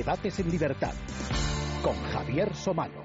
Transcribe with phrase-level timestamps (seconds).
[0.00, 0.94] Debates en Libertad
[1.82, 3.04] con Javier Somalo.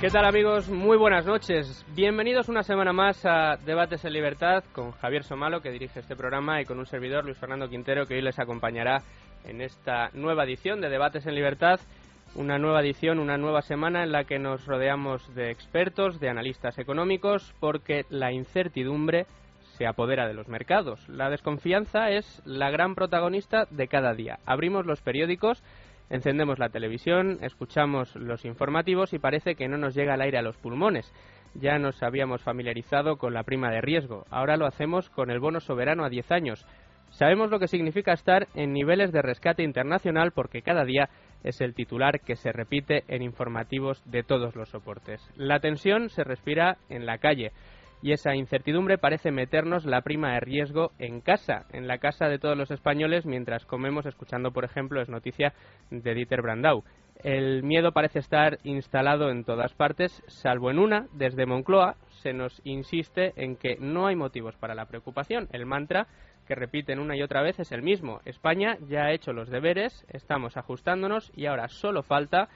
[0.00, 0.68] ¿Qué tal amigos?
[0.68, 1.86] Muy buenas noches.
[1.94, 6.60] Bienvenidos una semana más a Debates en Libertad con Javier Somalo que dirige este programa
[6.60, 9.04] y con un servidor Luis Fernando Quintero que hoy les acompañará
[9.44, 11.78] en esta nueva edición de Debates en Libertad.
[12.34, 16.76] Una nueva edición, una nueva semana en la que nos rodeamos de expertos, de analistas
[16.80, 19.26] económicos, porque la incertidumbre
[19.78, 21.08] se apodera de los mercados.
[21.08, 24.40] La desconfianza es la gran protagonista de cada día.
[24.44, 25.62] Abrimos los periódicos,
[26.10, 30.42] encendemos la televisión, escuchamos los informativos y parece que no nos llega el aire a
[30.42, 31.10] los pulmones.
[31.54, 35.60] Ya nos habíamos familiarizado con la prima de riesgo, ahora lo hacemos con el bono
[35.60, 36.66] soberano a 10 años.
[37.10, 41.08] Sabemos lo que significa estar en niveles de rescate internacional porque cada día
[41.42, 45.26] es el titular que se repite en informativos de todos los soportes.
[45.36, 47.52] La tensión se respira en la calle
[48.02, 52.38] y esa incertidumbre parece meternos la prima de riesgo en casa, en la casa de
[52.38, 55.52] todos los españoles mientras comemos escuchando, por ejemplo, es noticia
[55.90, 56.84] de Dieter Brandau.
[57.24, 62.60] El miedo parece estar instalado en todas partes, salvo en una, desde Moncloa se nos
[62.64, 65.48] insiste en que no hay motivos para la preocupación.
[65.52, 66.06] El mantra
[66.46, 68.20] que repiten una y otra vez es el mismo.
[68.24, 72.48] España ya ha hecho los deberes, estamos ajustándonos y ahora solo falta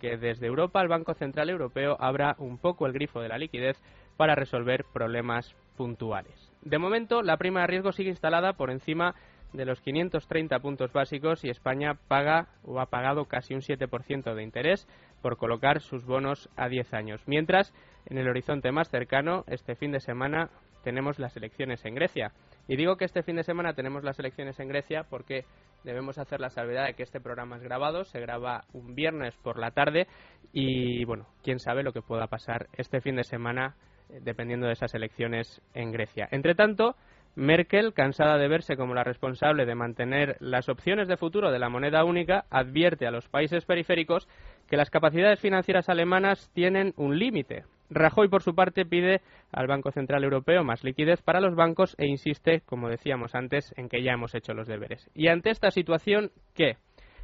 [0.00, 3.80] que desde Europa el Banco Central Europeo abra un poco el grifo de la liquidez
[4.20, 6.52] para resolver problemas puntuales.
[6.60, 9.14] De momento, la prima de riesgo sigue instalada por encima
[9.54, 14.42] de los 530 puntos básicos y España paga o ha pagado casi un 7% de
[14.42, 14.86] interés
[15.22, 17.22] por colocar sus bonos a 10 años.
[17.24, 17.72] Mientras,
[18.10, 20.50] en el horizonte más cercano, este fin de semana
[20.84, 22.32] tenemos las elecciones en Grecia.
[22.68, 25.46] Y digo que este fin de semana tenemos las elecciones en Grecia porque
[25.82, 29.58] debemos hacer la salvedad de que este programa es grabado, se graba un viernes por
[29.58, 30.08] la tarde
[30.52, 33.76] y bueno, quién sabe lo que pueda pasar este fin de semana
[34.22, 36.28] dependiendo de esas elecciones en Grecia.
[36.30, 36.96] Entre tanto,
[37.36, 41.68] Merkel, cansada de verse como la responsable de mantener las opciones de futuro de la
[41.68, 44.28] moneda única, advierte a los países periféricos
[44.68, 47.64] que las capacidades financieras alemanas tienen un límite.
[47.88, 49.20] Rajoy, por su parte, pide
[49.52, 53.88] al Banco Central Europeo más liquidez para los bancos e insiste, como decíamos antes, en
[53.88, 55.10] que ya hemos hecho los deberes.
[55.14, 56.76] Y ante esta situación, ¿qué?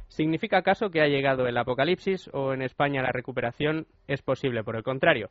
[0.07, 4.75] ¿Significa acaso que ha llegado el apocalipsis o en España la recuperación es posible por
[4.75, 5.29] el contrario?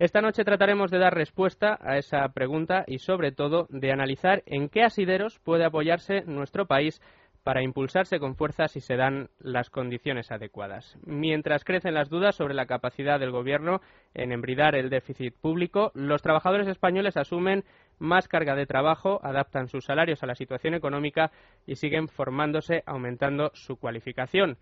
[0.00, 4.70] Esta noche trataremos de dar respuesta a esa pregunta y sobre todo de analizar en
[4.70, 7.02] qué asideros puede apoyarse nuestro país
[7.42, 10.96] para impulsarse con fuerza si se dan las condiciones adecuadas.
[11.04, 13.82] Mientras crecen las dudas sobre la capacidad del Gobierno
[14.14, 17.64] en embridar el déficit público, los trabajadores españoles asumen
[17.98, 21.30] más carga de trabajo, adaptan sus salarios a la situación económica
[21.66, 24.56] y siguen formándose, aumentando su cualificación.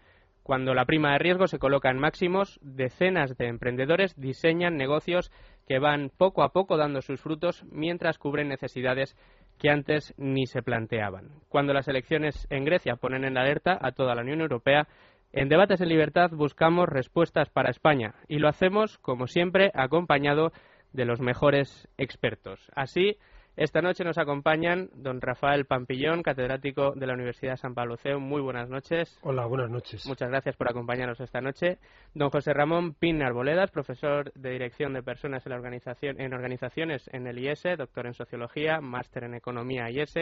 [0.48, 5.30] Cuando la prima de riesgo se coloca en máximos, decenas de emprendedores diseñan negocios
[5.66, 9.14] que van poco a poco dando sus frutos mientras cubren necesidades
[9.58, 11.32] que antes ni se planteaban.
[11.50, 14.88] Cuando las elecciones en Grecia ponen en alerta a toda la Unión Europea,
[15.32, 20.52] en Debates en Libertad buscamos respuestas para España y lo hacemos, como siempre, acompañado
[20.94, 22.72] de los mejores expertos.
[22.74, 23.18] Así,
[23.58, 28.20] esta noche nos acompañan don Rafael Pampillón, catedrático de la Universidad San Pablo CEU.
[28.20, 29.18] Muy buenas noches.
[29.22, 30.06] Hola, buenas noches.
[30.06, 31.78] Muchas gracias por acompañarnos esta noche.
[32.14, 37.10] Don José Ramón Pin Arboledas, profesor de Dirección de Personas en, la organización, en Organizaciones
[37.12, 40.14] en el IES, doctor en Sociología, máster en Economía IES,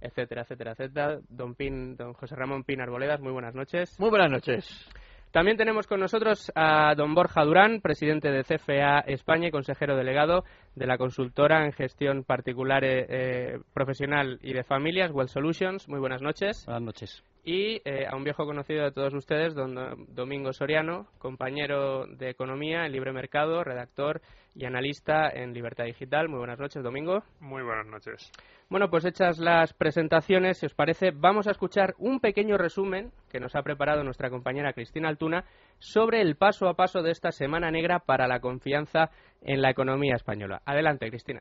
[0.00, 1.20] etcétera, etcétera, etcétera.
[1.28, 4.00] Don, Pin, don José Ramón Pin Arboledas, muy buenas noches.
[4.00, 4.90] Muy buenas noches.
[5.30, 10.42] También tenemos con nosotros a don Borja Durán, presidente de CFA España y consejero delegado
[10.74, 15.88] de la consultora en gestión particular eh, eh, profesional y de familias, Well Solutions.
[15.88, 16.64] Muy buenas noches.
[16.66, 17.22] Buenas noches.
[17.44, 19.76] Y eh, a un viejo conocido de todos ustedes, don
[20.08, 24.20] Domingo Soriano, compañero de Economía en Libre Mercado, redactor
[24.60, 26.28] y analista en Libertad Digital.
[26.28, 27.22] Muy buenas noches, Domingo.
[27.40, 28.30] Muy buenas noches.
[28.68, 33.40] Bueno, pues hechas las presentaciones, si os parece, vamos a escuchar un pequeño resumen que
[33.40, 35.44] nos ha preparado nuestra compañera Cristina Altuna
[35.78, 39.10] sobre el paso a paso de esta Semana Negra para la confianza
[39.40, 40.60] en la economía española.
[40.66, 41.40] Adelante, Cristina.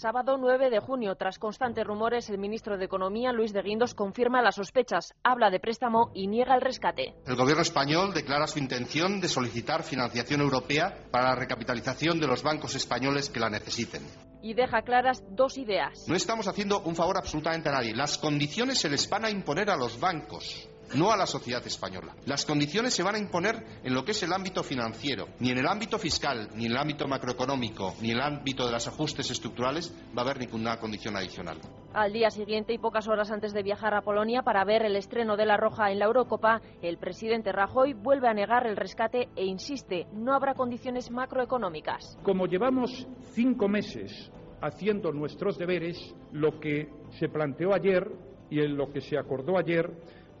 [0.00, 4.40] Sábado 9 de junio, tras constantes rumores, el ministro de Economía, Luis de Guindos, confirma
[4.40, 7.12] las sospechas, habla de préstamo y niega el rescate.
[7.26, 12.42] El gobierno español declara su intención de solicitar financiación europea para la recapitalización de los
[12.42, 14.00] bancos españoles que la necesiten.
[14.40, 16.08] Y deja claras dos ideas.
[16.08, 17.94] No estamos haciendo un favor absolutamente a nadie.
[17.94, 22.14] Las condiciones se les van a imponer a los bancos no a la sociedad española.
[22.26, 25.28] Las condiciones se van a imponer en lo que es el ámbito financiero.
[25.38, 28.72] Ni en el ámbito fiscal, ni en el ámbito macroeconómico, ni en el ámbito de
[28.72, 31.58] los ajustes estructurales va a haber ninguna condición adicional.
[31.92, 35.36] Al día siguiente y pocas horas antes de viajar a Polonia para ver el estreno
[35.36, 39.44] de la Roja en la Eurocopa, el presidente Rajoy vuelve a negar el rescate e
[39.44, 42.16] insiste, no habrá condiciones macroeconómicas.
[42.22, 44.30] Como llevamos cinco meses
[44.62, 46.88] haciendo nuestros deberes, lo que
[47.18, 48.06] se planteó ayer
[48.50, 49.90] y en lo que se acordó ayer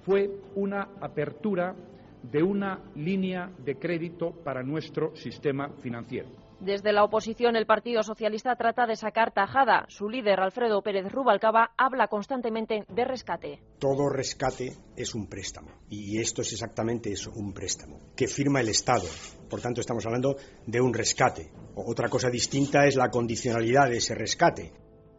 [0.02, 1.74] fue una apertura
[2.22, 6.28] de una línea de crédito para nuestro sistema financiero.
[6.60, 9.86] Desde la oposición, el Partido Socialista trata de sacar tajada.
[9.88, 13.62] Su líder, Alfredo Pérez Rubalcaba, habla constantemente de rescate.
[13.78, 15.70] Todo rescate es un préstamo.
[15.88, 19.06] Y esto es exactamente eso, un préstamo, que firma el Estado.
[19.48, 20.36] Por tanto, estamos hablando
[20.66, 21.50] de un rescate.
[21.76, 24.70] Otra cosa distinta es la condicionalidad de ese rescate.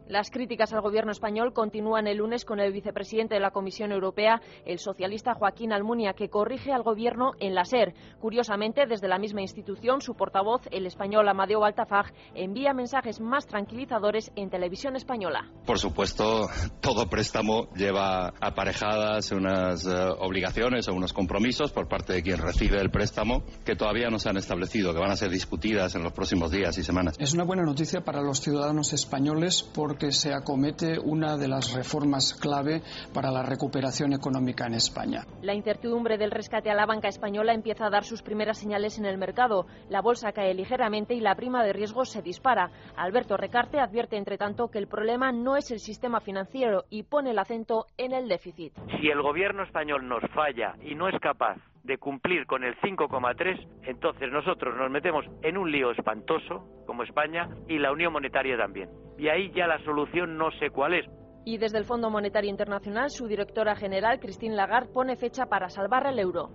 [0.08, 4.40] Las críticas al gobierno español continúan el lunes con el vicepresidente de la Comisión Europea,
[4.66, 7.94] el socialista Joaquín Almunia, que corrige al gobierno en la SER.
[8.20, 14.32] Curiosamente, desde la misma institución, su portavoz, el español Amadeo Baltafag, envía mensajes más tranquilizadores
[14.36, 15.50] en televisión española.
[15.64, 16.48] Por supuesto,
[16.80, 22.80] todo préstamo lleva aparejadas unas eh, obligaciones o unos compromisos por parte de quien recibe
[22.80, 26.12] el préstamo que todavía no se han establecido, que van a ser discutidas en los
[26.12, 27.16] próximos días y semanas.
[27.18, 31.74] Es una buena noticia para los ciudadanos españoles por porque se acomete una de las
[31.74, 32.80] reformas clave
[33.12, 35.20] para la recuperación económica en España.
[35.42, 39.04] La incertidumbre del rescate a la banca española empieza a dar sus primeras señales en
[39.04, 39.66] el mercado.
[39.90, 42.70] La bolsa cae ligeramente y la prima de riesgo se dispara.
[42.96, 47.32] Alberto Recarte advierte, entre tanto, que el problema no es el sistema financiero y pone
[47.32, 48.72] el acento en el déficit.
[48.98, 53.66] Si el gobierno español nos falla y no es capaz de cumplir con el 5,3,
[53.84, 58.88] entonces nosotros nos metemos en un lío espantoso, como España, y la Unión Monetaria también.
[59.18, 61.06] Y ahí ya la solución no sé cuál es.
[61.44, 66.06] Y desde el Fondo Monetario Internacional, su directora general, Christine Lagarde, pone fecha para salvar
[66.06, 66.50] el euro.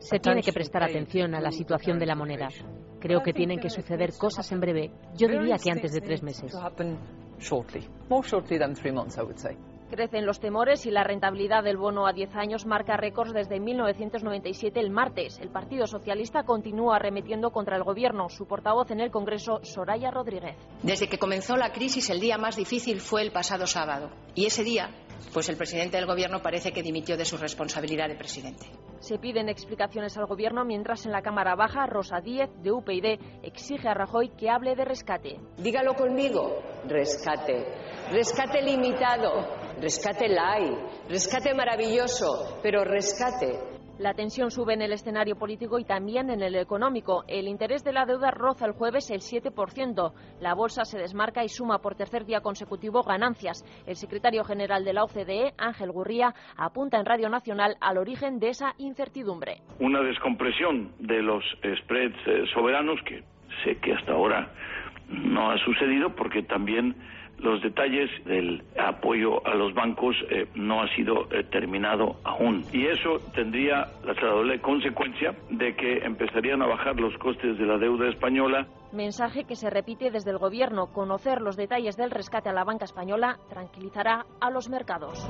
[0.00, 2.48] Se tiene que prestar atención a la situación de la moneda.
[3.00, 4.90] Creo que tienen que suceder cosas en breve.
[5.16, 6.52] Yo diría que antes de tres meses.
[9.92, 14.80] Crecen los temores y la rentabilidad del bono a 10 años marca récords desde 1997
[14.80, 15.38] el martes.
[15.38, 18.30] El Partido Socialista continúa arremetiendo contra el Gobierno.
[18.30, 20.56] Su portavoz en el Congreso, Soraya Rodríguez.
[20.82, 24.08] Desde que comenzó la crisis, el día más difícil fue el pasado sábado.
[24.34, 24.88] Y ese día,
[25.34, 28.64] pues el presidente del Gobierno parece que dimitió de su responsabilidad de presidente.
[29.00, 33.88] Se piden explicaciones al Gobierno mientras en la Cámara Baja, Rosa Díez, de UPyD, exige
[33.88, 35.38] a Rajoy que hable de rescate.
[35.58, 37.66] Dígalo conmigo, rescate.
[38.10, 40.78] Rescate limitado rescate light,
[41.08, 43.72] rescate maravilloso, pero rescate.
[43.98, 47.24] La tensión sube en el escenario político y también en el económico.
[47.28, 50.12] El interés de la deuda roza el jueves el 7%.
[50.40, 53.62] La bolsa se desmarca y suma por tercer día consecutivo ganancias.
[53.86, 58.48] El secretario general de la OCDE, Ángel Gurría, apunta en Radio Nacional al origen de
[58.48, 59.58] esa incertidumbre.
[59.78, 61.44] Una descompresión de los
[61.82, 63.22] spreads eh, soberanos que
[63.62, 64.50] sé que hasta ahora
[65.08, 66.96] no ha sucedido porque también
[67.42, 72.64] los detalles del apoyo a los bancos eh, no ha sido eh, terminado aún.
[72.72, 77.78] Y eso tendría la doble consecuencia de que empezarían a bajar los costes de la
[77.78, 78.66] deuda española.
[78.92, 80.92] Mensaje que se repite desde el Gobierno.
[80.92, 85.28] Conocer los detalles del rescate a la banca española tranquilizará a los mercados.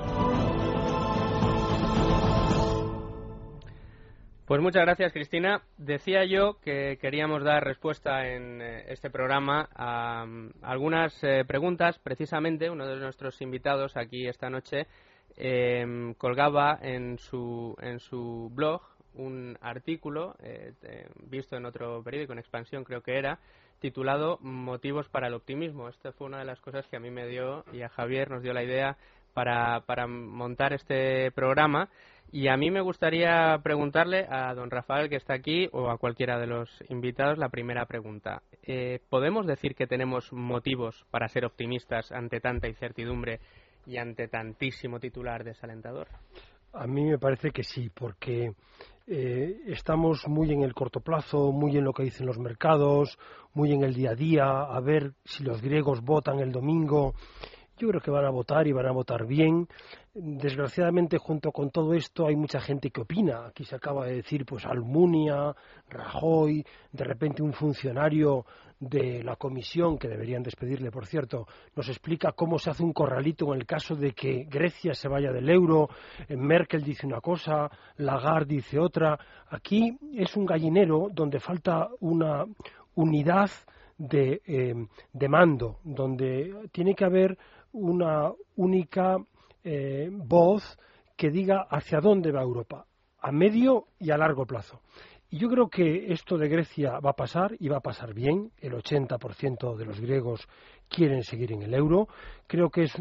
[4.52, 5.62] Pues muchas gracias, Cristina.
[5.78, 11.98] Decía yo que queríamos dar respuesta en eh, este programa a, mm, algunas eh, preguntas.
[11.98, 14.88] Precisamente, uno de nuestros invitados aquí esta noche
[15.38, 18.82] em, colgaba en su, en su blog
[19.14, 20.74] un artículo eh,
[21.30, 23.38] visto en otro periódico, en Expansión creo que era,
[23.80, 25.88] titulado Motivos para el optimismo.
[25.88, 28.42] Esta fue una de las cosas que a mí me dio y a Javier nos
[28.42, 28.98] dio la idea
[29.32, 31.88] para, para montar este programa
[32.30, 36.38] y a mí me gustaría preguntarle a don Rafael, que está aquí, o a cualquiera
[36.38, 38.42] de los invitados, la primera pregunta.
[38.62, 43.40] Eh, ¿Podemos decir que tenemos motivos para ser optimistas ante tanta incertidumbre
[43.86, 46.08] y ante tantísimo titular desalentador?
[46.72, 48.52] A mí me parece que sí, porque
[49.06, 53.18] eh, estamos muy en el corto plazo, muy en lo que dicen los mercados,
[53.52, 57.14] muy en el día a día, a ver si los griegos votan el domingo
[57.78, 59.68] yo creo que van a votar y van a votar bien.
[60.14, 63.46] Desgraciadamente, junto con todo esto, hay mucha gente que opina.
[63.46, 65.54] Aquí se acaba de decir, pues, Almunia,
[65.88, 68.44] Rajoy, de repente un funcionario
[68.82, 73.54] de la comisión, que deberían despedirle, por cierto, nos explica cómo se hace un corralito
[73.54, 75.88] en el caso de que Grecia se vaya del euro,
[76.28, 79.18] eh, Merkel dice una cosa, Lagarde dice otra.
[79.50, 82.44] Aquí es un gallinero donde falta una
[82.96, 83.50] unidad
[83.98, 84.74] de, eh,
[85.12, 87.38] de mando, donde tiene que haber
[87.72, 89.16] una única
[89.64, 90.78] eh, voz
[91.16, 92.86] que diga hacia dónde va Europa,
[93.20, 94.80] a medio y a largo plazo.
[95.30, 98.52] Y yo creo que esto de Grecia va a pasar y va a pasar bien.
[98.58, 100.46] El 80% de los griegos
[100.90, 102.06] quieren seguir en el euro.
[102.46, 102.92] Creo que es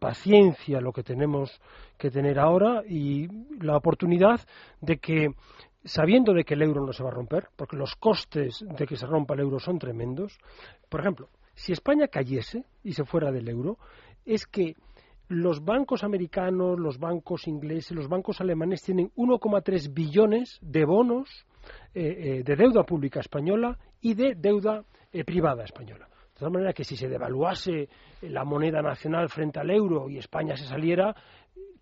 [0.00, 1.60] paciencia lo que tenemos
[1.96, 3.28] que tener ahora y
[3.62, 4.40] la oportunidad
[4.80, 5.28] de que,
[5.84, 8.96] sabiendo de que el euro no se va a romper, porque los costes de que
[8.96, 10.36] se rompa el euro son tremendos,
[10.88, 11.28] por ejemplo,
[11.60, 13.76] Si España cayese y se fuera del euro,
[14.24, 14.76] es que
[15.28, 21.28] los bancos americanos, los bancos ingleses, los bancos alemanes tienen 1,3 billones de bonos
[21.92, 26.08] eh, eh, de deuda pública española y de deuda eh, privada española.
[26.08, 27.90] De tal manera que si se devaluase
[28.22, 31.14] la moneda nacional frente al euro y España se saliera,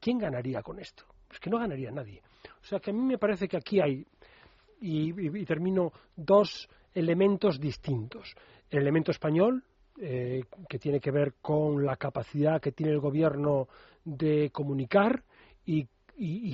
[0.01, 1.05] ¿quién ganaría con esto?
[1.29, 2.21] Pues que no ganaría nadie.
[2.61, 4.05] O sea que a mí me parece que aquí hay,
[4.81, 8.35] y, termino, dos elementos distintos.
[8.71, 9.65] El elemento español,
[10.01, 13.69] eh, que tiene que ver con la capacidad que tiene el gobierno
[14.05, 15.23] de comunicar
[15.65, 15.87] y,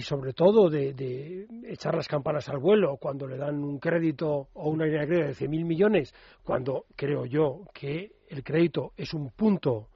[0.02, 4.84] sobre todo de, echar las campanas al vuelo cuando le dan un crédito o una
[4.84, 9.88] línea de crédito de 100.000 millones, cuando creo yo que el crédito es un punto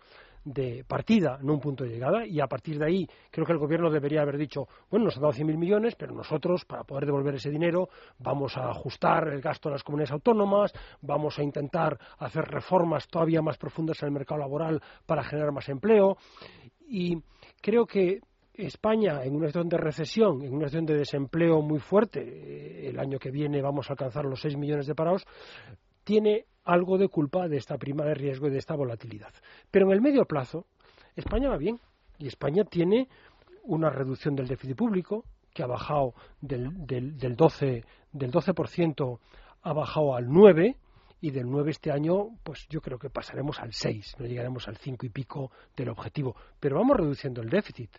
[0.52, 3.58] de partida, no un punto de llegada, y a partir de ahí creo que el
[3.58, 7.34] gobierno debería haber dicho, bueno, nos han dado 100.000 millones, pero nosotros, para poder devolver
[7.34, 7.88] ese dinero,
[8.18, 13.42] vamos a ajustar el gasto de las comunidades autónomas, vamos a intentar hacer reformas todavía
[13.42, 16.16] más profundas en el mercado laboral para generar más empleo,
[16.88, 17.16] y
[17.60, 18.20] creo que
[18.54, 22.98] España, en una situación de recesión, en una situación de desempleo muy fuerte, eh, el
[22.98, 25.24] año que viene vamos a alcanzar los 6 millones de parados,
[26.02, 29.32] tiene algo de culpa de esta prima de riesgo y de esta volatilidad.
[29.70, 30.66] Pero en el medio plazo,
[31.16, 31.80] España va bien
[32.18, 33.08] y España tiene
[33.64, 39.18] una reducción del déficit público que ha bajado del, del, del 12%, del 12%
[39.62, 40.76] ha bajado al 9%
[41.20, 44.76] y del 9 este año, pues yo creo que pasaremos al 6, no llegaremos al
[44.76, 47.90] 5 y pico del objetivo, pero vamos reduciendo el déficit.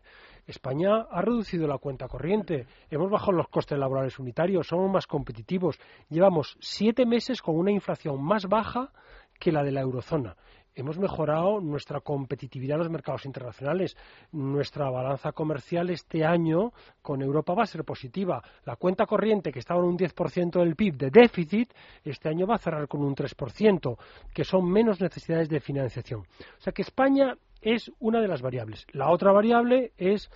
[0.49, 5.79] España ha reducido la cuenta corriente, hemos bajado los costes laborales unitarios, somos más competitivos,
[6.09, 8.91] llevamos siete meses con una inflación más baja
[9.39, 10.35] que la de la eurozona
[10.79, 13.97] hemos mejorado nuestra competitividad en los mercados internacionales.
[14.31, 18.41] Nuestra balanza comercial este año con Europa va a ser positiva.
[18.63, 22.55] La cuenta corriente, que estaba en un 10% del PIB de déficit, este año va
[22.55, 23.97] a cerrar con un 3%,
[24.33, 26.21] que son menos necesidades de financiación.
[26.21, 28.85] O sea que España es una de las variables.
[28.91, 30.29] La otra variable es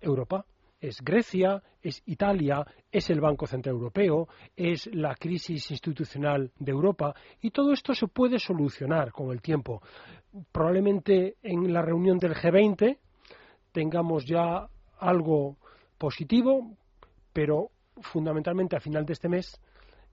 [0.00, 0.46] Europa
[0.84, 7.14] es Grecia, es Italia, es el Banco Central Europeo, es la crisis institucional de Europa
[7.40, 9.80] y todo esto se puede solucionar con el tiempo.
[10.52, 12.98] Probablemente en la reunión del G20
[13.72, 15.56] tengamos ya algo
[15.96, 16.76] positivo,
[17.32, 17.70] pero
[18.02, 19.58] fundamentalmente a final de este mes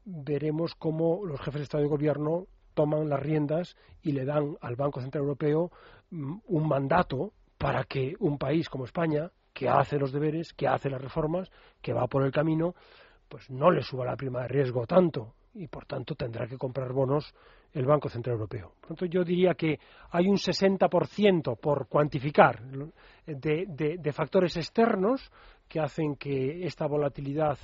[0.06, 4.75] veremos cómo los jefes de Estado y Gobierno toman las riendas y le dan al
[4.75, 5.72] Banco Central Europeo
[6.10, 10.90] mm, un mandato para que un país como España que hace los deberes, que hace
[10.90, 11.51] las reformas,
[11.82, 12.74] que va por el camino,
[13.28, 16.93] pues no le suba la prima de riesgo tanto y por tanto tendrá que comprar
[16.93, 17.34] bonos
[17.74, 18.74] el Banco Central Europeo.
[18.79, 19.79] Por tanto, yo diría que
[20.12, 22.62] hay un 60% por cuantificar
[23.25, 25.31] de, factores externos
[25.67, 27.58] que hacen que esta volatilidad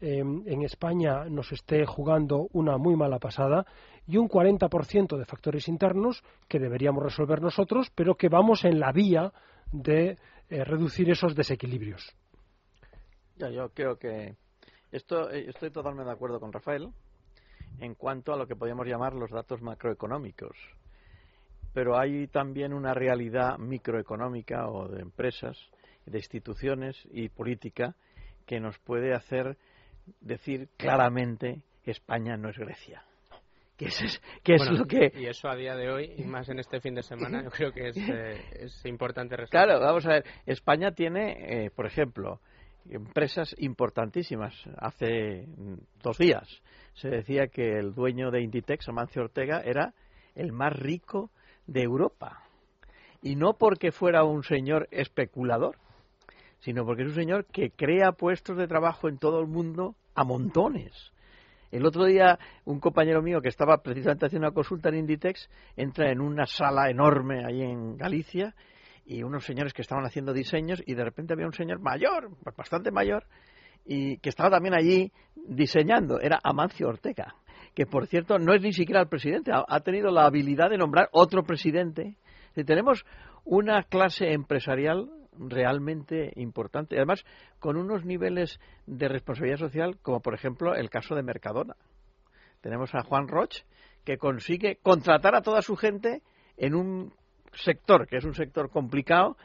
[0.00, 3.64] em, en España nos esté jugando una muy mala pasada
[4.06, 8.92] y un 40% de factores internos que deberíamos resolver nosotros, pero que vamos en la
[8.92, 9.32] vía
[9.70, 12.14] de eh, reducir esos desequilibrios.
[13.36, 14.36] Ya, yo creo que
[14.90, 16.90] esto eh, estoy totalmente de acuerdo con Rafael
[17.78, 20.56] en cuanto a lo que podríamos llamar los datos macroeconómicos.
[21.72, 25.58] Pero hay también una realidad microeconómica o de empresas,
[26.06, 27.96] de instituciones y política
[28.46, 29.56] que nos puede hacer
[30.20, 33.02] decir claramente que España no es Grecia
[33.76, 35.12] que es, que es lo que...
[35.16, 37.72] Y eso a día de hoy, y más en este fin de semana, yo creo
[37.72, 39.66] que es, eh, es importante resaltar.
[39.66, 42.40] Claro, vamos a ver, España tiene, eh, por ejemplo,
[42.88, 44.54] empresas importantísimas.
[44.78, 46.48] Hace mm, dos días
[46.94, 49.94] se decía que el dueño de Inditex, Amancio Ortega, era
[50.34, 51.30] el más rico
[51.66, 52.42] de Europa.
[53.22, 55.76] Y no porque fuera un señor especulador,
[56.60, 60.24] sino porque es un señor que crea puestos de trabajo en todo el mundo a
[60.24, 61.12] montones
[61.74, 66.10] el otro día un compañero mío que estaba precisamente haciendo una consulta en Inditex entra
[66.12, 68.54] en una sala enorme ahí en Galicia
[69.06, 72.90] y unos señores que estaban haciendo diseños y de repente había un señor mayor, bastante
[72.90, 73.26] mayor,
[73.84, 76.20] y que estaba también allí diseñando.
[76.20, 77.34] Era Amancio Ortega,
[77.74, 81.08] que por cierto no es ni siquiera el presidente, ha, tenido la habilidad de nombrar
[81.12, 82.16] otro presidente.
[82.56, 83.04] Y tenemos
[83.44, 86.96] una clase empresarial realmente importante.
[86.96, 87.24] Además,
[87.58, 91.76] con unos niveles de responsabilidad social, como por ejemplo el caso de Mercadona.
[92.60, 93.56] Tenemos a Juan Roch,
[94.04, 96.22] que consigue contratar a toda su gente
[96.56, 97.12] en un
[97.56, 99.36] sector, que es un sector complicado,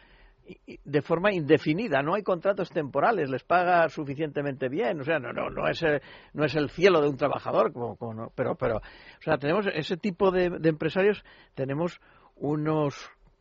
[0.83, 5.49] de forma indefinida, no hay contratos temporales, les paga suficientemente bien, o sea, no, no,
[5.49, 6.01] no es el,
[6.33, 9.97] no es el cielo de un trabajador, como, como pero, pero, o sea, tenemos ese
[9.97, 11.23] tipo de, de empresarios,
[11.53, 11.99] tenemos
[12.35, 12.95] unos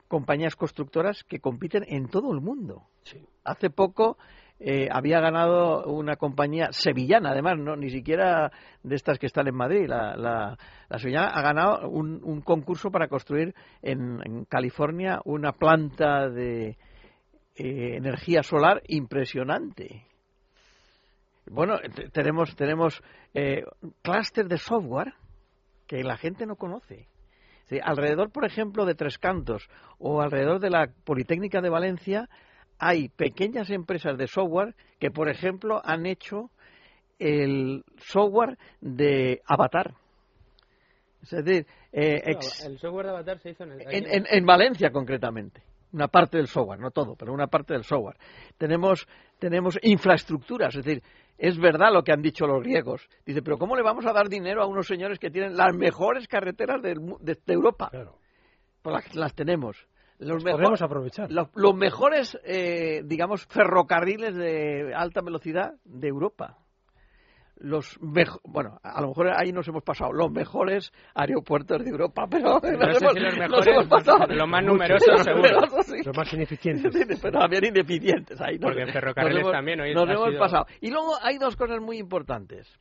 [0.09, 2.85] compañías constructoras que compiten en todo el mundo.
[3.45, 4.19] Hace poco
[4.61, 8.51] eh, había ganado una compañía sevillana, además, no ni siquiera
[8.83, 9.87] de estas que están en Madrid.
[9.87, 16.77] La, la, sevillana ha ganado un, concurso para construir en, California una planta de eh,
[17.97, 20.05] energía solar impresionante.
[21.47, 21.77] Bueno,
[22.13, 23.01] tenemos tenemos
[23.35, 23.65] eh,
[24.03, 25.15] clúster de software
[25.87, 27.07] que la gente no conoce.
[27.83, 32.29] alrededor, por ejemplo, de Tres Cantos o alrededor de la Politécnica de Valencia
[32.79, 36.51] hay pequeñas empresas de software que, por ejemplo, han hecho
[37.19, 39.95] el software de Avatar.
[41.23, 45.63] Es decir, eh, el software de Avatar se hizo en, en, Valencia concretamente.
[45.93, 48.17] Una parte del software, no todo, pero una parte del software.
[48.57, 49.07] Tenemos,
[49.39, 51.03] tenemos infraestructuras, es decir,
[51.39, 53.09] es verdad lo que han dicho los griegos.
[53.25, 56.29] Dice, pero ¿cómo le vamos a dar dinero a unos señores que tienen las mejores
[56.29, 56.95] carreteras de,
[57.47, 57.91] Europa?
[58.83, 61.31] Pues las tenemos los podemos aprovechar.
[61.31, 66.59] Los, mejores, eh, digamos, ferrocarriles de alta velocidad de Europa.
[67.61, 72.61] Los bueno, a lo mejor ahí nos hemos pasado los mejores aeropuertos de Europa, pero
[72.61, 73.89] no los mejores,
[74.29, 75.61] los más numerosos, seguro.
[76.05, 76.95] Los más ineficientes.
[77.23, 78.59] pero también ineficientes ahí.
[78.59, 80.67] Porque en ferrocarriles también hoy Nos hemos pasado.
[80.81, 82.73] Y luego hay dos cosas muy importantes.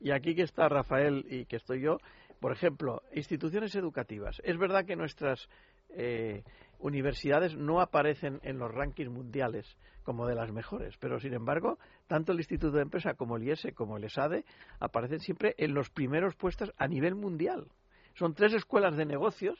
[0.00, 1.98] Y aquí que está Rafael y que estoy yo,
[2.40, 4.40] por ejemplo, instituciones educativas.
[4.44, 5.48] Es verdad que nuestras
[5.96, 6.42] eh,
[6.84, 12.32] universidades no aparecen en los rankings mundiales como de las mejores, pero sin embargo, tanto
[12.32, 14.44] el Instituto de Empresa como el IES como el ESADE
[14.80, 17.68] aparecen siempre en los primeros puestos a nivel mundial.
[18.16, 19.58] Son tres escuelas de negocios,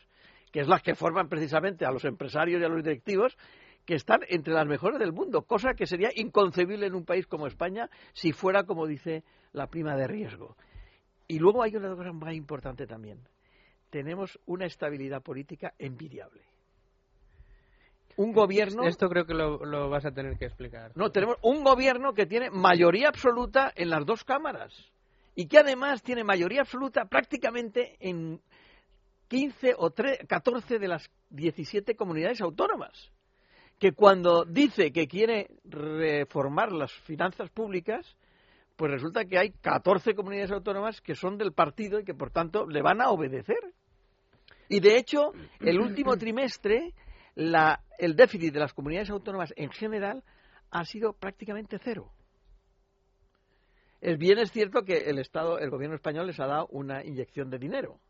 [0.53, 3.39] que es las que forman precisamente a los empresarios y a los directivos,
[3.87, 7.47] que están entre las mejores del mundo, cosa que sería inconcebible en un país como
[7.47, 10.57] España si fuera, como dice, la prima de riesgo.
[11.27, 13.19] Y luego hay una cosa más importante también.
[13.89, 16.54] Tenemos una estabilidad política envidiable
[18.17, 18.85] un gobierno.
[18.85, 20.93] Esto creo que lo, vas a tener que explicar.
[20.95, 24.73] No, tenemos un gobierno que tiene mayoría absoluta en las dos cámaras
[25.35, 28.41] y que además tiene mayoría absoluta prácticamente en
[29.29, 33.11] 15 o 14 de las 17 comunidades autónomas.
[33.79, 38.07] Que cuando dice que quiere reformar las finanzas públicas,
[38.77, 42.67] pues resulta que hay 14 comunidades autónomas que son del partido y que por tanto
[42.67, 43.73] le van a obedecer.
[44.69, 46.95] Y de hecho, el último trimestre
[47.37, 50.23] el déficit de las comunidades autónomas en general
[50.71, 52.11] ha sido prácticamente cero.
[54.01, 57.49] Es bien es cierto que el Estado, el gobierno español les ha dado una inyección
[57.49, 58.01] de dinero,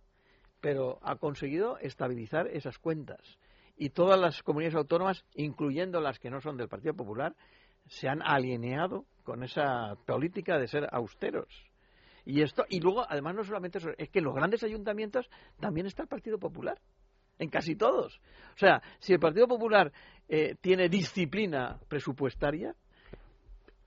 [0.60, 3.38] pero ha conseguido estabilizar esas cuentas.
[3.76, 7.36] Y todas las comunidades autónomas, incluyendo las que no son del Partido Popular,
[7.86, 11.48] se han alineado con esa política de ser austeros.
[12.24, 15.28] Y esto, y luego, además, no solamente eso, es que en los grandes ayuntamientos
[15.60, 16.80] también está el Partido Popular
[17.38, 18.20] en casi todos.
[18.54, 19.92] O sea, si el Partido Popular
[20.28, 22.74] eh, tiene disciplina presupuestaria,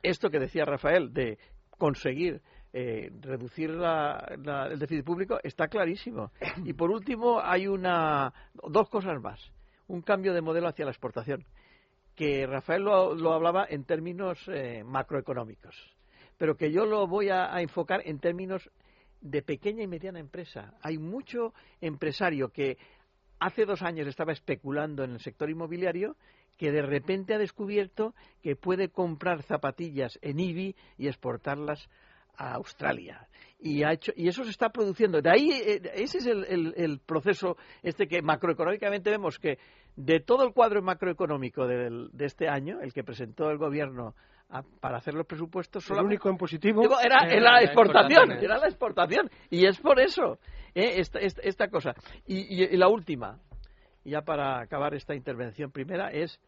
[0.03, 1.37] esto que decía Rafael de
[1.77, 2.41] conseguir
[2.73, 6.31] eh, reducir el déficit público está clarísimo.
[6.63, 9.39] Y por último, hay una, dos cosas más.
[9.87, 11.45] Un cambio de modelo hacia la exportación,
[12.15, 15.75] que Rafael lo, hablaba en términos eh, macroeconómicos,
[16.37, 18.69] pero que yo lo voy a enfocar en términos
[19.21, 20.73] de pequeña y mediana empresa.
[20.81, 22.77] Hay mucho empresario que
[23.39, 26.15] hace dos años estaba especulando en el sector inmobiliario
[26.57, 31.87] que de repente ha descubierto que puede comprar zapatillas en IBI y exportarlas
[32.35, 33.27] a Australia.
[33.59, 35.21] Y, ha hecho, y eso se está produciendo.
[35.21, 39.57] De ahí, eh, ese es el, proceso este que macroeconómicamente vemos que
[39.97, 44.13] de todo el cuadro macroeconómico de, este año, el que presentó el gobierno
[44.79, 49.29] para hacer los presupuestos, el único en positivo era, la exportación, era la exportación.
[49.49, 50.39] Y es por eso
[50.73, 51.01] ¿eh?
[51.01, 51.95] esta, cosa.
[52.27, 53.39] Y, la última,
[54.05, 56.39] ya para acabar esta intervención primera, es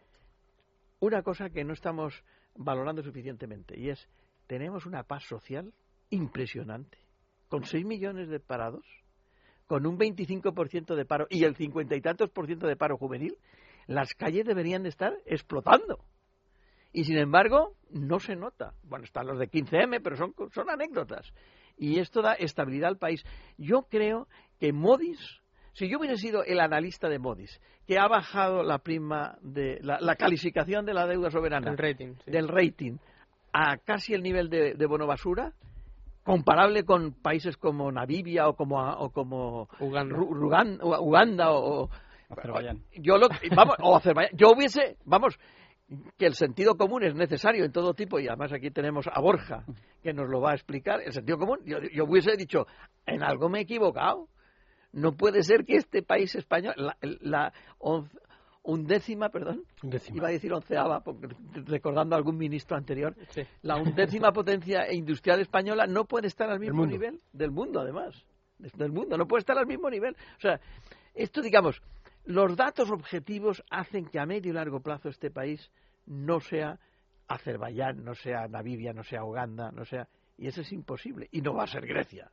[0.99, 2.23] una cosa que no estamos
[2.55, 4.07] valorando suficientemente y es
[4.45, 5.73] tenemos una paz social
[6.11, 6.99] impresionante,
[7.47, 8.85] con 6 millones de parados,
[9.69, 13.37] con un 25% de paro y el 50 y tantos por ciento de paro juvenil,
[13.85, 16.03] las calles deberían de estar explotando.
[16.91, 18.73] Y sin embargo, no se nota.
[18.81, 21.31] Bueno, están los de 15M, pero son, son anécdotas
[21.77, 23.23] y esto da estabilidad al país.
[23.59, 24.27] Yo creo
[24.59, 25.19] que Modis,
[25.73, 30.15] si yo hubiera sido el analista de Modis, que ha bajado la prima de la,
[30.15, 31.75] calificación de la deuda soberana
[32.25, 32.97] del rating
[33.53, 35.53] a casi el nivel de, bono basura,
[36.23, 41.89] comparable con países como Namibia o como, o como Uganda, o,
[42.29, 42.83] Azerbaiyán.
[42.93, 44.37] Yo lo, vamos, o Azerbaiyán.
[44.37, 45.39] Yo hubiese, vamos,
[46.17, 49.63] que el sentido común es necesario en todo tipo, y además aquí tenemos a Borja,
[50.03, 52.67] que nos lo va a explicar, el sentido común, yo, hubiese dicho,
[53.05, 54.27] en algo me he equivocado.
[54.91, 57.53] No puede ser que este país español, la,
[58.63, 59.63] undécima, perdón,
[60.13, 61.03] iba a decir onceava,
[61.65, 63.15] recordando a algún ministro anterior,
[63.61, 68.25] la undécima potencia industrial española no puede estar al mismo nivel del mundo, además,
[68.57, 70.15] del mundo, no puede estar al mismo nivel.
[70.37, 70.59] O sea,
[71.13, 71.81] esto, digamos,
[72.25, 75.71] los datos objetivos hacen que a medio y largo plazo este país
[76.05, 76.79] no sea
[77.27, 80.07] Azerbaiyán, no sea Namibia, no sea Uganda, no sea...
[80.37, 81.27] Y eso es imposible.
[81.31, 82.31] Y no va a ser Grecia.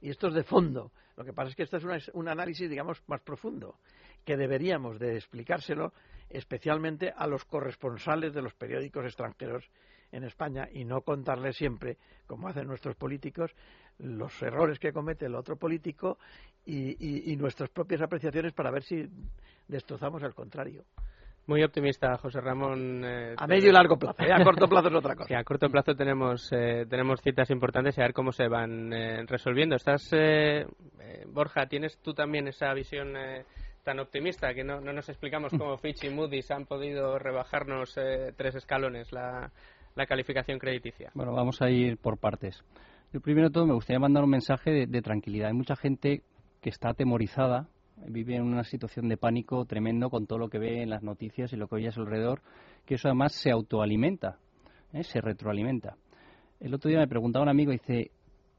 [0.00, 0.92] Y esto es de fondo.
[1.16, 3.78] Lo que pasa es que esto es un análisis, digamos, más profundo,
[4.24, 5.92] que deberíamos de explicárselo
[6.28, 9.70] especialmente a los corresponsales de los periódicos extranjeros
[10.12, 13.54] en España y no contarles siempre, como hacen nuestros políticos,
[13.98, 16.18] los errores que comete el otro político
[16.64, 19.08] y, y nuestras propias apreciaciones para ver si
[19.68, 20.84] destrozamos el contrario.
[21.46, 23.04] Muy optimista, José Ramón.
[23.04, 24.32] Eh, a medio y largo plazo, ¿eh?
[24.32, 25.38] a corto plazo es otra cosa.
[25.38, 28.90] a corto plazo tenemos, eh, tenemos citas importantes y a ver cómo se van
[29.28, 29.76] resolviendo.
[29.76, 30.10] Estás,
[31.28, 33.14] Borja, ¿tienes tú también esa visión
[33.84, 37.94] tan optimista que no, no, nos explicamos cómo Fitch y Moody's han podido rebajarnos
[38.36, 39.52] tres escalones la,
[39.94, 41.12] la, calificación crediticia?
[41.14, 42.64] Bueno, vamos a ir por partes.
[43.12, 45.48] Yo primero de todo me gustaría mandar un mensaje de tranquilidad.
[45.48, 46.22] Hay mucha gente
[46.60, 47.68] que está atemorizada
[48.06, 51.52] vive en una situación de pánico tremendo con todo lo que ve en las noticias
[51.52, 52.42] y lo que oye a su alrededor,
[52.84, 54.38] que eso además se autoalimenta,
[54.92, 55.02] ¿eh?
[55.02, 55.96] se retroalimenta.
[56.60, 58.10] El otro día me preguntaba un amigo, dice,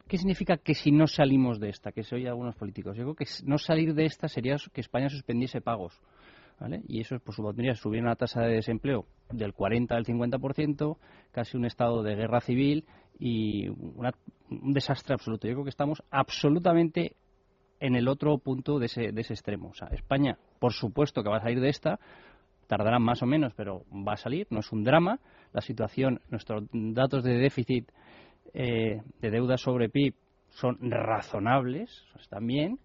[0.08, 1.92] ¿qué significa que si no salimos de esta?
[1.92, 2.96] Que se oye a algunos políticos.
[2.96, 6.00] Yo creo que no salir de esta sería que España suspendiese pagos.
[6.60, 6.82] ¿Vale?
[6.88, 10.98] Y eso pues, supondría subir una tasa de desempleo del 40 al 50%,
[11.32, 12.84] casi un estado de guerra civil
[13.20, 15.48] y un desastre absoluto.
[15.48, 17.16] Yo creo que estamos absolutamente
[17.80, 19.70] en el otro punto de ese, de ese extremo.
[19.70, 22.00] O sea, España, por supuesto que va a salir de esta,
[22.68, 25.20] tardará más o menos, pero va a salir, no es un drama.
[25.54, 27.90] La situación, nuestros datos de déficit
[28.54, 30.14] eh, de deuda sobre PIB
[30.50, 32.80] son razonables, están bien.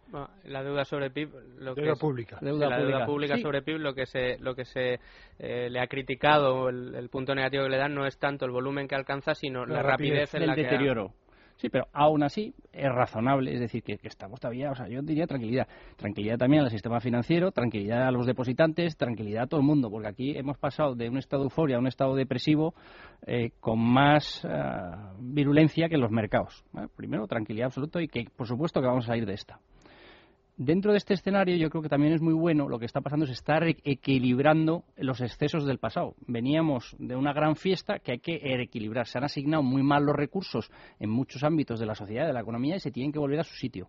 [0.44, 2.38] la deuda sobre PIB, lo deuda pública.
[2.40, 4.98] Deuda la deuda pública sobre PIB, lo que se, lo que se
[5.38, 8.50] eh, le ha criticado, el, el, punto negativo que le dan no es tanto el
[8.50, 11.14] volumen que alcanza, sino la, rapidez, en el la deterioro.
[11.56, 15.26] Sí, pero aún así es razonable, es decir, que, estamos todavía, o sea, yo diría
[15.26, 15.68] tranquilidad.
[15.96, 20.08] Tranquilidad también al sistema financiero, tranquilidad a los depositantes, tranquilidad a todo el mundo, porque
[20.08, 22.74] aquí hemos pasado de un estado de euforia a un estado depresivo
[23.26, 24.48] eh, con más eh,
[25.20, 26.64] virulencia que en los mercados.
[26.96, 29.60] Primero, tranquilidad absoluta y que, por supuesto, que vamos a salir de esta
[30.64, 33.24] dentro de este escenario yo creo que también es muy bueno lo que está pasando
[33.24, 36.14] es estar equilibrando los excesos del pasado.
[36.26, 39.06] Veníamos de una gran fiesta que hay que equilibrar.
[39.06, 42.40] Se han asignado muy mal los recursos en muchos ámbitos de la sociedad, de la
[42.40, 43.88] economía y se tienen que volver a su sitio.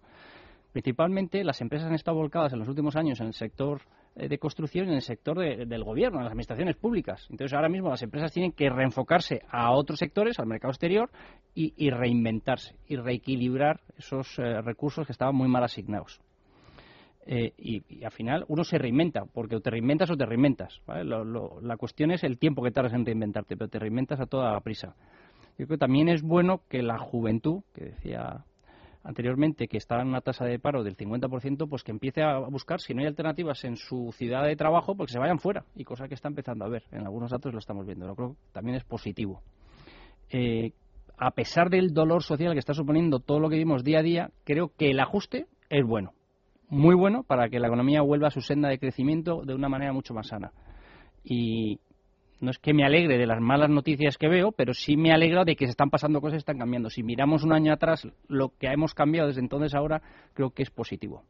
[0.71, 3.81] Principalmente las empresas han estado volcadas en los últimos años en el sector
[4.15, 7.27] eh, de construcción y en el sector del gobierno, en las administraciones públicas.
[7.29, 11.11] Entonces ahora mismo las empresas tienen que reenfocarse a otros sectores, al mercado exterior,
[11.53, 16.19] y, reinventarse y reequilibrar esos eh, recursos que estaban muy mal asignados.
[17.25, 20.81] Eh, y, al final uno se reinventa, porque o te reinventas o te reinventas.
[20.87, 24.95] la cuestión es el tiempo que tardas en reinventarte, pero te reinventas a toda prisa.
[25.57, 28.43] Yo creo que también es bueno que la juventud, que decía
[29.03, 32.79] anteriormente que está en una tasa de paro del 50%, pues que empiece a buscar,
[32.79, 35.65] si no hay alternativas en su ciudad de trabajo, pues que se vayan fuera.
[35.75, 36.83] Y cosa que está empezando a ver.
[36.91, 38.07] En algunos datos lo estamos viendo.
[38.07, 39.41] Lo creo que también es positivo.
[40.31, 40.71] Eh,
[41.17, 44.31] a pesar del dolor social que está suponiendo todo lo que vimos día a día,
[44.45, 46.13] creo que el ajuste es bueno
[46.73, 49.93] muy bueno para que la economía vuelva a su senda de crecimiento de una manera
[49.93, 50.51] mucho más sana.
[51.23, 51.79] Y
[52.41, 55.45] no es que me alegre de las malas noticias que veo, pero sí me alegra
[55.45, 56.89] de que se están pasando cosas y están cambiando.
[56.89, 60.01] Si miramos un año atrás lo que hemos cambiado desde entonces ahora,
[60.33, 61.23] creo que es positivo.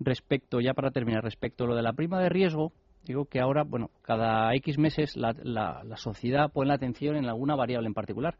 [0.00, 2.72] Respecto, ya para terminar, respecto a lo de la prima de riesgo,
[3.04, 7.54] digo que ahora, bueno, cada X meses la, la sociedad pone la atención en alguna
[7.54, 8.36] variable en particular.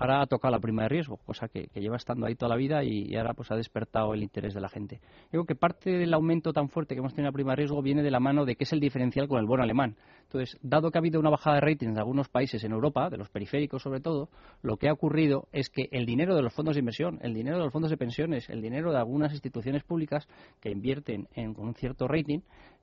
[0.00, 2.84] Ahora ha tocado la prima de riesgo, cosa que, lleva estando ahí toda la vida
[2.84, 5.00] y, ahora pues ha despertado el interés de la gente.
[5.32, 7.82] Digo que parte del aumento tan fuerte que hemos tenido en la prima de riesgo
[7.82, 9.96] viene de la mano de que es el diferencial con el bono alemán.
[10.28, 13.16] Entonces, dado que ha habido una bajada de ratings de algunos países en Europa, de
[13.16, 14.28] los periféricos sobre todo,
[14.60, 17.56] lo que ha ocurrido es que el dinero de los fondos de inversión, el dinero
[17.56, 20.28] de los fondos de pensiones, el dinero de algunas instituciones públicas
[20.60, 22.40] que invierten en, con un cierto rating,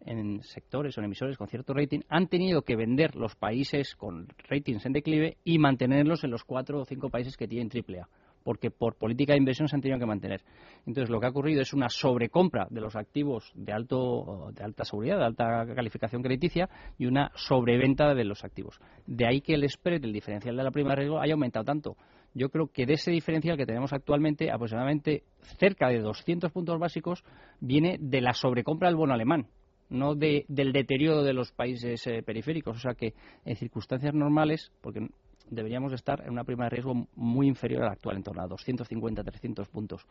[0.08, 4.28] en sectores o en emisores con cierto rating, han tenido que vender los países con
[4.50, 8.10] ratings en declive y mantenerlos en los cuatro o cinco países que tienen triple A
[8.46, 10.42] porque por política de inversión se han tenido que mantener.
[10.86, 14.86] Entonces, lo que ha ocurrido es una sobrecompra de los activos de, alto, de alta
[14.86, 18.80] seguridad, de alta calificación crediticia, y una sobreventa de los activos.
[19.08, 21.98] De ahí que el spread, el diferencial de la prima de riesgo, haya aumentado tanto.
[22.36, 25.24] Yo creo que de ese diferencial que tenemos actualmente, aproximadamente
[25.58, 27.24] cerca de 200 puntos básicos,
[27.60, 29.48] viene de la sobrecompra del bono alemán
[29.90, 32.78] no de, del deterioro de los países eh, periféricos.
[32.78, 33.14] O sea que
[33.46, 35.08] en circunstancias normales, porque
[35.50, 38.48] deberíamos estar en una prima de riesgo muy inferior a la actual, en torno a
[38.48, 40.06] 250, 300 puntos.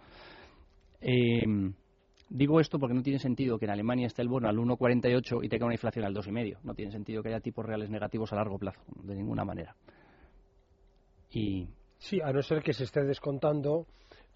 [1.00, 1.42] Eh,
[2.30, 5.48] digo esto porque no tiene sentido que en Alemania esté el bono al 1,48 y
[5.48, 6.58] tenga una inflación al 2,5.
[6.62, 9.74] No tiene sentido que haya tipos reales negativos a largo plazo, de ninguna manera.
[11.30, 11.66] Y
[11.98, 13.86] Sí, a no ser que se esté descontando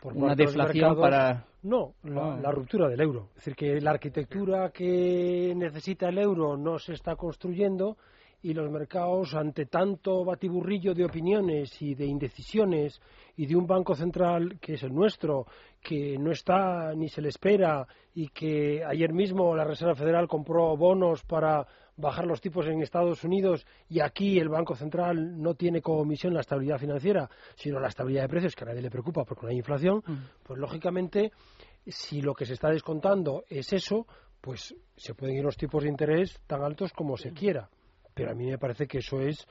[0.00, 2.38] por una deflación mercados- para No, la, Ah.
[2.40, 3.28] la ruptura del euro.
[3.30, 7.96] Es decir, que la arquitectura que necesita el euro no se está construyendo
[8.42, 13.00] y los mercados, ante tanto batiburrillo de opiniones y de indecisiones
[13.36, 15.46] y de un banco central que es el nuestro,
[15.80, 20.76] que no está ni se le espera y que ayer mismo la Reserva Federal compró
[20.76, 25.82] bonos para bajar los tipos en Estados Unidos y aquí el Banco Central no tiene
[25.82, 29.24] como misión la estabilidad financiera, sino la estabilidad de precios, que a nadie le preocupa
[29.24, 30.02] porque no hay inflación,
[30.44, 31.32] pues lógicamente,
[31.86, 34.06] si lo que se está descontando es eso,
[34.40, 37.68] pues se pueden ir los tipos de interés tan altos como se quiera.
[38.18, 39.46] Pero a mí me parece que eso es.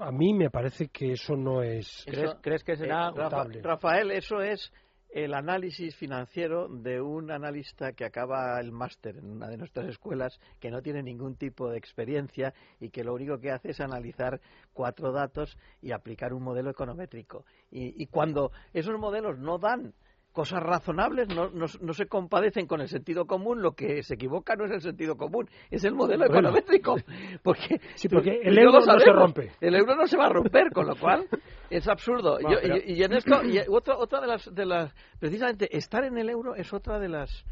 [0.00, 1.86] A mí me parece que eso no es.
[2.24, 2.40] Eso-
[2.84, 4.72] eh, Rafa- Rafael, eso es
[5.10, 10.36] el análisis financiero de un analista que acaba el máster en una de nuestras escuelas,
[10.58, 14.40] que no tiene ningún tipo de experiencia y que lo único que hace es analizar
[14.72, 17.44] cuatro datos y aplicar un modelo econométrico.
[17.70, 19.94] Y, y cuando esos modelos no dan
[20.34, 24.56] cosas razonables, no, no- no se compadecen con el sentido común, lo que se equivoca
[24.56, 26.34] no es el sentido común, es el modelo Bueno.
[26.50, 26.96] econométrico.
[27.42, 29.52] Porque, Sí, porque tú- el euro no se rompe.
[29.60, 31.26] El euro no se va a romper, con lo cual
[31.70, 32.38] es absurdo.
[32.40, 35.74] No, Yo- pero- y, y en esto, y otra, otra de las, de las, precisamente,
[35.74, 37.44] estar en el euro es otra de las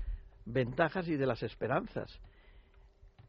[0.44, 2.20] ventajas y de las esperanzas.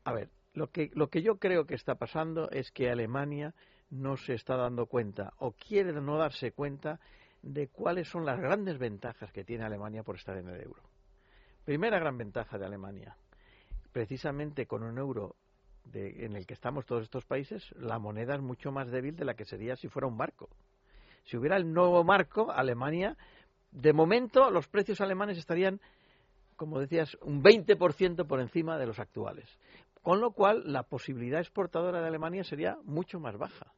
[0.04, 3.54] A ver, lo que, lo que yo creo que está pasando es que Alemania
[3.92, 7.00] no se está dando cuenta o quiere no darse cuenta
[7.44, 10.82] de cuáles son las grandes ventajas que tiene Alemania por estar en el euro.
[11.66, 13.16] Primera gran ventaja de Alemania,
[13.92, 15.36] precisamente con un euro
[15.94, 19.36] en el que estamos todos estos países, la moneda es mucho más débil de la
[19.36, 20.50] que sería si fuera un marco.
[21.26, 23.18] Si hubiera el nuevo marco, Alemania,
[23.72, 25.82] de momento los precios alemanes estarían,
[26.56, 29.50] como decías, un 20% por encima de los actuales.
[30.02, 33.74] Con lo cual, la posibilidad exportadora de Alemania sería mucho más baja.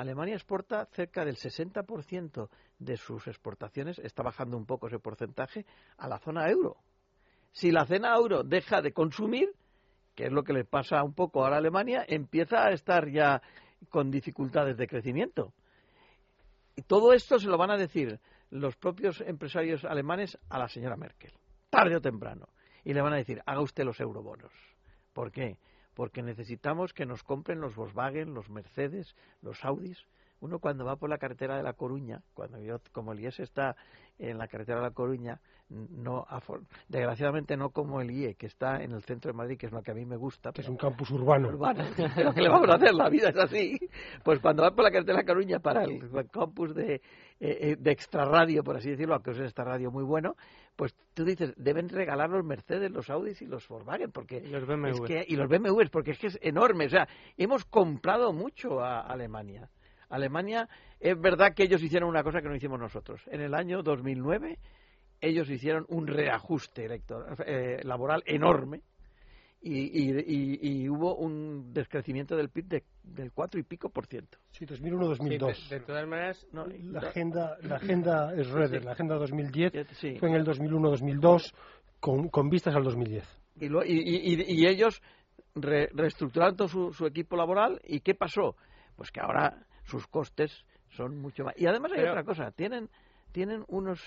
[0.00, 5.66] Alemania exporta cerca del 60% de sus exportaciones, está bajando un poco ese porcentaje,
[5.98, 6.78] a la zona euro.
[7.52, 9.52] Si la zona euro deja de consumir,
[10.14, 13.42] que es lo que le pasa un poco ahora a Alemania, empieza a estar ya
[13.90, 15.52] con dificultades de crecimiento.
[16.76, 18.18] Y todo esto se lo van a decir
[18.50, 21.32] los propios empresarios alemanes a la señora Merkel,
[21.68, 22.48] tarde o temprano.
[22.84, 24.52] Y le van a decir, haga usted los eurobonos.
[25.12, 25.58] ¿Por qué?
[25.94, 30.06] Porque necesitamos que nos compren los Volkswagen, los Mercedes, los Audis.
[30.40, 33.76] Uno cuando va por la carretera de La Coruña, cuando yo, como el IES está
[34.18, 36.26] en la carretera de La Coruña, no,
[36.88, 39.82] desgraciadamente no como el IE, que está en el centro de Madrid, que es lo
[39.82, 40.52] que a mí me gusta.
[40.52, 41.48] que es un campus urbano.
[41.48, 41.84] urbano.
[42.16, 42.92] Pero ¿qué le vamos a hacer?
[42.92, 43.78] La vida es así.
[44.24, 47.00] Pues cuando va por la carretera de La Coruña para el campus de, eh,
[47.38, 50.34] eh, de extrarradio, por así decirlo, aunque es esta radio muy bueno,
[50.74, 54.86] pues tú dices, deben regalar los Mercedes, los Audis y los Volkswagen, porque los BMW.
[54.88, 56.86] es que, y los BMWs, porque es que es enorme.
[56.86, 59.68] O sea, hemos comprado mucho a Alemania.
[60.10, 60.68] Alemania,
[60.98, 63.22] es verdad que ellos hicieron una cosa que no hicimos nosotros.
[63.30, 64.58] En el año 2009,
[65.20, 68.82] ellos hicieron un reajuste electoral, eh, laboral enorme
[69.62, 74.06] y, y- y- y hubo un descrecimiento del PIB de- del 4 y pico por
[74.06, 74.38] ciento.
[74.50, 75.52] Sí, 2001-2002.
[75.54, 78.84] Sí, de, de todas maneras, la agenda, la agenda es Röder, Sí.
[78.86, 80.16] la agenda 2010 Sí.
[80.18, 81.52] fue en el 2001-2002
[82.00, 83.24] con, con vistas al 2010.
[83.56, 85.02] Y, lo- y- y- y- y ellos
[85.54, 88.56] re- reestructuraron todo su, su equipo laboral y ¿qué pasó?
[88.96, 91.54] Pues que ahora sus costes son mucho más.
[91.56, 92.88] Y además hay Pero- otra cosa, tienen,
[93.32, 94.00] tienen unos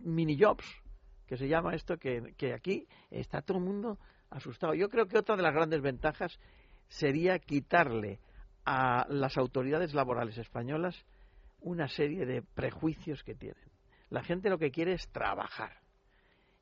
[0.00, 0.64] mini jobs,
[1.26, 3.98] que se llama esto, que, que aquí está todo el mundo
[4.30, 4.74] asustado.
[4.74, 6.38] Yo creo que otra de las grandes ventajas
[6.88, 8.20] sería quitarle
[8.64, 11.04] a las autoridades laborales españolas
[11.60, 13.62] una serie de prejuicios que tienen.
[14.10, 15.80] La gente lo que quiere es trabajar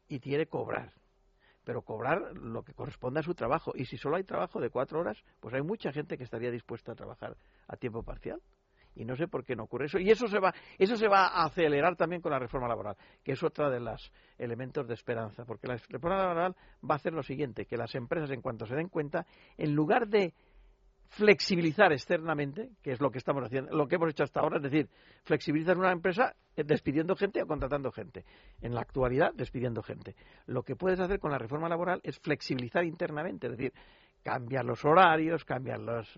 [0.08, 0.92] y quiere cobrar
[1.66, 3.72] pero cobrar lo que corresponde a su trabajo.
[3.74, 6.92] Y si solo hay trabajo de cuatro horas, pues hay mucha gente que estaría dispuesta
[6.92, 8.40] a trabajar a tiempo parcial.
[8.94, 9.98] Y no sé por qué no ocurre eso.
[9.98, 13.32] Y eso se va, eso se va a acelerar también con la reforma laboral, que
[13.32, 15.44] es otra de los elementos de esperanza.
[15.44, 16.54] Porque la reforma laboral
[16.88, 19.26] va a hacer lo siguiente, que las empresas, en cuanto se den cuenta,
[19.58, 20.34] en lugar de
[21.08, 24.62] flexibilizar externamente, que es lo que estamos haciendo, lo que hemos hecho hasta ahora, es
[24.62, 24.88] decir,
[25.24, 28.24] flexibilizar una empresa eh, despidiendo gente o contratando gente.
[28.60, 30.14] En la actualidad, despidiendo gente.
[30.46, 33.72] Lo que puedes hacer con la reforma laboral es flexibilizar internamente, es decir,
[34.22, 36.16] cambiar los horarios, cambiar las,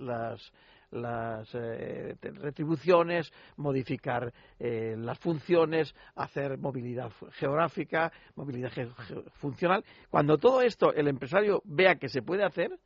[0.90, 8.88] las eh, retribuciones, modificar eh, las funciones, hacer movilidad geográfica, movilidad ge-
[9.35, 9.85] funcional.
[10.09, 12.79] Cuando todo esto el empresario vea que se puede hacer,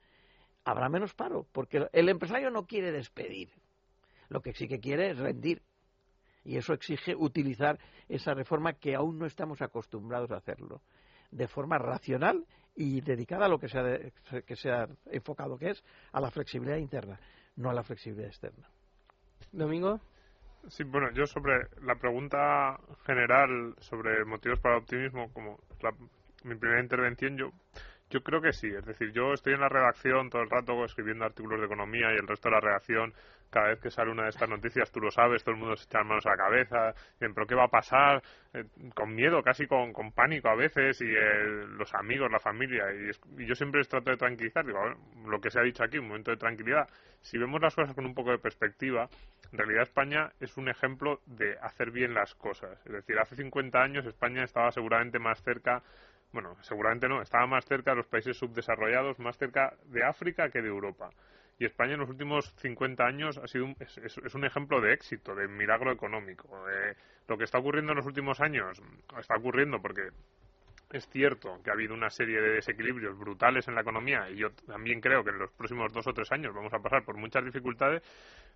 [0.64, 3.50] habrá menos paro, porque el empresario no quiere despedir,
[4.28, 5.62] lo que sí que quiere es rendir.
[6.44, 10.82] Y eso exige utilizar esa reforma que aún no estamos acostumbrados a hacerlo.
[11.32, 12.44] de forma racional
[12.76, 16.30] y dedicada a lo que se ha, que se ha enfocado, que es a la
[16.30, 17.18] flexibilidad interna,
[17.56, 18.68] no a la flexibilidad externa.
[19.50, 20.00] Domingo.
[20.68, 25.58] Sí, bueno, yo sobre la pregunta general sobre motivos para el optimismo, como
[26.44, 27.50] mi primera intervención, yo
[28.12, 31.24] yo creo que sí, es decir, yo estoy en la redacción todo el rato escribiendo
[31.24, 33.14] artículos de economía y el resto de la redacción,
[33.48, 35.84] cada vez que sale una de estas noticias, tú lo sabes, todo el mundo se
[35.84, 38.22] echa manos a la cabeza, dicen, pero ¿qué va a pasar?
[38.52, 42.84] Eh, con miedo, casi con, con, pánico a veces, y eh, los amigos, la familia,
[42.92, 44.78] y, yo siempre trato de tranquilizar, digo,
[45.26, 46.88] lo que se ha dicho aquí, un momento de tranquilidad.
[47.22, 49.08] Si vemos las cosas con un poco de perspectiva,
[49.52, 52.78] en realidad España es un ejemplo de hacer bien las cosas.
[52.84, 55.82] Es decir, hace 50 años España estaba seguramente más cerca
[56.32, 60.62] bueno, seguramente no, estaba más cerca de los países subdesarrollados, más cerca de África que
[60.62, 61.10] de Europa.
[61.58, 65.34] Y España en los últimos 50 años ha sido un, es, un ejemplo de éxito,
[65.34, 66.48] de milagro económico.
[67.28, 68.82] lo que está ocurriendo en los últimos años
[69.18, 70.08] está ocurriendo porque
[70.92, 74.50] es cierto que ha habido una serie de desequilibrios brutales en la economía y yo
[74.66, 77.44] también creo que en los próximos dos o tres años vamos a pasar por muchas
[77.44, 78.02] dificultades,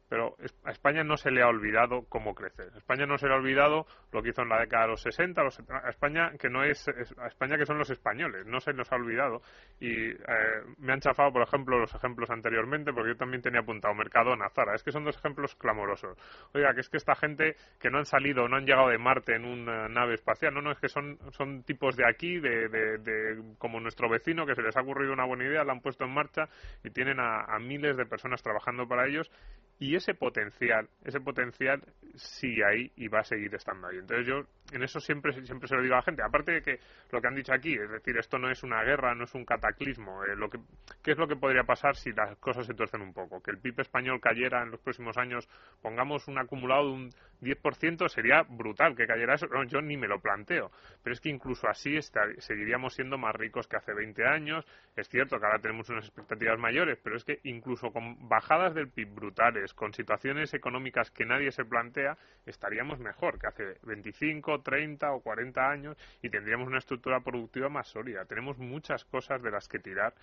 [0.09, 2.69] pero a España no se le ha olvidado cómo crecer.
[2.77, 5.43] España no se le ha olvidado lo que hizo en la década de los 60,
[5.43, 8.97] a España que no es, a España que son los españoles, no se nos ha
[8.97, 9.43] olvidado
[9.81, 10.17] y eh,
[10.79, 14.75] me han chafado, por ejemplo, los ejemplos anteriormente porque yo también tenía apuntado Mercadona, Zara,
[14.75, 16.17] es que son dos ejemplos clamorosos.
[16.55, 19.35] Oiga, que es que esta gente que no han salido, no han llegado de Marte
[19.35, 23.55] en una nave espacial, no, no, es que son, son tipos de aquí, de, de,
[23.59, 26.15] como nuestro vecino, que se les ha ocurrido una buena idea, la han puesto en
[26.15, 26.49] marcha
[26.85, 29.31] y tienen a, a miles de personas trabajando para ellos
[29.79, 31.83] y ese potencial, ese potencial
[32.15, 33.99] sigue ahí y va a seguir estando ahí.
[33.99, 36.23] Entonces yo en eso siempre, siempre se lo digo a la gente.
[36.23, 39.15] Aparte de que lo que han dicho aquí, es decir, esto no es una guerra,
[39.15, 40.25] no es un cataclismo.
[40.25, 40.59] Eh, lo que,
[41.03, 43.43] ¿Qué es lo que podría pasar si las cosas se tuercen un poco?
[43.43, 45.49] Que el PIB español cayera en los próximos años,
[45.83, 49.47] pongamos un acumulado de un 10%, sería brutal que cayera eso.
[49.47, 50.71] No, yo ni me lo planteo.
[51.03, 51.99] Pero es que incluso así
[52.39, 54.65] seguiríamos siendo más ricos que hace 20 años.
[54.97, 58.89] Es cierto que ahora tenemos unas expectativas mayores, pero es que incluso con bajadas del
[58.89, 65.13] PIB brutales, con situaciones económicas que nadie se plantea, estaríamos mejor que hace 25, 30
[65.13, 68.25] o 40 años y tendríamos una estructura productiva más sólida.
[68.25, 70.15] Tenemos muchas cosas de las que tirar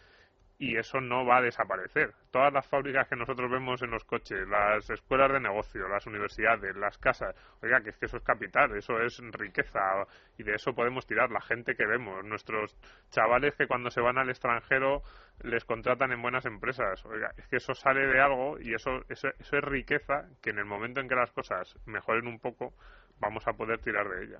[0.57, 2.13] y eso no va a desaparecer.
[2.31, 6.75] Todas las fábricas que nosotros vemos en los coches, las escuelas de negocio, las universidades,
[6.75, 10.05] las casas, oiga, que es que eso es capital, eso es riqueza
[10.37, 11.31] y de eso podemos tirar.
[11.31, 12.77] La gente que vemos, nuestros
[13.09, 15.01] chavales que cuando se van al extranjero
[15.41, 19.29] les contratan en buenas empresas, oiga, es que eso sale de algo y eso, eso,
[19.39, 22.73] eso es riqueza que en el momento en que las cosas mejoren un poco
[23.19, 24.39] vamos a poder tirar de ella.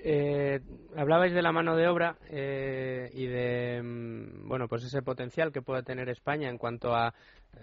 [0.00, 0.60] Eh,
[0.96, 5.60] hablabais de la mano de obra eh, y de mm, bueno pues ese potencial que
[5.60, 7.12] puede tener España en cuanto a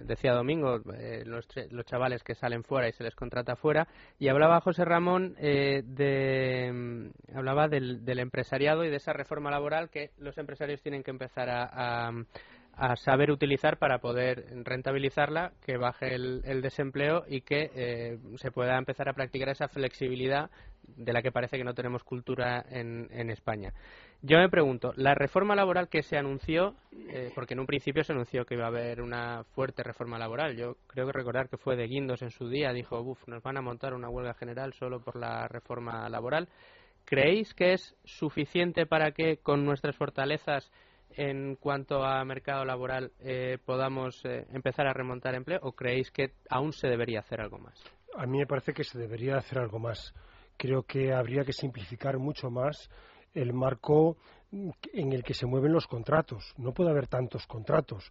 [0.01, 3.87] decía Domingo eh, los, los, chavales que salen fuera y se les contrata fuera
[4.19, 9.49] y hablaba José Ramón eh, de mm, hablaba del, del, empresariado y de esa reforma
[9.49, 12.11] laboral que los empresarios tienen que empezar a, a
[12.97, 19.09] saber utilizar para poder rentabilizarla, que baje el, desempleo y que eh, se pueda empezar
[19.09, 20.49] a practicar esa flexibilidad
[20.83, 23.73] de la que parece que no tenemos cultura en, en España.
[24.21, 26.75] Yo me pregunto, la reforma laboral que se anunció,
[27.09, 30.55] eh, porque en un principio se anunció que iba a haber una fuerte reforma laboral,
[30.55, 33.57] yo creo que recordar que fue de Guindos en su día, dijo, uff, nos van
[33.57, 36.49] a montar una huelga general solo por la reforma laboral.
[37.05, 40.71] ¿Creéis que es suficiente para que con nuestras fortalezas
[41.15, 46.33] en cuanto a mercado laboral eh, podamos eh, empezar a remontar empleo o creéis que
[46.49, 47.81] aún se debería hacer algo más?
[48.15, 50.13] A mí me parece que se debería hacer algo más.
[50.57, 52.89] Creo que habría que simplificar mucho más
[53.33, 54.17] el marco
[54.51, 56.53] en el que se mueven los contratos.
[56.57, 58.09] No puede haber tantos contratos.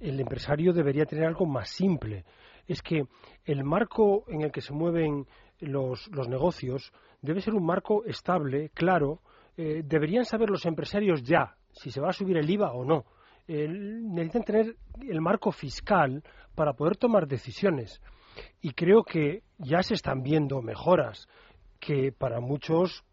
[0.00, 2.24] El empresario debería tener algo más simple.
[2.66, 3.04] Es que
[3.44, 5.26] el marco en el que se mueven
[5.60, 9.20] los, los negocios debe ser un marco estable, claro.
[9.56, 13.04] Eh, deberían saber los empresarios ya si se va a subir el IVA o no.
[13.48, 16.22] necesitan tener el marco fiscal
[16.54, 18.00] para poder tomar decisiones.
[18.60, 21.28] Y creo que ya se están viendo mejoras
[21.78, 23.04] que para muchos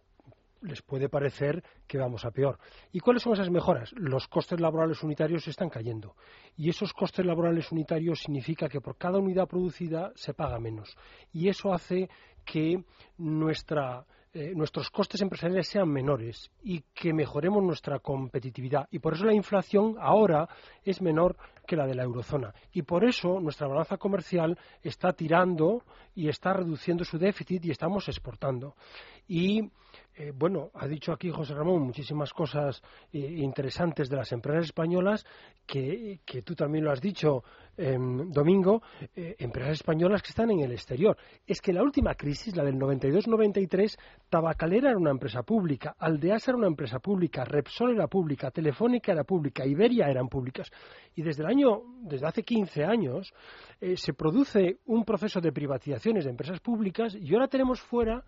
[0.62, 2.60] les puede parecer que vamos a peor.
[2.92, 3.92] ¿Y cuáles son esas mejoras?
[3.94, 6.16] Los costes laborales unitarios están cayendo.
[6.58, 10.96] Y esos costes laborales unitarios significa que por cada unidad producida se paga menos.
[11.32, 12.10] Y eso hace
[12.46, 12.84] que
[13.18, 18.88] nuestra eh, nuestros costes empresariales sean menores y que mejoremos nuestra competitividad.
[18.92, 20.48] Y por eso la inflación ahora
[20.84, 22.54] es menor que la de la eurozona.
[22.72, 28.08] Y por eso nuestra balanza comercial está tirando y está reduciendo su déficit y estamos
[28.08, 28.76] exportando.
[29.28, 29.72] Y
[30.20, 35.26] Eh, bueno, ha dicho aquí José Ramón muchísimas cosas eh, interesantes de las empresas españolas
[35.66, 37.42] que, tú también lo has dicho,
[37.78, 38.82] em, Domingo,
[39.16, 41.16] eh, empresas españolas que están en el exterior.
[41.48, 43.98] Es que la última crisis, la del 92-93,
[44.28, 49.24] Tabacalera era una empresa pública, Aldeasa era una empresa pública, Repsol era pública, Telefónica era
[49.24, 50.70] pública, Iberia eran públicas.
[51.16, 53.34] Y desde el año, desde hace 15 años,
[53.96, 58.26] se produce un proceso de privatizaciones de empresas públicas y ahora tenemos fuera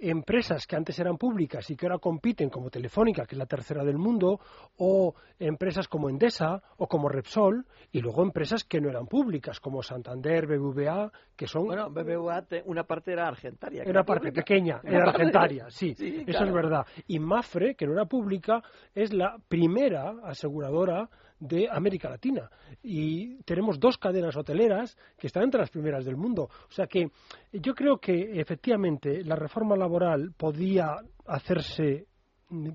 [0.00, 3.84] empresas que antes eran públicas y que ahora compiten como Telefónica, que es la tercera
[3.84, 4.40] del mundo,
[4.78, 9.82] o empresas como Endesa o como Repsol, y luego empresas que no eran públicas, como
[9.82, 11.66] Santander, BBVA, que son...
[11.66, 13.82] Bueno, BBVA, una parte era argentaria.
[13.84, 15.94] Era, parte pequeña, era argentaria, sí,
[16.26, 16.86] eso es verdad.
[17.06, 18.62] Y Mafre, que no era pública,
[18.94, 21.08] es la primera aseguradora
[21.40, 22.48] de América Latina.
[22.82, 26.44] Y tenemos dos cadenas hoteleras que están entre las primeras del mundo.
[26.68, 27.10] O sea que
[27.52, 32.06] yo creo que efectivamente la reforma laboral podía hacerse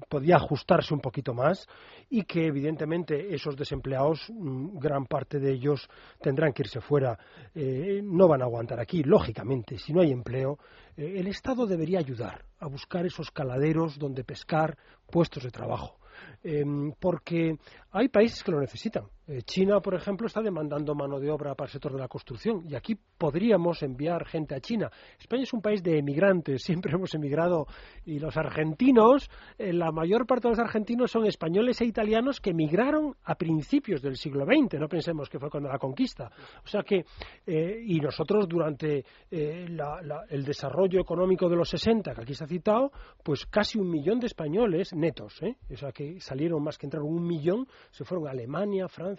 [0.07, 1.67] podía ajustarse un poquito más
[2.09, 5.89] y que evidentemente esos desempleados mm, gran parte de ellos
[6.21, 7.17] tendrán que irse fuera
[7.53, 10.59] eh, no van a aguantar aquí lógicamente si no hay empleo
[10.95, 14.77] eh, el estado debería ayudar a buscar esos caladeros donde pescar
[15.11, 15.99] puestos de trabajo
[16.45, 17.57] Em, porque
[17.91, 19.05] hay países que lo necesitan.
[19.27, 22.61] Eh, China, por ejemplo, está demandando mano de obra para el sector de la construcción
[22.69, 24.91] y aquí podríamos enviar gente a China.
[25.19, 27.65] España es un país de emigrantes, siempre hemos emigrado
[28.05, 32.51] y los argentinos, eh, la mayor parte de los argentinos son españoles e italianos que
[32.51, 36.31] emigraron a principios del siglo XX, no pensemos que fue cuando la conquista.
[36.63, 37.05] O sea que,
[37.47, 42.91] eh, y nosotros durante el desarrollo económico de los 60, que aquí se ha citado,
[43.23, 47.25] pues casi un millón de españoles netos, o sea que salieron más que entraron un
[47.25, 49.14] millón, se fueron a Alemania, Francia,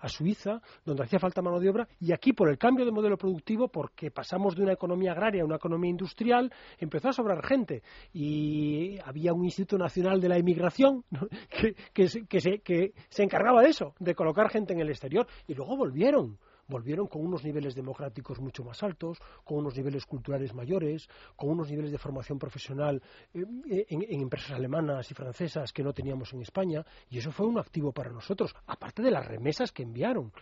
[0.00, 3.16] a Suiza, donde hacía falta mano de obra, y aquí por el cambio de modelo
[3.16, 7.82] productivo, porque pasamos de una economía agraria a una economía industrial, empezó a sobrar gente.
[8.12, 11.04] Y había un Instituto Nacional de la Inmigración
[11.92, 16.38] que, se encargaba de eso, de colocar gente en el exterior, y luego volvieron
[16.68, 21.70] volvieron con unos niveles democráticos mucho más altos, con unos niveles culturales mayores, con unos
[21.70, 23.02] niveles de formación profesional
[23.34, 27.58] eh, en, empresas alemanas y francesas que no teníamos en España, y eso fue un
[27.58, 30.32] activo para nosotros, aparte de las remesas que enviaron.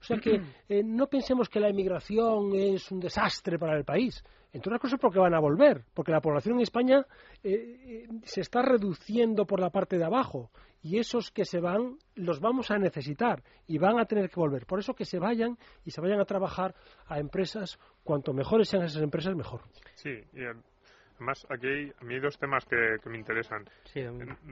[0.00, 4.22] O sea que eh, no pensemos que la emigración es un desastre para el país.
[4.54, 7.04] Entre otras cosas porque van a volver, porque la población en España
[7.42, 12.38] eh, se está reduciendo por la parte de abajo y esos que se van los
[12.38, 14.64] vamos a necesitar y van a tener que volver.
[14.64, 16.72] Por eso que se vayan y se vayan a trabajar
[17.08, 19.62] a empresas, cuanto mejores sean esas empresas, mejor.
[19.96, 23.64] Sí, y además aquí hay, a mí hay dos temas que, me interesan.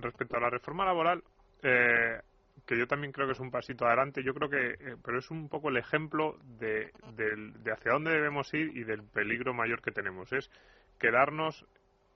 [0.01, 1.23] respecto a la reforma laboral,
[1.63, 2.19] eh,
[2.67, 5.31] que yo también creo que es un pasito adelante, yo creo que, eh, pero es
[5.31, 9.91] un poco el ejemplo de, de hacia dónde debemos ir y del peligro mayor que
[9.91, 10.33] tenemos.
[10.33, 10.51] Es
[10.99, 11.67] quedarnos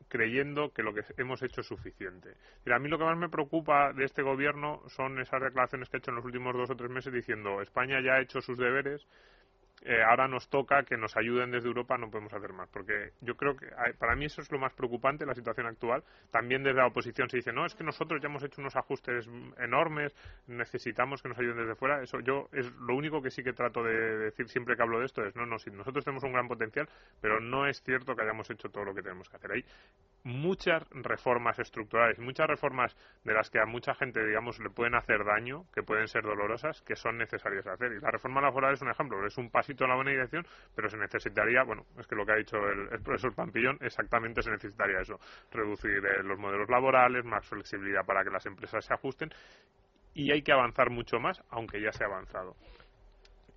[0.09, 2.35] creyendo que lo que hemos hecho es suficiente.
[2.73, 5.99] a mí lo que más me preocupa de este gobierno son esas declaraciones que ha
[5.99, 9.07] hecho en los últimos dos o tres meses diciendo España ya ha hecho sus deberes,
[9.83, 12.69] eh, ahora nos toca que nos ayuden desde Europa, no podemos hacer más.
[12.69, 13.67] Porque yo creo que
[13.99, 16.03] para mí eso es lo más preocupante, la situación actual.
[16.31, 19.29] También desde la oposición se dice, no, es que nosotros ya hemos hecho unos ajustes
[19.59, 20.15] enormes,
[20.47, 22.03] necesitamos que nos ayuden desde fuera.
[22.03, 25.07] Eso yo es lo único que sí que trato de decir siempre que hablo de
[25.07, 26.89] esto es, no, no, si nosotros tenemos un gran potencial,
[27.21, 29.53] pero no es cierto que hayamos hecho todo lo que tenemos que hacer.
[29.53, 29.65] Hay
[30.25, 35.25] muchas reformas estructurales, muchas reformas de las que a mucha gente, digamos, le pueden hacer
[35.25, 37.93] daño, que pueden ser dolorosas, que son necesarias hacer.
[37.93, 40.89] Y la reforma laboral es un ejemplo, es un pasito en la buena dirección, pero
[40.89, 45.01] se necesitaría, bueno, es que lo que ha dicho el, profesor Pampillón, exactamente se necesitaría
[45.01, 45.19] eso,
[45.51, 49.31] reducir eh, los modelos laborales, más flexibilidad para que las empresas se ajusten
[50.15, 52.55] y hay que avanzar mucho más, aunque ya se ha avanzado.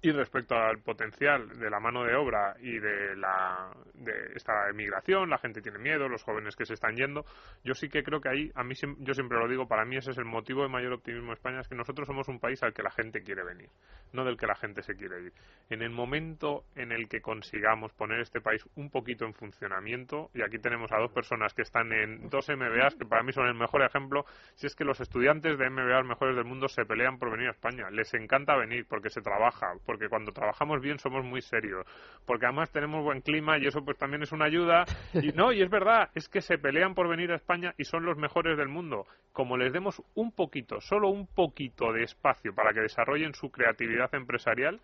[0.01, 5.29] Y respecto al potencial de la mano de obra y de, la, de esta emigración,
[5.29, 7.25] la gente tiene miedo, los jóvenes que se están yendo,
[7.65, 10.11] yo sí que creo que ahí, a mí yo siempre lo digo, para mí ese
[10.11, 12.73] es el motivo de mayor optimismo de España, es que nosotros somos un país al
[12.73, 13.69] que la gente quiere venir,
[14.13, 15.33] no del que la gente se quiere ir.
[15.69, 20.43] En el momento en el que consigamos poner este país un poquito en funcionamiento, y
[20.43, 23.55] aquí tenemos a dos personas que están en dos MBAs, que para mí son el
[23.55, 24.23] mejor ejemplo,
[24.55, 27.51] si es que los estudiantes de MBA mejores del mundo se pelean por venir a
[27.51, 31.83] España, les encanta venir porque se trabaja, porque cuando trabajamos bien somos muy serios,
[32.23, 34.83] porque además tenemos buen clima y eso pues también es una ayuda.
[35.15, 38.05] Y no, y es verdad, es que se pelean por venir a España y son
[38.05, 39.07] los mejores del mundo.
[39.33, 44.13] Como les demos un poquito, solo un poquito de espacio para que desarrollen su creatividad
[44.13, 44.79] empresarial,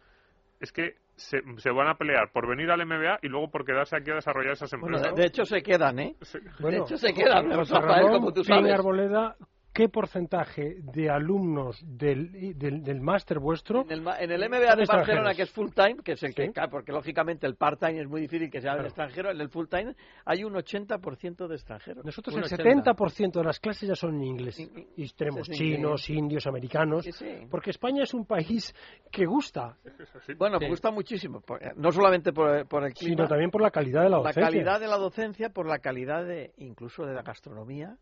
[0.60, 1.40] es que se,
[1.70, 4.74] van a pelear por venir al MBA y luego por quedarse aquí a desarrollar esas
[4.74, 5.14] empresas.
[5.14, 6.16] de, hecho se quedan, ¿eh?
[6.58, 8.74] de hecho se quedan, como tú sabes.
[8.74, 9.36] Arboleda
[9.76, 13.82] qué porcentaje de alumnos del, del, máster vuestro.
[13.82, 17.46] En el, MBA de Barcelona, que es full time, que es el que, porque lógicamente
[17.46, 20.46] el part time es muy difícil que sea en extranjero, en el full time hay
[20.46, 22.06] un 80% de extranjeros.
[22.06, 24.58] Nosotros el 70% de las clases ya son en inglés.
[24.96, 27.06] y tenemos chinos, indios, americanos.
[27.52, 28.74] porque España es un país
[29.12, 29.76] que gusta.
[30.38, 31.44] Bueno, gusta muchísimo.
[31.76, 32.94] No solamente por, el clima.
[32.94, 34.42] Sino también por la calidad de la docencia.
[34.42, 37.98] La calidad de la docencia, por la calidad de, incluso de la gastronomía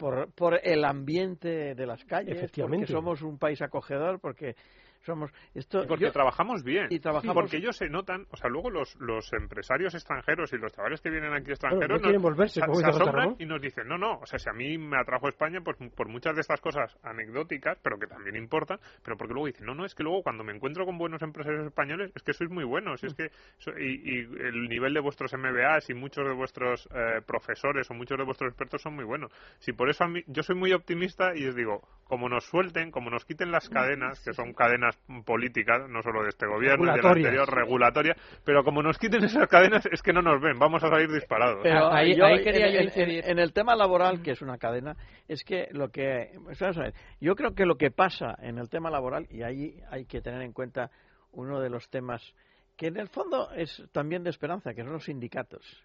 [0.00, 4.56] por, por el ambiente de las calles, porque somos un país acogedor, porque
[5.02, 6.86] somos esto porque trabajamos bien.
[6.90, 10.72] y trabajamos porque ellos se notan o sea luego los, los empresarios extranjeros y los
[10.72, 14.26] chavales que vienen aquí extranjeros no volverse, se, asombran y nos dicen no no o
[14.26, 17.98] sea si a mí me atrajo España pues por muchas de estas cosas anecdóticas pero
[17.98, 20.84] que también importan pero porque luego dicen no no es que luego cuando me encuentro
[20.84, 23.30] con buenos empresarios españoles es que sois muy buenos es que
[23.78, 28.18] y, y, el nivel de vuestros MBAs y muchos de vuestros eh, profesores o muchos
[28.18, 29.32] de vuestros expertos son muy buenos.
[29.58, 32.90] Si por eso a mí, yo soy muy optimista y os digo como nos suelten
[32.90, 34.89] como nos quiten las cadenas que son cadenas
[35.24, 39.86] políticas, no solo de este gobierno, del anterior, regulatoria, pero como nos quiten esas cadenas
[39.90, 41.60] es que no nos ven, vamos a salir disparados.
[41.62, 44.96] Pero ahí, quería en, el tema laboral, que es una cadena,
[45.28, 46.30] es que lo que...
[47.20, 50.42] Yo creo que lo que pasa en el tema laboral, y ahí hay que tener
[50.42, 50.90] en cuenta
[51.32, 52.34] uno de los temas
[52.76, 55.84] que en el fondo es también de esperanza, que son los sindicatos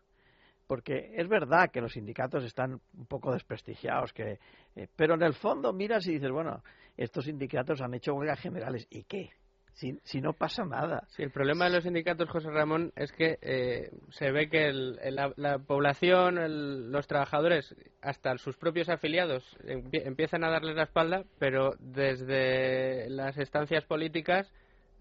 [0.67, 4.39] porque es verdad que los sindicatos están un poco desprestigiados, que,
[4.75, 6.63] eh, pero en el fondo miras y dices, bueno,
[6.97, 9.31] estos sindicatos han hecho huelgas generales, ¿y qué?
[9.73, 11.03] Si, si, no pasa nada.
[11.09, 15.59] Sí, el problema de los sindicatos, José Ramón, es que eh, se ve que la,
[15.59, 23.37] población, los trabajadores, hasta sus propios afiliados, empiezan a darles la espalda, pero desde las
[23.37, 24.49] estancias políticas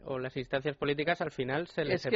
[0.06, 2.06] o las instancias políticas al final se les,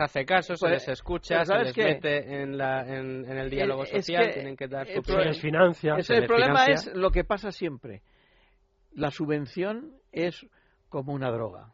[0.00, 4.86] hace caso, se les escucha, se les mete en, el diálogo social, tienen que dar
[4.86, 5.02] su
[5.40, 5.96] financia.
[5.96, 8.02] el problema es lo que pasa siempre.
[8.92, 10.46] La subvención es
[10.88, 11.72] como una droga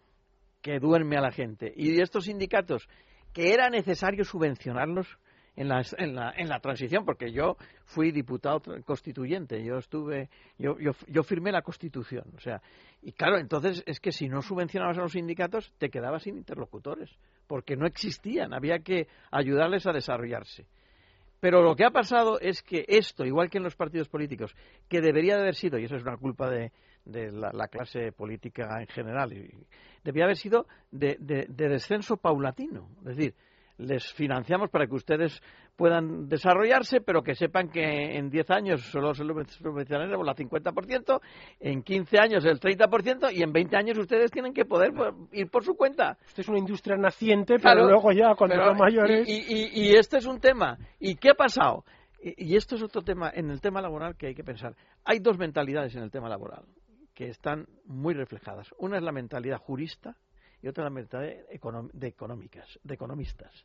[0.62, 1.72] que duerme a la gente.
[1.74, 2.88] Y estos sindicatos,
[3.32, 5.18] que era necesario subvencionarlos,
[5.56, 10.28] en la, en la, en la transición, porque yo fui diputado constituyente, yo estuve,
[10.58, 12.62] yo, yo, yo firmé la Constitución, o sea,
[13.02, 17.10] y claro, entonces es que si no subvencionabas a los sindicatos, te quedabas sin interlocutores,
[17.46, 20.66] porque no existían, había que ayudarles a desarrollarse.
[21.40, 24.54] Pero lo que ha pasado es que esto, igual que en los partidos políticos,
[24.88, 26.70] que debería de haber sido, y eso es una culpa de,
[27.06, 29.50] de la, clase política en general, y,
[30.04, 32.90] debería haber sido de, de, de descenso paulatino.
[33.00, 33.34] Es decir,
[33.80, 35.42] les financiamos para que ustedes
[35.76, 41.20] puedan desarrollarse, pero que sepan que en 10 años solo subvencionaremos el 50%,
[41.60, 45.50] en 15 años el 30% y en 20 años ustedes tienen que poder pues, ir
[45.50, 46.18] por su cuenta.
[46.26, 49.28] Esto es una industria naciente, pero luego ya cuando son mayores...
[49.28, 50.78] Y, este es un tema.
[50.98, 51.84] ¿Y qué ha pasado?
[52.22, 54.76] Y, y esto es otro tema, en el tema laboral que hay que pensar.
[55.04, 56.64] Hay dos mentalidades en el tema laboral
[57.14, 58.68] que están muy reflejadas.
[58.78, 60.16] Una es la mentalidad jurista,
[60.62, 61.46] y otra la mentalidad
[61.92, 63.64] de, económicas, de economistas.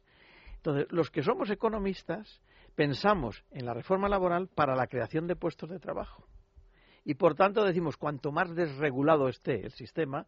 [0.57, 2.41] Entonces, los que somos economistas
[2.75, 6.27] pensamos en la reforma laboral para la creación de puestos de trabajo.
[7.03, 10.25] Y por tanto decimos, cuanto más desregulado esté el sistema,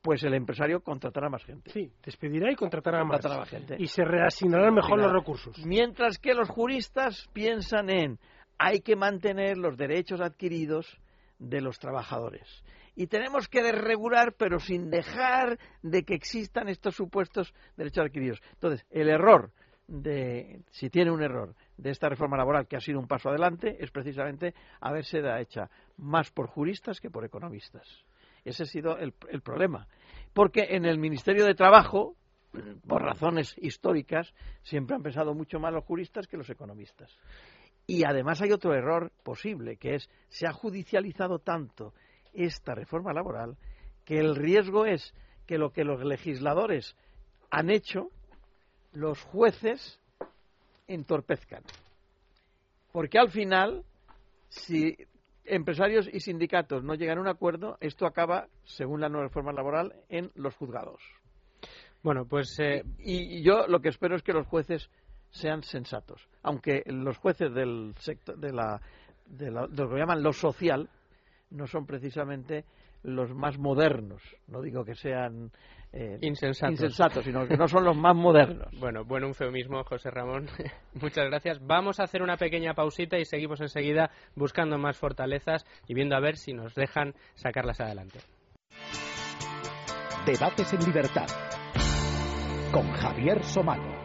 [0.00, 1.70] pues el empresario contratará más gente.
[1.70, 3.48] Sí, despedirá y contratará, más.
[3.48, 3.76] gente.
[3.78, 5.58] Y se reasignarán mejor los recursos.
[5.66, 8.18] Mientras que los juristas piensan en
[8.58, 10.98] hay que mantener los derechos adquiridos
[11.38, 12.64] de los trabajadores
[12.96, 18.40] y tenemos que desregular, pero sin dejar de que existan estos supuestos derechos adquiridos.
[18.52, 19.52] Entonces, el error
[19.86, 23.76] de, si tiene un error de esta reforma laboral que ha sido un paso adelante,
[23.80, 27.86] es precisamente haberse hecha más por juristas que por economistas.
[28.44, 29.88] Ese ha sido el, el problema.
[30.32, 32.16] Porque en el Ministerio de Trabajo,
[32.86, 34.32] por razones históricas,
[34.62, 37.10] siempre han pensado mucho más los juristas que los economistas.
[37.86, 41.92] Y además hay otro error posible, que es se ha judicializado tanto
[42.34, 43.56] esta reforma laboral
[44.04, 45.14] que el riesgo es
[45.46, 46.96] que lo que los legisladores
[47.50, 48.10] han hecho,
[48.92, 50.00] los jueces
[50.86, 51.62] entorpezcan.
[52.92, 53.84] Porque al final,
[54.48, 54.96] si
[55.44, 59.94] empresarios y sindicatos no llegan a un acuerdo, esto acaba, según la nueva reforma laboral,
[60.08, 61.00] en los juzgados.
[62.02, 62.58] Bueno, pues.
[62.60, 64.90] Eh, y, yo lo que espero es que los jueces
[65.30, 66.28] sean sensatos.
[66.42, 68.80] Aunque los jueces del sector, de, la,
[69.26, 70.88] de, lo que llaman lo social,
[71.54, 72.64] no son precisamente
[73.02, 74.22] los más modernos.
[74.48, 75.50] No digo que sean
[75.92, 76.72] eh, insensatos.
[76.72, 77.24] insensatos.
[77.24, 78.68] sino que no son los más modernos.
[78.80, 80.48] Bueno, buen eufemismo, José Ramón.
[81.00, 81.64] Muchas gracias.
[81.64, 86.20] Vamos a hacer una pequeña pausita y seguimos enseguida buscando más fortalezas y viendo a
[86.20, 88.18] ver si nos dejan sacarlas adelante.
[90.26, 91.26] Debates en libertad
[92.72, 94.03] con Javier Somano.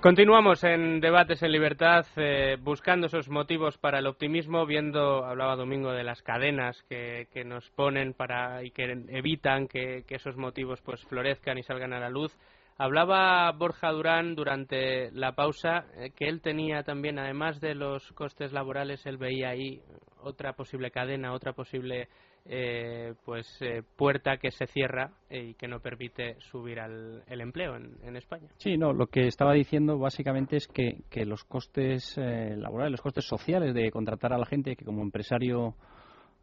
[0.00, 5.90] Continuamos en Debates en Libertad, eh, buscando esos motivos para el optimismo, viendo, hablaba Domingo,
[5.90, 10.80] de las cadenas que, que nos ponen para y que evitan que, que, esos motivos
[10.82, 12.32] pues florezcan y salgan a la luz.
[12.76, 18.52] Hablaba Borja Durán durante la pausa eh, que él tenía también, además de los costes
[18.52, 19.82] laborales, él veía ahí
[20.22, 22.08] otra posible cadena, otra posible
[22.50, 28.16] eh, pues eh, puerta que se cierra y que no permite subir al, empleo en,
[28.16, 28.48] España.
[28.56, 33.02] Sí, no, lo que estaba diciendo básicamente es que, que los costes eh, laborales, los
[33.02, 35.74] costes sociales de contratar a la gente que como empresario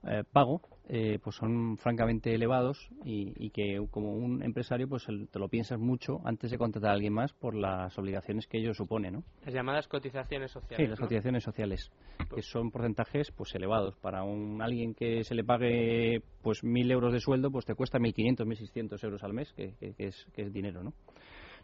[0.07, 5.49] eh, pago eh, pues son francamente elevados y, que como un empresario pues te lo
[5.49, 9.23] piensas mucho antes de contratar a alguien más por las obligaciones que ello supone ¿no?
[9.43, 11.91] las llamadas cotizaciones sociales sí las cotizaciones sociales
[12.33, 17.13] que son porcentajes pues elevados para un alguien que se le pague pues mil euros
[17.13, 20.83] de sueldo pues te cuesta 1.500 1.600 euros al mes que, es, que es dinero
[20.83, 20.93] ¿no?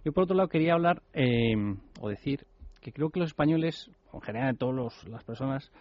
[0.03, 1.53] yo por otro lado quería hablar eh,
[1.99, 2.47] o decir
[2.82, 5.72] que creo que los españoles en general todas las personas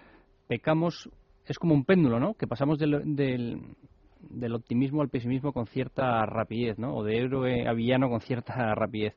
[0.47, 1.09] pecamos
[1.51, 2.35] es como un péndulo, ¿no?
[2.35, 6.95] Que pasamos del, del, optimismo al pesimismo con cierta rapidez, ¿no?
[6.95, 9.17] O de héroe a villano con cierta rapidez.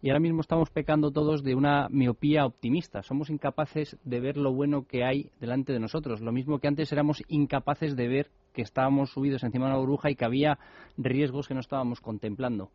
[0.00, 3.02] Y ahora mismo estamos pecando todos de una miopía optimista.
[3.02, 6.22] Somos incapaces de ver lo bueno que hay delante de nosotros.
[6.22, 10.10] Lo mismo que antes éramos incapaces de ver que estábamos subidos encima de una burbuja
[10.10, 10.58] y que había
[10.96, 12.70] riesgos que no estábamos contemplando.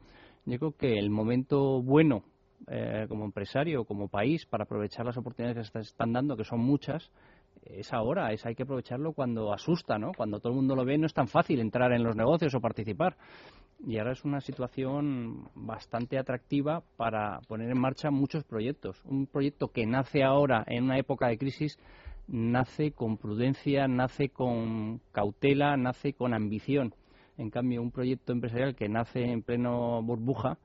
[0.45, 2.23] Yo creo que el momento bueno
[2.67, 6.59] eh, como empresario, como país, para aprovechar las oportunidades que se están dando, que son
[6.59, 7.09] muchas,
[7.63, 10.11] es ahora, es hay que aprovecharlo cuando asusta, ¿no?
[10.15, 12.61] Cuando todo el mundo lo ve no es tan fácil entrar en los negocios o
[12.61, 13.15] participar.
[13.85, 19.01] Y ahora es una situación bastante atractiva para poner en marcha muchos proyectos.
[19.05, 21.77] Un proyecto que nace ahora en una época de crisis
[22.27, 26.93] nace con prudencia, nace con cautela, nace con ambición.
[27.37, 30.57] En cambio, un proyecto empresarial que nace en pleno burbuja,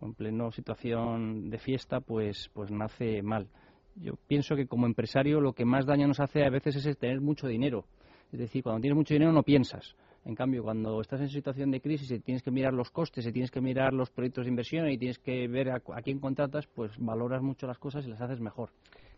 [0.00, 3.48] en pleno situación de fiesta, pues, pues nace mal
[3.96, 7.20] yo pienso que como empresario lo que más daño nos hace a veces es tener
[7.20, 7.84] mucho dinero.
[8.32, 9.94] Es decir, cuando tienes mucho dinero no piensas.
[10.24, 13.32] En cambio, cuando estás en situación de crisis y tienes que mirar los costes, y
[13.32, 16.92] tienes que mirar los proyectos de inversión y tienes que ver a, quién contratas, pues
[16.98, 18.70] valoras mucho las cosas y las haces mejor.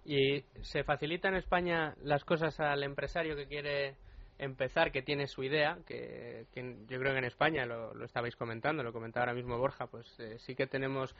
[0.07, 3.97] ¿Y se facilita en España las cosas al empresario que quiere
[4.39, 8.93] empezar, que tiene su idea, que, yo creo que en España, lo, estabais comentando, lo
[8.93, 11.15] comentaba ahora mismo Borja, pues eh, sí que tenemos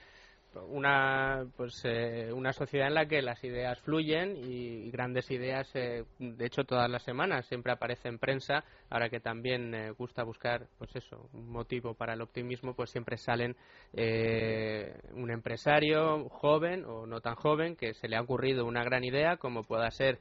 [0.69, 6.05] una pues eh, una sociedad en la que las ideas fluyen y, grandes ideas eh,
[6.19, 8.65] de hecho todas las semanas siempre aparece en prensa.
[8.91, 13.17] Ahora que también eh, gusta buscar pues eso un motivo para el optimismo pues siempre
[13.17, 13.57] salen
[13.93, 19.37] un empresario joven o no tan joven que se le ha ocurrido una gran idea
[19.37, 20.19] como pueda ser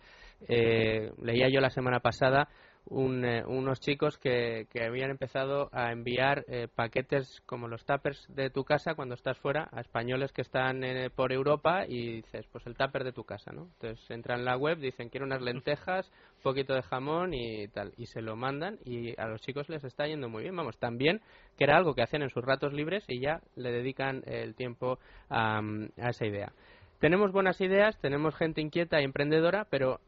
[0.48, 2.50] leía yo la semana pasada
[2.90, 8.50] eh, unos chicos que, que, habían empezado a enviar eh, paquetes como los tuppers de
[8.50, 12.66] tu casa cuando estás fuera a españoles que están eh, por Europa y dices, pues
[12.68, 13.70] el tupper de tu casa, ¿no?
[13.74, 17.94] Entonces entran en la web, dicen, quiero unas lentejas, un poquito de jamón y tal,
[17.98, 21.22] y se lo mandan y a los chicos les está yendo muy bien, vamos, también
[21.58, 25.00] que era algo que hacían en sus ratos libres y ya le dedican el tiempo
[25.30, 26.52] a, a esa idea.
[27.00, 30.00] Tenemos buenas ideas, tenemos gente inquieta y emprendedora, pero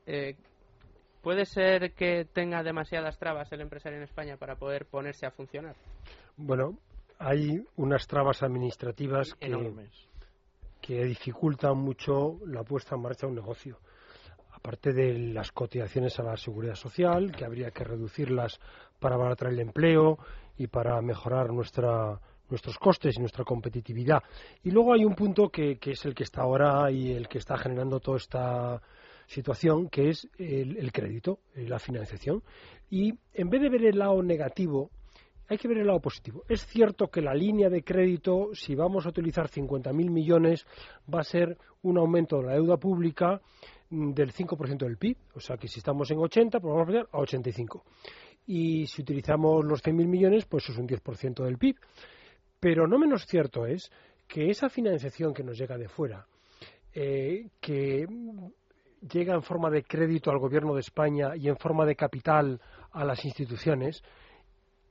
[1.25, 5.75] ¿Puede ser que tenga demasiadas trabas el empresario en España para poder ponerse a funcionar?
[6.37, 6.77] Bueno,
[7.17, 9.89] hay unas trabas administrativas que,
[10.79, 13.79] que dificultan mucho la puesta en marcha de un negocio.
[14.51, 18.59] Aparte de las cotizaciones a la seguridad social, que habría que reducirlas
[18.99, 20.19] para abaratar el empleo
[20.59, 22.19] y para mejorar nuestra,
[22.51, 24.21] nuestros costes y nuestra competitividad.
[24.61, 27.39] Y luego hay un punto que, que es el que está ahora y el que
[27.39, 28.79] está generando toda esta
[29.27, 32.43] situación que es el, crédito, eh, la financiación.
[32.89, 34.91] Y en vez de ver el lado negativo,
[35.47, 36.43] hay que ver el lado positivo.
[36.49, 40.65] Es cierto que la línea de crédito, si vamos a utilizar 50.000 millones,
[41.13, 43.41] va a ser un aumento de la deuda pública
[43.89, 45.17] mm, del 5% del PIB.
[45.35, 47.83] O sea que si estamos en 80, pues vamos a pasar a 85.
[48.47, 51.75] Y si utilizamos los 100.000 millones, pues es un 10% del PIB.
[52.59, 53.91] Pero no menos cierto es
[54.27, 56.25] que esa financiación que nos llega de fuera,
[56.93, 58.07] eh, que
[59.01, 63.03] llega en forma de crédito al gobierno de España y en forma de capital a
[63.03, 64.03] las instituciones,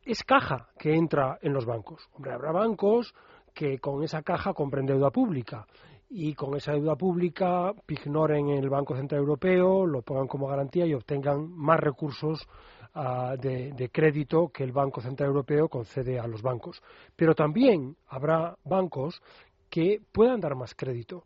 [0.04, 2.08] es caja que entra en los bancos.
[2.12, 3.14] Hombre, habrá bancos
[3.54, 5.66] que con esa caja compren deuda pública
[6.10, 10.94] y con esa deuda pública ignoren el Banco Central Europeo, lo pongan como garantía y
[10.94, 12.46] obtengan más recursos
[12.94, 16.82] ah, de, crédito que el Banco Central Europeo concede a los bancos.
[17.16, 19.22] Pero también habrá bancos
[19.70, 21.24] que puedan dar más crédito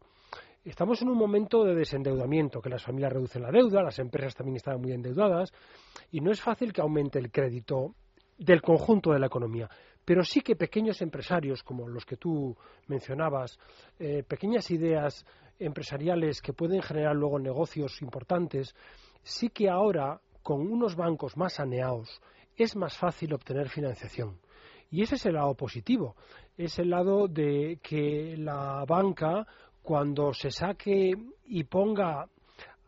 [0.69, 4.57] estamos en un momento de desendeudamiento, que las familias reducen la deuda, las empresas también
[4.57, 5.53] están muy endeudadas,
[6.11, 7.95] y no es fácil que aumente el crédito
[8.37, 9.69] del conjunto de la economía.
[10.05, 12.57] Pero sí que pequeños empresarios, como los que tú
[12.87, 13.59] mencionabas,
[13.99, 15.27] eh, pequeñas ideas
[15.59, 18.75] empresariales que pueden generar luego negocios importantes,
[19.23, 22.21] sí que ahora, con unos bancos más saneados,
[22.57, 24.39] es más fácil obtener financiación.
[24.91, 26.17] Y ese es el lado positivo.
[26.57, 29.47] Es el lado de que la banca,
[29.89, 31.15] cuando se saque
[31.47, 32.29] y ponga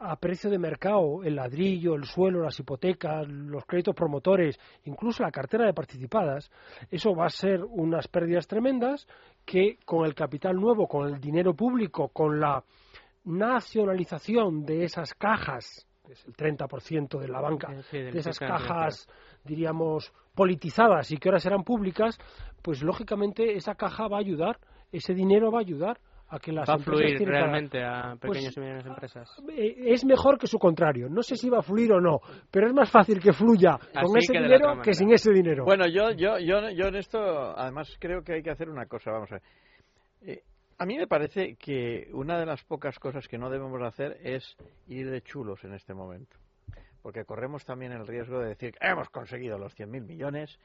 [0.01, 5.31] a precio de mercado el ladrillo, el suelo, las hipotecas, los créditos promotores, incluso la
[5.31, 6.51] cartera de participadas,
[6.91, 9.07] eso va a ser unas pérdidas tremendas
[9.47, 12.63] que con el capital nuevo, con el dinero público, con la
[13.25, 19.09] nacionalización de esas cajas, que es el 30% de la banca, de esas cajas,
[19.43, 22.19] diríamos, politizadas y que ahora serán públicas,
[22.61, 24.59] pues lógicamente esa caja va a ayudar,
[24.93, 25.99] ese dinero va a ayudar
[26.31, 29.29] a que las va a fluir realmente a pues, pequeñas y medianas empresas.
[29.51, 31.09] Eh, es mejor que su contrario.
[31.11, 32.21] No sé si va a fluir o no,
[32.51, 35.65] pero es más fácil que fluya con ese dinero que sin ese dinero.
[35.65, 39.11] Bueno, yo, yo, yo, yo en esto, además, creo que hay que hacer una cosa.
[39.11, 39.43] Vamos a ver.
[40.23, 40.43] Eh,
[40.79, 44.57] a mí me parece que una de las pocas cosas que no debemos hacer es
[44.87, 46.37] ir de chulos en este momento.
[47.03, 50.59] Porque corremos también el riesgo de decir que hemos conseguido los 100.000 millones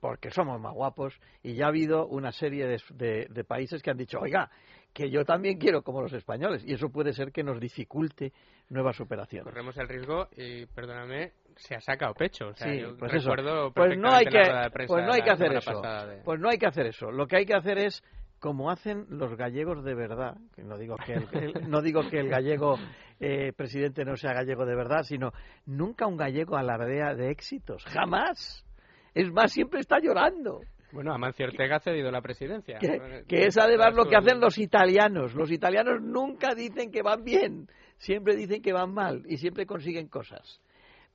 [0.00, 3.96] porque somos más guapos y ya ha habido una serie de, de, países que han
[3.96, 4.50] dicho, oiga,
[4.96, 8.32] que yo también quiero como los españoles y eso puede ser que nos dificulte
[8.70, 9.44] nuevas operaciones.
[9.44, 12.48] Corremos el riesgo y, perdóname, se ha sacado pecho.
[12.48, 14.40] O sea, sí, yo pues recuerdo Pues no hay que,
[14.86, 15.82] pues no hay que hacer eso.
[16.24, 17.10] Pues no hay que hacer eso.
[17.10, 18.02] Lo que hay que hacer es
[18.38, 22.30] como hacen los gallegos de verdad, que no digo que el, no digo que el
[22.30, 22.78] gallego
[23.20, 25.32] eh, presidente no sea gallego de verdad, sino
[25.66, 28.64] nunca un gallego alardea de éxitos, jamás.
[29.12, 30.60] Es más, siempre está llorando.
[30.96, 32.78] Bueno, Amancio Ortega ha cedido la presidencia.
[32.78, 35.34] Que, es además lo que hacen los italianos.
[35.34, 37.68] Los italianos nunca dicen que van bien,
[37.98, 40.62] siempre dicen que van mal y siempre consiguen cosas.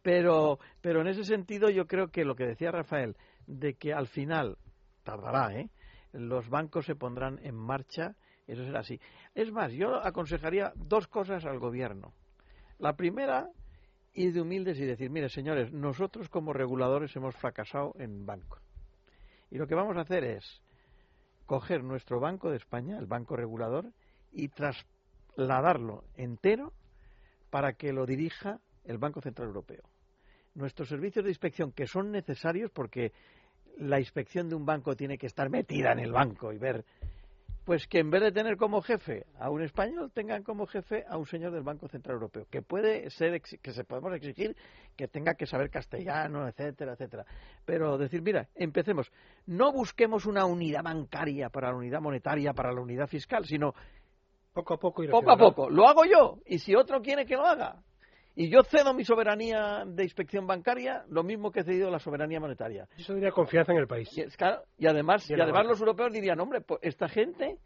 [0.03, 3.15] Pero, pero en ese sentido yo creo que lo que decía Rafael,
[3.47, 4.55] de que al final,
[5.03, 5.71] tardará, ¿eh?
[6.13, 8.15] los bancos se pondrán en marcha,
[8.45, 8.99] eso será así.
[9.33, 12.13] Es más, yo aconsejaría dos cosas al gobierno.
[12.77, 13.47] La primera,
[14.13, 18.59] ir de humildes y decir, mire señores, nosotros como reguladores hemos fracasado en banco
[19.51, 20.61] y lo que vamos a hacer es
[21.45, 23.91] coger nuestro Banco de España, el Banco Regulador,
[24.31, 26.73] y trasladarlo entero
[27.49, 29.83] para que lo dirija el Banco Central Europeo.
[30.55, 33.11] Nuestros servicios de inspección, que son necesarios porque
[33.77, 36.85] la inspección de un banco tiene que estar metida en el banco y ver
[37.65, 41.17] pues que en vez de tener como jefe a un español, tengan como jefe a
[41.17, 44.55] un señor del Banco Central Europeo, que puede ser, que se podemos exigir
[44.95, 47.25] que tenga que saber castellano, etcétera, etcétera.
[47.65, 49.11] Pero decir, mira, empecemos,
[49.45, 53.73] no busquemos una unidad bancaria para la unidad monetaria, para la unidad fiscal, sino
[54.53, 55.69] poco a poco, poco a poco.
[55.69, 57.83] Lo hago yo, y si otro quiere que lo haga,
[58.35, 62.39] y yo cedo mi soberanía de inspección bancaria, lo mismo que he cedido la soberanía
[62.39, 62.87] monetaria.
[62.97, 64.09] Eso diría confianza en el país.
[64.77, 67.57] Y, además, y, además los europeos dirían, hombre, pues esta gente,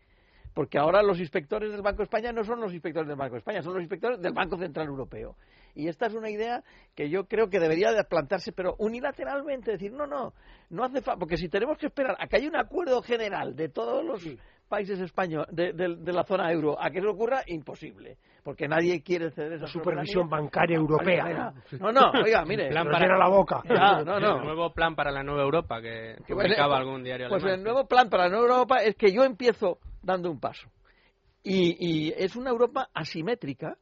[0.56, 3.40] porque ahora los inspectores del Banco de España no son los inspectores del Banco de
[3.40, 5.36] España, son los inspectores del Banco Central Europeo.
[5.76, 6.64] Y esta es una idea
[6.96, 10.34] que yo creo que debería de plantarse, pero unilateralmente, decir, no, no,
[10.70, 13.70] no hace falta, porque si tenemos que esperar a que haya un acuerdo general de
[13.70, 14.24] todos los
[14.68, 18.18] países españoles de, la zona euro a que eso ocurra, imposible.
[18.44, 21.54] Porque nadie quiere ceder esa supervisión bancaria europea.
[21.80, 22.70] No, no, oiga, mire.
[22.70, 23.62] Plan para la boca.
[23.66, 24.38] no, no.
[24.38, 28.10] El nuevo plan para la nueva Europa que, publicaba algún diario Pues el nuevo plan
[28.10, 30.70] para la nueva Europa es que yo empiezo dando un paso.
[31.44, 33.78] Y, y es una Europa asimétrica.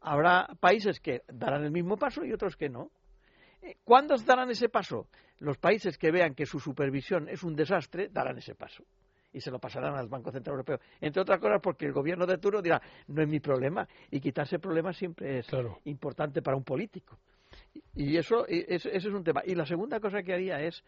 [0.00, 2.90] Habrá países que darán el mismo paso y otros que no.
[3.62, 5.08] Eh, ¿Cuándo darán ese paso?
[5.38, 8.84] Los países que vean que su supervisión es un desastre darán ese paso
[9.36, 10.80] y se lo pasarán al Banco Central Europeo.
[10.98, 13.86] Entre otras cosas porque el gobierno de turno dirá, no es mi problema.
[14.10, 15.46] Y quitarse problemas siempre es
[15.84, 17.18] importante para un político.
[17.94, 19.42] Y eso, eso, es un tema.
[19.44, 20.82] Y la segunda cosa que haría es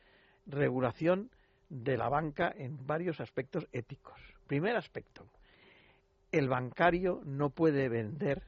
[0.47, 1.31] regulación
[1.69, 4.19] de la banca en varios aspectos éticos.
[4.47, 5.27] Primer aspecto,
[6.33, 8.45] el bancario no puede vender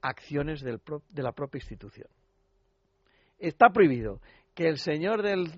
[0.00, 0.80] acciones del
[1.10, 2.08] de la propia institución.
[3.38, 4.20] Está prohibido
[4.56, 5.52] que el señor del,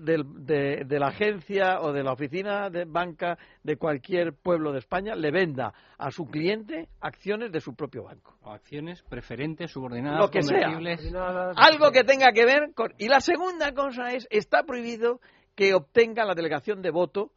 [0.45, 5.31] de, la agencia o de la oficina de banca de cualquier pueblo de España le
[5.31, 8.35] venda a su cliente acciones de su propio banco.
[8.41, 10.67] O acciones preferentes, subordinadas, Lo que sea.
[11.55, 12.93] Algo que tenga que ver con...
[12.97, 15.21] Y la segunda cosa es, está prohibido
[15.55, 17.31] que obtenga la delegación de voto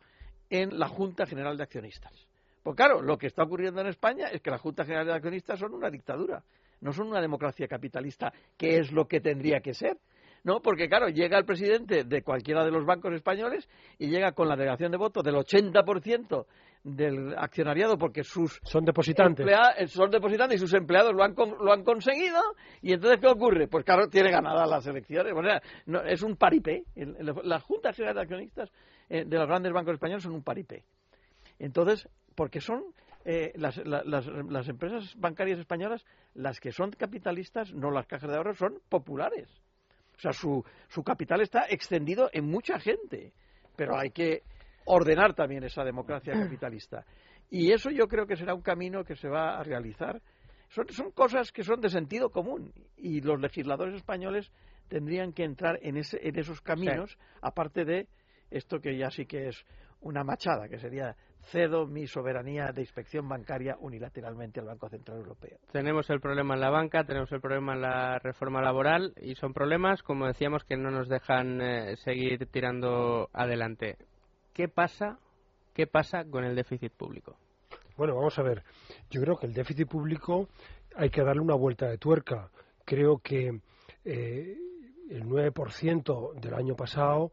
[0.50, 2.26] en la Junta General de Accionistas.
[2.64, 5.60] Pues claro, lo que está ocurriendo en España es que la Junta General de Accionistas
[5.60, 6.42] son una dictadura,
[6.80, 9.98] no son una democracia capitalista, que es lo que tendría que ser.
[10.44, 13.68] No, porque claro, llega el presidente de cualquiera de los bancos españoles
[13.98, 16.46] y llega con la delegación de votos del 80%
[16.82, 19.46] del accionariado porque sus son depositantes.
[19.78, 22.40] eh, son depositantes y sus empleados lo han lo han conseguido.
[22.80, 25.32] Y entonces qué ocurre pues claro tiene ganadas las elecciones.
[25.36, 26.84] O sea, no, es un paripé.
[27.44, 28.72] Las juntas generales de accionistas
[29.08, 30.84] eh, de los grandes bancos españoles son un paripé.
[31.60, 32.82] Entonces porque son
[33.24, 38.54] eh, las, las, empresas bancarias españolas, las que son capitalistas, no las cajas de ahorro,
[38.54, 39.48] son populares.
[40.22, 43.32] O sea, su, su capital está extendido en mucha gente,
[43.74, 44.42] pero hay que
[44.84, 47.04] ordenar también esa democracia capitalista.
[47.50, 50.22] Y eso yo creo que será un camino que se va a realizar.
[50.68, 54.52] Son, son cosas que son de sentido común y los legisladores españoles
[54.86, 58.06] tendrían que entrar en, ese, en esos caminos, aparte de
[58.52, 59.66] esto que ya sí que es
[60.02, 65.58] una machada, que sería cedo mi soberanía de inspección bancaria unilateralmente al Banco Central Europeo.
[65.72, 69.52] Tenemos el problema en la banca, tenemos el problema en la reforma laboral y son
[69.52, 73.96] problemas, como decíamos, que no nos dejan eh, seguir tirando adelante.
[74.52, 75.18] ¿Qué pasa?
[75.74, 77.36] ¿Qué pasa con el déficit público?
[77.96, 78.62] Bueno, vamos a ver.
[79.10, 80.48] Yo creo que el déficit público
[80.96, 82.50] hay que darle una vuelta de tuerca.
[82.84, 83.60] Creo que
[84.04, 84.56] eh,
[85.10, 87.32] el 9% del año pasado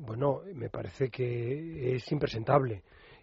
[0.00, 2.82] bueno, me parece que es impresentable.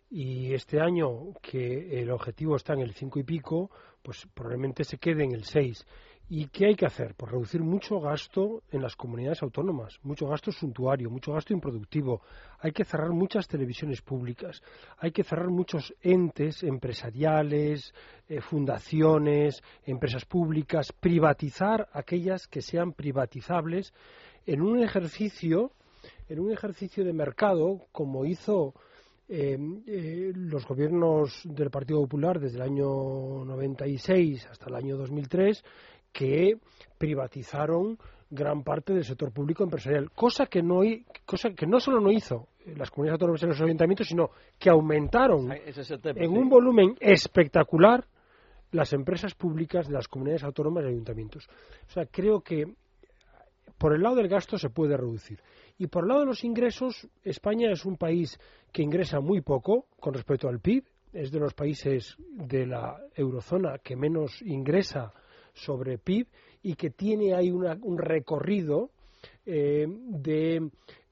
[0.09, 4.97] Y este año, que el objetivo está en el 5 y pico, pues probablemente se
[4.97, 5.85] quede en el 6.
[6.27, 7.13] ¿Y qué hay que hacer?
[7.15, 12.21] Pues reducir mucho gasto en las comunidades autónomas, mucho gasto suntuario, mucho gasto improductivo.
[12.59, 14.63] Hay que cerrar muchas televisiones públicas,
[14.97, 17.93] hay que cerrar muchos entes empresariales,
[18.27, 23.93] eh, fundaciones, empresas públicas, privatizar aquellas que sean privatizables
[24.47, 25.71] en un ejercicio
[26.27, 28.73] en un ejercicio de mercado como hizo
[29.27, 29.57] eh,
[29.87, 35.63] eh, los gobiernos del Partido Popular desde el año 96 hasta el año 2003
[36.11, 36.59] que
[36.97, 37.97] privatizaron
[38.29, 40.81] gran parte del sector público empresarial, cosa que no,
[41.25, 45.51] cosa que no solo no hizo las comunidades autónomas y los ayuntamientos, sino que aumentaron
[45.51, 48.05] en un volumen espectacular
[48.71, 51.47] las empresas públicas de las comunidades autónomas y ayuntamientos.
[51.87, 52.65] O sea, creo que
[53.77, 55.39] por el lado del gasto se puede reducir.
[55.77, 58.39] Y por el lado de los ingresos, España es un país
[58.71, 60.85] que ingresa muy poco con respecto al PIB.
[61.11, 65.13] Es de los países de la eurozona que menos ingresa
[65.53, 66.27] sobre PIB
[66.63, 68.91] y que tiene ahí un recorrido
[69.45, 70.55] eh, de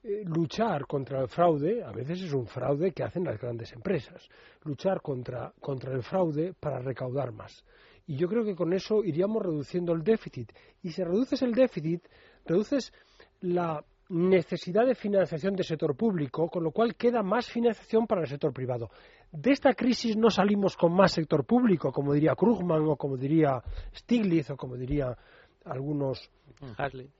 [0.06, 4.28] eh, luchar contra el fraude, a veces es un fraude que hacen las grandes empresas,
[4.64, 7.64] luchar contra, contra el fraude para recaudar más.
[8.06, 10.52] Y yo creo que con eso iríamos reduciendo el déficit.
[10.82, 12.06] Y si reduces el déficit,
[12.44, 12.92] reduces
[13.40, 13.82] la
[14.14, 18.52] necesidad de financiación del sector público, con lo cual queda más financiación para el sector
[18.52, 18.90] privado.
[19.32, 23.60] De esta crisis no salimos con más sector público, como diría Krugman o como diría
[23.92, 25.16] Stiglitz o como diría
[25.64, 26.30] algunos.
[26.76, 27.10] Hasley.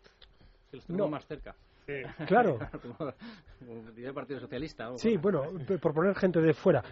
[0.88, 1.08] no.
[1.08, 1.56] más cerca.
[2.26, 2.58] Claro.
[2.82, 3.12] como
[3.90, 4.96] diría el Partido Socialista.
[4.96, 5.42] Sí, bueno,
[5.82, 6.82] por poner gente de fuera.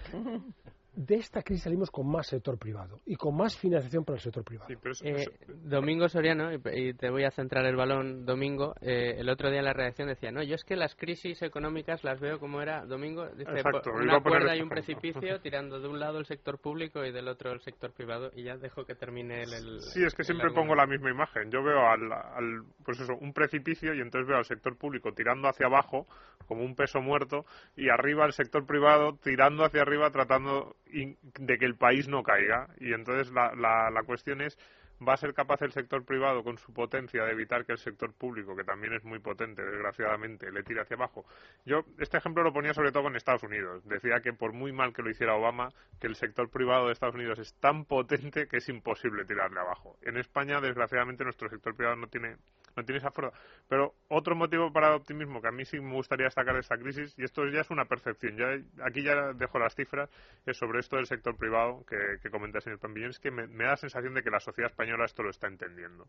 [0.94, 4.44] De esta crisis salimos con más sector privado y con más financiación para el sector
[4.44, 4.68] privado.
[5.02, 9.60] Eh, Domingo Soriano, y, te voy a centrar el balón, Domingo, eh, el otro día
[9.60, 12.84] en la redacción decía, no, yo es que las crisis económicas las veo como era,
[12.84, 17.12] Domingo, dice, una cuerda y un precipicio tirando de un lado el sector público y
[17.12, 19.80] del otro el sector privado y ya dejo que termine el...
[19.80, 21.50] sí, es que siempre pongo la misma imagen.
[21.50, 25.48] Yo veo al, al, pues eso, un precipicio y entonces veo al sector público tirando
[25.48, 26.06] hacia abajo
[26.46, 31.64] como un peso muerto y arriba el sector privado tirando hacia arriba tratando de que
[31.64, 32.68] el país no caiga.
[32.78, 34.58] Y entonces la, la, la cuestión es
[35.06, 38.12] ¿Va a ser capaz el sector privado, con su potencia, de evitar que el sector
[38.12, 41.24] público, que también es muy potente, desgraciadamente, le tire hacia abajo?
[41.64, 43.82] Yo este ejemplo lo ponía sobre todo con Estados Unidos.
[43.88, 47.14] Decía que por muy mal que lo hiciera Obama, que el sector privado de Estados
[47.14, 49.98] Unidos es tan potente que es imposible tirarle abajo.
[50.02, 52.36] En España, desgraciadamente, nuestro sector privado no tiene
[52.76, 53.36] no tiene esa fuerza.
[53.68, 56.76] Pero otro motivo para el optimismo que a mí sí me gustaría destacar de esta
[56.76, 58.46] crisis, y esto ya es una percepción, ya
[58.84, 60.10] aquí ya dejo las cifras,
[60.46, 63.46] es sobre esto del sector privado que, que comenta el señor Pambillón, es que me,
[63.46, 66.06] da la sensación de que la sociedad española esto lo está entendiendo.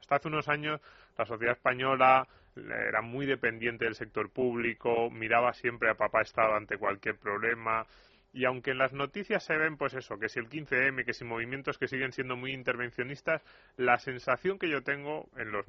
[0.00, 0.80] Hasta hace unos años
[1.16, 2.26] la sociedad española
[2.56, 7.86] era muy dependiente del sector público, miraba siempre a papá Estado ante cualquier problema,
[8.34, 11.24] y aunque en las noticias se ven, pues eso, que si el 15M, que si
[11.24, 13.44] movimientos que siguen siendo muy intervencionistas,
[13.76, 15.64] la sensación que yo tengo en los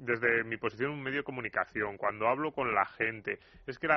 [0.00, 3.38] desde mi posición en un medio de comunicación, cuando hablo con la gente,
[3.68, 3.88] es que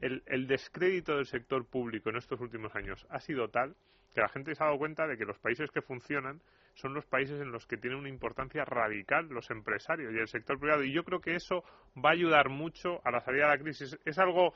[0.00, 3.74] el, el descrédito del sector público en estos últimos años ha sido tal
[4.14, 6.42] que la gente se ha dado cuenta de que los países que funcionan
[6.76, 10.58] son los países en los que tienen una importancia radical los empresarios y el sector
[10.58, 10.84] privado.
[10.84, 11.64] Y yo creo que eso
[11.96, 13.98] va a ayudar mucho a la salida de la crisis.
[14.04, 14.52] Es algo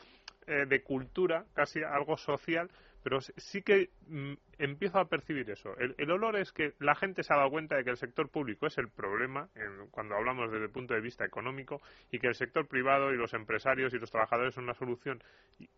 [0.47, 2.71] eh, de cultura, casi algo social,
[3.03, 5.75] pero sí que mm, empiezo a percibir eso.
[5.79, 8.67] El, olor es que la gente se ha dado cuenta de que el sector público
[8.67, 9.49] es el problema
[9.91, 11.81] cuando hablamos desde el punto de vista económico
[12.11, 15.23] y que el sector privado y los empresarios y los trabajadores son una solución.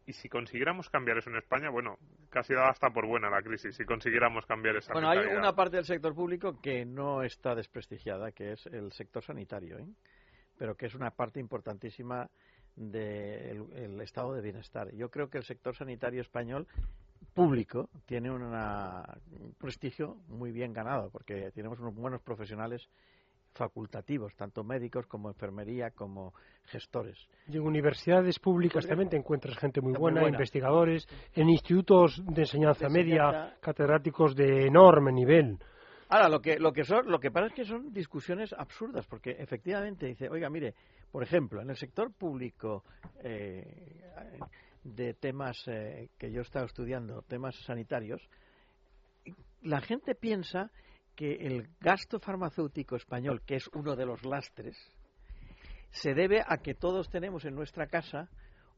[0.06, 1.98] Y, si consiguiéramos cambiar eso en España, bueno,
[2.28, 5.76] casi da hasta por buena la crisis, si consiguiéramos cambiar esa Bueno, hay una parte
[5.76, 9.86] del sector público que no está desprestigiada, que es el sector sanitario, ¿eh?
[10.58, 12.28] pero que es una parte importantísima
[12.76, 14.92] del estado de bienestar.
[14.94, 16.66] Yo creo que el sector sanitario español
[17.34, 18.52] público tiene un
[19.58, 22.88] prestigio muy bien ganado, porque tenemos unos buenos profesionales
[23.54, 26.32] facultativos, tanto médicos como enfermería, como
[26.64, 27.28] gestores.
[27.48, 32.88] Y en universidades públicas también te encuentras gente muy buena, investigadores, en institutos de enseñanza,
[32.88, 35.58] media, catedráticos de enorme nivel.
[36.08, 39.30] Ahora, lo que, lo que, son, lo que pasa es que son discusiones absurdas, porque
[39.30, 40.74] efectivamente dice, oiga, mire,
[41.10, 42.84] por ejemplo, en el sector público
[43.22, 44.02] eh,
[44.84, 48.20] de temas eh, que yo he estado estudiando, temas sanitarios,
[49.62, 50.70] la gente piensa
[51.14, 54.76] que el gasto farmacéutico español, que es uno de los lastres,
[55.90, 58.28] se debe a que todos tenemos en nuestra casa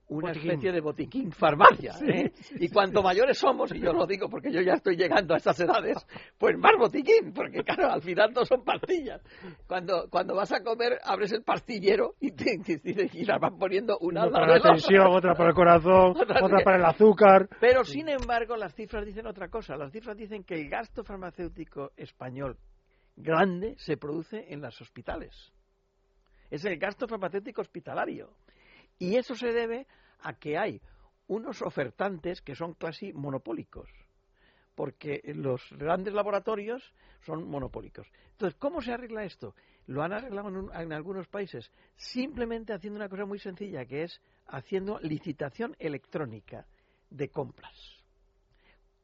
[0.09, 1.95] una especie de botiquín farmacia.
[2.07, 2.33] ¿eh?
[2.57, 5.59] Y cuanto mayores somos, y yo lo digo porque yo ya estoy llegando a estas
[5.61, 5.97] edades,
[6.39, 9.23] pues más botiquín, porque claro, al final no son pastillas.
[9.67, 12.61] Cuando, cuando vas a comer, abres el pastillero y, te,
[13.13, 16.85] y las van poniendo una, para la tensión, otra para el corazón, otra, para el
[16.85, 17.49] azúcar.
[17.61, 19.77] Pero sin embargo, las cifras dicen otra cosa.
[19.77, 22.59] Las cifras dicen que el gasto farmacéutico español
[23.17, 25.53] grande se produce en los hospitales.
[26.51, 28.31] Es el gasto farmacéutico hospitalario.
[28.99, 29.87] Y eso se debe
[30.21, 30.81] a que hay
[31.27, 33.89] unos ofertantes que son casi monopólicos,
[34.75, 36.93] porque los grandes laboratorios
[37.23, 38.07] son monopólicos.
[38.33, 39.55] Entonces, ¿cómo se arregla esto?
[39.87, 44.99] Lo han arreglado en, algunos países simplemente haciendo una cosa muy sencilla, que es haciendo
[45.01, 46.67] licitación electrónica
[47.11, 48.03] de compras,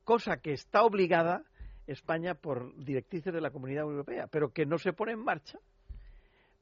[0.05, 1.45] cosa que está obligada
[1.86, 5.59] España por directrices de la Comunidad Europea, pero que no se pone en marcha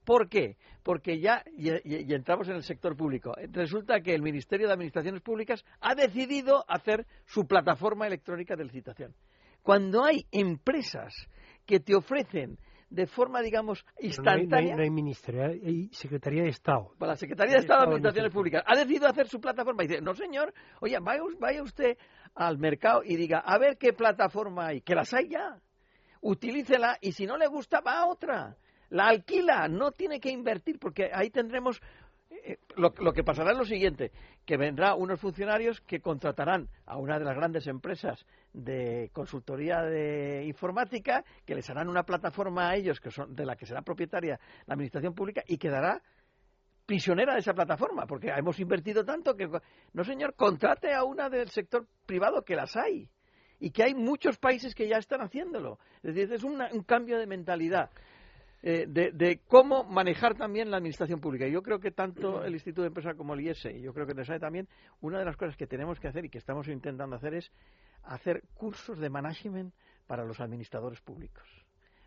[0.09, 0.57] ¿Por qué?
[0.83, 1.69] Porque ya, y,
[2.15, 7.07] entramos en el sector público, resulta que el Ministerio de Administraciones Públicas ha decidido hacer
[7.27, 9.15] su plataforma electrónica de licitación.
[9.63, 11.13] Cuando hay empresas
[11.67, 14.77] que te ofrecen de forma, digamos, instantánea.
[14.77, 16.95] No hay, Ministerio, hay Secretaría de Estado.
[16.99, 20.15] la Secretaría de Estado de Administraciones Públicas ha decidido hacer su plataforma y dice, no
[20.15, 21.99] señor, oye, vaya, vaya usted
[22.35, 25.61] al mercado y diga, a ver qué plataforma hay, que las hay ya.
[26.23, 28.57] Utilícela y si no le gusta, va a otra
[28.91, 31.81] la alquila, no tiene que invertir, porque ahí tendremos
[32.31, 34.13] eh, lo, que pasará es lo siguiente,
[34.45, 40.45] que vendrá unos funcionarios que contratarán a una de las grandes empresas de consultoría de
[40.45, 44.39] informática, que les harán una plataforma a ellos, que son de la que será propietaria
[44.67, 46.03] la administración pública, y quedará
[46.87, 49.49] prisionera de esa plataforma, porque hemos invertido tanto que,
[49.93, 53.11] no señor, contrate a una del sector privado que las hay
[53.61, 55.79] y que hay muchos países que ya están haciéndolo.
[56.03, 57.91] Es decir, es un cambio de mentalidad.
[58.61, 61.47] Eh, de, cómo manejar también la administración pública.
[61.47, 64.25] Yo creo que tanto el Instituto de Empresa como el IES, y yo creo que
[64.25, 64.69] sabe también,
[65.01, 67.53] una de las cosas que tenemos que hacer y que estamos intentando hacer es
[68.03, 69.73] hacer cursos de management
[70.09, 71.45] para los administradores públicos,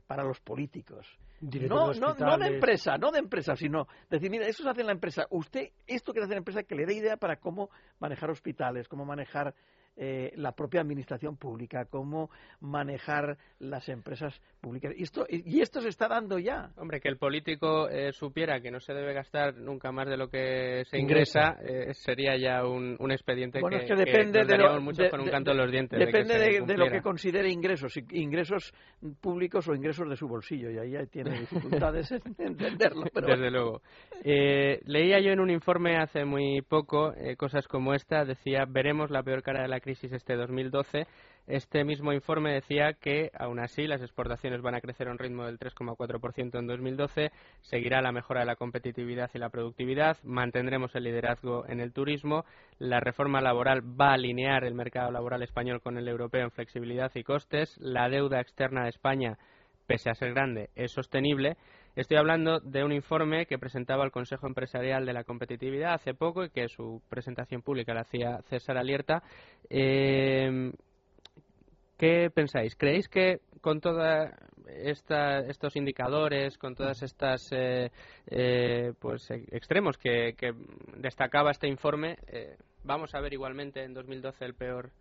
[0.08, 1.08] para los políticos.
[1.39, 4.88] No, no, no, de empresa, no de empresa, sino decir, mira, eso se hace en
[4.88, 5.26] la empresa.
[5.32, 8.88] Usted, esto quiere hacer en la empresa, que le dé idea para cómo manejar hospitales,
[8.88, 9.56] cómo manejar
[9.98, 12.30] eh, la propia administración pública, cómo
[12.62, 14.94] manejar las empresas públicas.
[14.96, 16.72] Y esto, y esto se está dando ya.
[16.78, 20.30] Hombre, que el político eh, supiera que no se debe gastar nunca más de lo
[20.30, 24.80] que se ingresa, eh, sería ya un, expediente bueno, que, es que depende de lo,
[24.80, 26.00] muchos con un canto en los dientes.
[26.00, 28.74] Depende de, lo que considere ingresos, ingresos
[29.20, 33.04] públicos o ingresos de su bolsillo, y ahí tiene dificultades en entenderlo.
[33.14, 33.82] Desde luego.
[34.24, 39.44] leía yo en un informe hace muy poco cosas como esta, decía, veremos la peor
[39.44, 41.06] cara de la crisis este 2012,
[41.48, 45.46] este mismo informe decía que, aún así, las exportaciones van a crecer a un ritmo
[45.46, 51.04] del 3,4% en 2012, seguirá la mejora de la competitividad y la productividad, mantendremos el
[51.04, 52.46] liderazgo en el turismo,
[52.78, 57.12] la reforma laboral va a alinear el mercado laboral español con el europeo en flexibilidad
[57.16, 59.38] y costes, la deuda externa de España,
[59.88, 61.58] pese a ser grande, es sostenible
[61.94, 66.46] Estoy hablando de un informe que presentaba el Consejo Empresarial de la Competitividad hace poco
[66.46, 69.22] y que su presentación pública la hacía César Alierta.
[69.70, 70.72] Eh,
[71.98, 72.78] ¿Qué pensáis?
[72.78, 74.02] ¿Creéis que con todos
[74.68, 77.92] estos indicadores, con todas estas eh,
[78.28, 80.34] eh, pues extremos que,
[80.96, 82.16] destacaba este informe,
[82.86, 84.92] vamos a ver igualmente en 2012 el peor,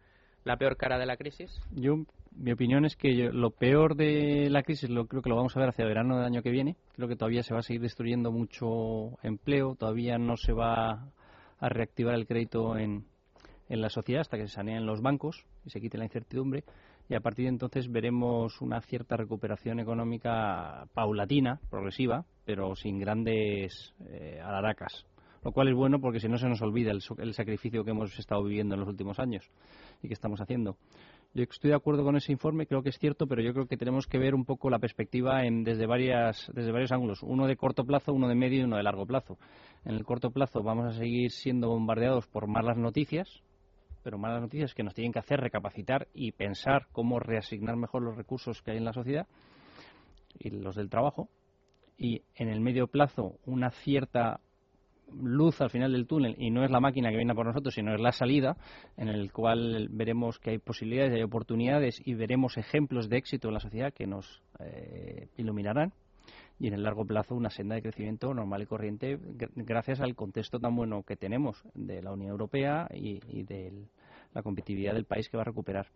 [0.45, 1.51] la peor cara de la crisis?
[1.72, 5.57] Yo mi opinión es que lo peor de la crisis lo creo que lo vamos
[5.57, 6.76] a ver hacia verano del año que viene.
[6.95, 11.11] Creo que todavía se va a seguir destruyendo mucho empleo, todavía no se va
[11.59, 13.05] a reactivar el crédito en,
[13.68, 16.64] en la sociedad hasta que se saneen los bancos y se quite la incertidumbre.
[17.09, 23.95] Y a partir de entonces veremos una cierta recuperación económica paulatina, progresiva, pero sin grandes
[24.09, 25.05] eh, alaracas.
[25.43, 28.16] Lo cual es bueno porque si no se nos olvida el, el sacrificio que hemos
[28.18, 29.51] estado viviendo en los últimos años
[30.03, 30.76] y que estamos haciendo.
[31.32, 33.76] Yo estoy de acuerdo con ese informe, creo que es cierto, pero yo creo que
[33.76, 37.57] tenemos que ver un poco la perspectiva en, desde, varias, desde varios ángulos, uno de
[37.57, 39.38] corto plazo, uno de medio y uno de largo plazo.
[39.84, 43.42] En el corto plazo vamos a seguir siendo bombardeados por malas noticias,
[44.03, 48.16] pero malas noticias que nos tienen que hacer recapacitar y pensar cómo reasignar mejor los
[48.16, 49.28] recursos que hay en la sociedad
[50.36, 51.28] y los del trabajo.
[51.96, 54.40] Y en el medio plazo, una cierta
[55.22, 57.94] luz al final del túnel y no es la máquina que viene por nosotros, sino
[57.94, 58.56] es la salida,
[58.96, 63.54] en el cual veremos que hay posibilidades, hay oportunidades y veremos ejemplos de éxito en
[63.54, 65.92] la sociedad que nos eh, iluminarán
[66.61, 69.18] y en el largo plazo una senda de crecimiento normal y corriente
[69.56, 73.72] gracias al contexto tan bueno que tenemos de la Unión Europea y, de
[74.34, 75.86] la competitividad del país que va a recuperar.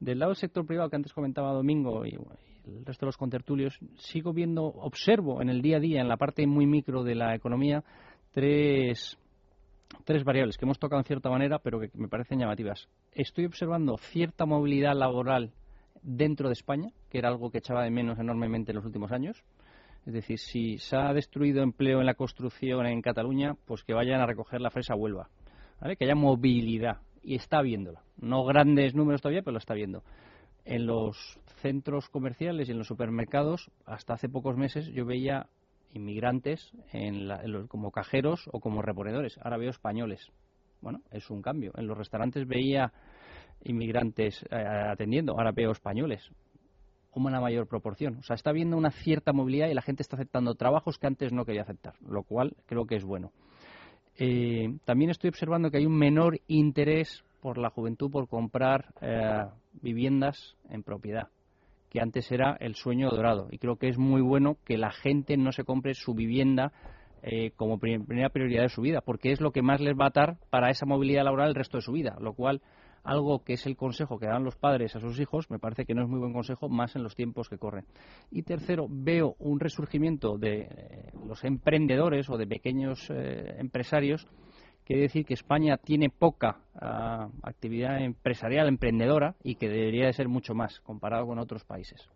[0.00, 2.18] Del lado del sector privado que antes comentaba Domingo y,
[2.66, 6.16] el resto de los contertulios, sigo viendo, observo en el día a día, en la
[6.16, 7.82] parte muy micro de la economía,
[8.38, 9.18] tres,
[10.04, 12.88] tres variables que hemos tocado en cierta manera, pero que me parecen llamativas.
[13.10, 15.50] Estoy observando cierta movilidad laboral
[16.02, 19.42] dentro de España, que era algo que echaba de menos enormemente en los últimos años.
[20.06, 24.20] Es decir, si se ha destruido empleo en la construcción en Cataluña, pues que vayan
[24.20, 25.28] a recoger la fresa Huelva.
[25.98, 26.98] Que haya movilidad.
[27.24, 28.04] Y está viéndola.
[28.18, 30.04] No grandes números todavía, pero lo está viendo.
[30.64, 35.48] En los centros comerciales y en los supermercados, hasta hace pocos meses, yo veía
[35.98, 37.28] inmigrantes en
[37.68, 39.36] como cajeros o como reponedores.
[39.42, 40.30] Ahora veo españoles.
[40.80, 41.72] Bueno, es un cambio.
[41.76, 42.92] En los restaurantes veía
[43.64, 46.30] inmigrantes eh, atendiendo, ahora veo españoles.
[47.12, 48.18] Una mayor proporción.
[48.18, 51.32] O sea, está habiendo una cierta movilidad y la gente está aceptando trabajos que antes
[51.32, 53.32] no quería aceptar, lo cual creo que es bueno.
[54.16, 59.46] Eh, también estoy observando que hay un menor interés por la juventud por comprar eh,
[59.82, 61.28] viviendas en propiedad
[61.90, 63.48] que antes era el sueño dorado.
[63.50, 66.72] Y creo que es muy bueno que la gente no se compre su vivienda
[67.22, 70.10] eh, como primera prioridad de su vida, porque es lo que más les va a
[70.14, 72.62] dar para esa movilidad laboral el resto de su vida, lo cual
[73.02, 75.94] algo que es el consejo que dan los padres a sus hijos, me parece que
[75.94, 77.86] no es muy buen consejo, más en los tiempos que corren.
[78.30, 84.26] Y tercero, veo un resurgimiento de eh, los emprendedores o de pequeños eh, empresarios
[84.88, 90.28] Quiere decir que España tiene poca ah, actividad empresarial, emprendedora, y que debería de ser
[90.28, 92.08] mucho más comparado con otros países.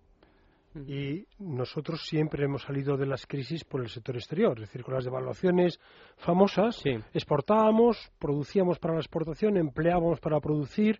[0.74, 4.94] Y nosotros siempre hemos salido de las crisis por el sector exterior, es decir, con
[4.94, 5.78] las devaluaciones
[6.16, 10.98] famosas, exportábamos, producíamos para la exportación, empleábamos para producir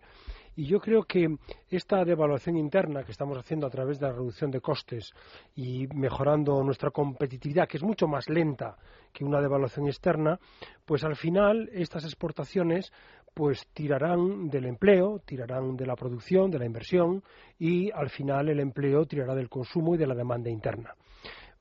[0.55, 1.27] y yo creo que
[1.69, 5.11] esta devaluación interna que estamos haciendo a través de la reducción de costes
[5.55, 8.77] y mejorando nuestra competitividad, que es mucho más lenta
[9.11, 10.39] que una devaluación externa,
[10.85, 12.91] pues al final estas exportaciones
[13.33, 17.23] pues tirarán del empleo, tirarán de la producción, de la inversión
[17.57, 20.93] y al final el empleo tirará del consumo y de la demanda interna.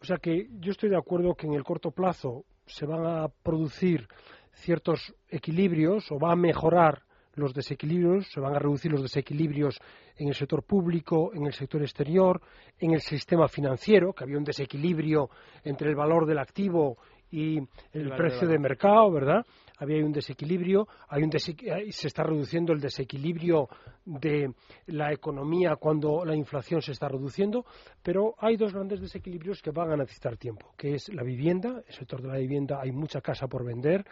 [0.01, 3.29] O sea que yo estoy de acuerdo que en el corto plazo se van a
[3.29, 4.09] producir
[4.53, 7.03] ciertos equilibrios o va a mejorar
[7.35, 9.81] los desequilibrios, se van a reducir los desequilibrios
[10.17, 12.41] en el sector público, en el sector exterior,
[12.79, 15.31] en el sistema financiero, que había un desequilibrio
[15.65, 16.99] entre el valor del activo
[17.31, 17.59] y
[17.93, 19.47] el, precio de mercado, ¿verdad?
[19.83, 23.69] Había un desequilibrio, hay un se está reduciendo el desequilibrio
[24.05, 24.53] de
[24.87, 27.65] la economía cuando la inflación se está reduciendo,
[28.03, 31.95] pero hay dos grandes desequilibrios que van a necesitar tiempo, que es la vivienda, el
[31.95, 34.05] sector de la vivienda hay mucha casa por vender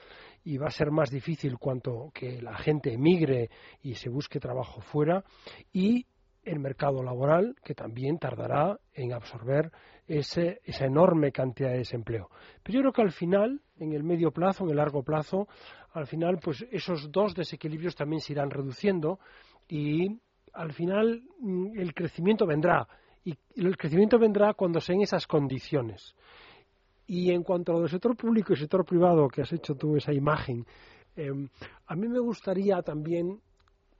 [0.44, 3.50] y va a ser más difícil cuanto que la gente emigre
[3.82, 5.24] y se busque trabajo fuera
[5.72, 6.06] y
[6.51, 9.70] el mercado laboral, que también tardará en absorber
[10.07, 12.28] esa enorme cantidad de desempleo.
[12.62, 15.46] Pero yo creo que al final, en el medio plazo, en el largo plazo,
[15.92, 19.20] al final, pues esos dos desequilibrios también se irán reduciendo
[19.68, 20.20] y
[20.53, 22.88] al final mm, el crecimiento vendrá.
[23.24, 26.16] Y el crecimiento vendrá cuando se esas condiciones.
[27.07, 29.96] Y en cuanto a lo del sector público y sector privado, que has hecho tú
[29.96, 30.64] esa imagen,
[31.14, 31.48] em,
[31.86, 33.40] a mí me gustaría también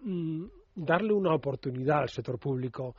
[0.01, 2.94] mm, darle una oportunidad al sector público,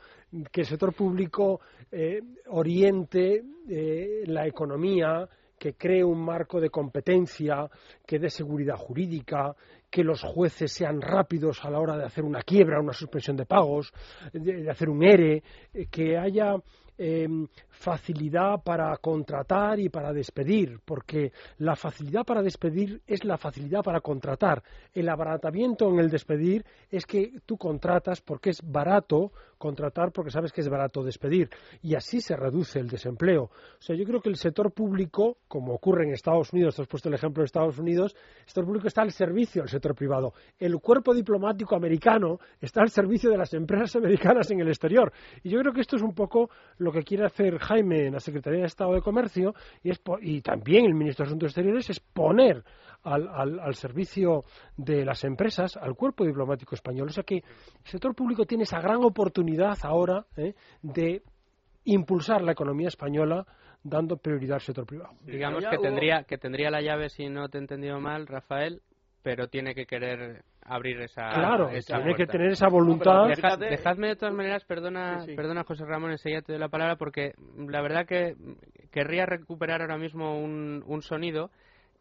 [0.50, 1.60] que el sector público
[1.90, 7.70] eh, oriente eh, la economía, que cree un marco de competencia,
[8.04, 9.54] que dé seguridad jurídica,
[9.88, 13.46] que los jueces sean rápidos a la hora de hacer una quiebra, una suspensión de
[13.46, 13.92] pagos,
[14.32, 15.42] de hacer un ERE,
[15.72, 16.56] eh, que haya
[16.98, 23.82] Em, facilidad para contratar y para despedir, porque la facilidad para despedir es la facilidad
[23.82, 24.62] para contratar.
[24.92, 29.32] El abaratamiento en el despedir es que tú contratas porque es barato
[29.62, 31.48] contratar porque sabes que es barato despedir
[31.82, 33.44] y así se reduce el desempleo.
[33.44, 36.88] O sea, yo creo que el sector público, como ocurre en Estados Unidos, te has
[36.88, 40.34] puesto el ejemplo de Estados Unidos, el sector público está al servicio del sector privado.
[40.58, 45.12] El cuerpo diplomático americano está al servicio de las empresas americanas en el exterior.
[45.44, 48.20] Y yo creo que esto es un poco lo que quiere hacer Jaime en la
[48.20, 52.64] Secretaría de Estado de Comercio y, y también el ministro de Asuntos Exteriores es poner
[53.04, 54.44] al, servicio
[54.76, 57.08] de las empresas al cuerpo diplomático español.
[57.08, 57.42] O sea que el
[57.84, 60.54] sector público tiene esa gran oportunidad ahora ¿eh?
[60.82, 61.22] de
[61.84, 63.44] impulsar la economía española
[63.82, 65.14] dando prioridad al sector privado.
[65.22, 68.80] Digamos que tendría, que tendría la llave, si no te he entendido mal, Rafael,
[69.22, 71.30] pero tiene que querer abrir esa.
[71.30, 73.26] Claro, esa tiene que tener esa voluntad.
[73.26, 75.36] Deja- dejadme de todas maneras, perdona, Sí, sí.
[75.36, 78.36] perdona José Ramón, enseguida te doy la palabra porque la verdad que
[78.92, 81.50] querría recuperar ahora mismo un, un sonido.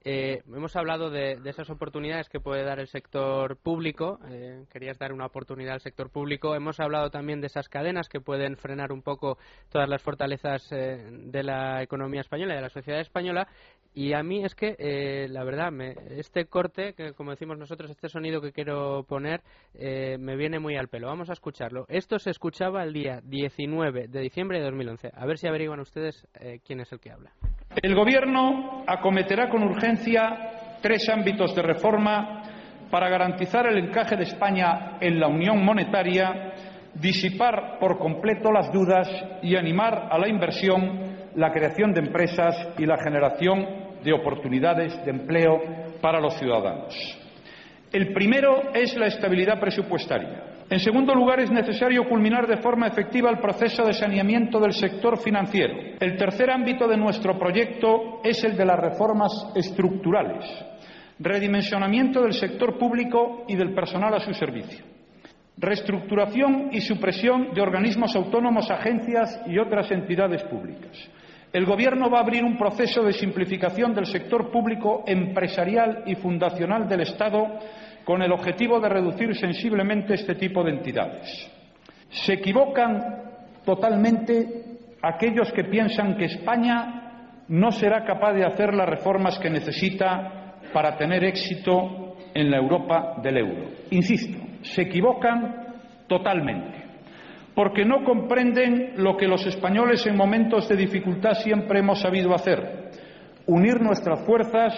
[0.03, 4.19] Eh, hemos hablado de, esas oportunidades que puede dar el sector público.
[4.29, 6.55] eh, querías dar una oportunidad al sector público.
[6.55, 9.37] Hemos hablado también de esas cadenas que pueden frenar un poco
[9.69, 13.47] todas las fortalezas eh, de la economía española y de la sociedad española.
[13.93, 17.91] Y a mí es que, eh, la verdad, me- este corte, que como decimos nosotros,
[17.91, 19.41] este sonido que quiero poner,
[19.73, 21.07] eh, me viene muy al pelo.
[21.07, 21.85] Vamos a escucharlo.
[21.89, 25.11] Esto se escuchaba el día 19 de diciembre de 2011.
[25.13, 27.31] A ver si averiguan ustedes eh, quién es el que habla.
[27.81, 32.43] El Gobierno acometerá con urgencia tres ámbitos de reforma
[32.89, 36.53] para garantizar el encaje de España en la Unión Monetaria,
[36.95, 39.07] disipar por completo las dudas
[39.41, 45.11] y animar a la inversión, la creación de empresas y la generación de oportunidades de
[45.11, 45.59] empleo
[46.01, 46.95] para los ciudadanos.
[47.91, 50.51] El primero es la estabilidad presupuestaria.
[50.69, 55.17] En segundo lugar, es necesario culminar de forma efectiva el proceso de saneamiento del sector
[55.19, 55.75] financiero.
[55.99, 60.45] El tercer ámbito de nuestro proyecto es el de las reformas estructurales,
[61.19, 64.85] redimensionamiento del sector público y del personal a su servicio,
[65.57, 70.97] reestructuración y supresión de organismos autónomos, agencias y otras entidades públicas.
[71.53, 76.87] El Gobierno va a abrir un proceso de simplificación del sector público empresarial y fundacional
[76.87, 77.59] del Estado
[78.05, 81.51] con el objetivo de reducir sensiblemente este tipo de entidades.
[82.09, 83.31] Se equivocan
[83.65, 90.55] totalmente aquellos que piensan que España no será capaz de hacer las reformas que necesita
[90.71, 93.71] para tener éxito en la Europa del euro.
[93.89, 95.67] Insisto, se equivocan
[96.07, 96.80] totalmente
[97.55, 102.91] porque no comprenden lo que los españoles en momentos de dificultad siempre hemos sabido hacer,
[103.45, 104.73] unir nuestras fuerzas,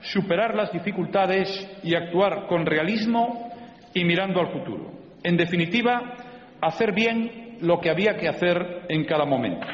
[0.00, 1.48] superar las dificultades
[1.82, 3.50] y actuar con realismo
[3.94, 4.92] y mirando al futuro.
[5.22, 6.16] En definitiva,
[6.60, 9.66] hacer bien lo que había que hacer en cada momento.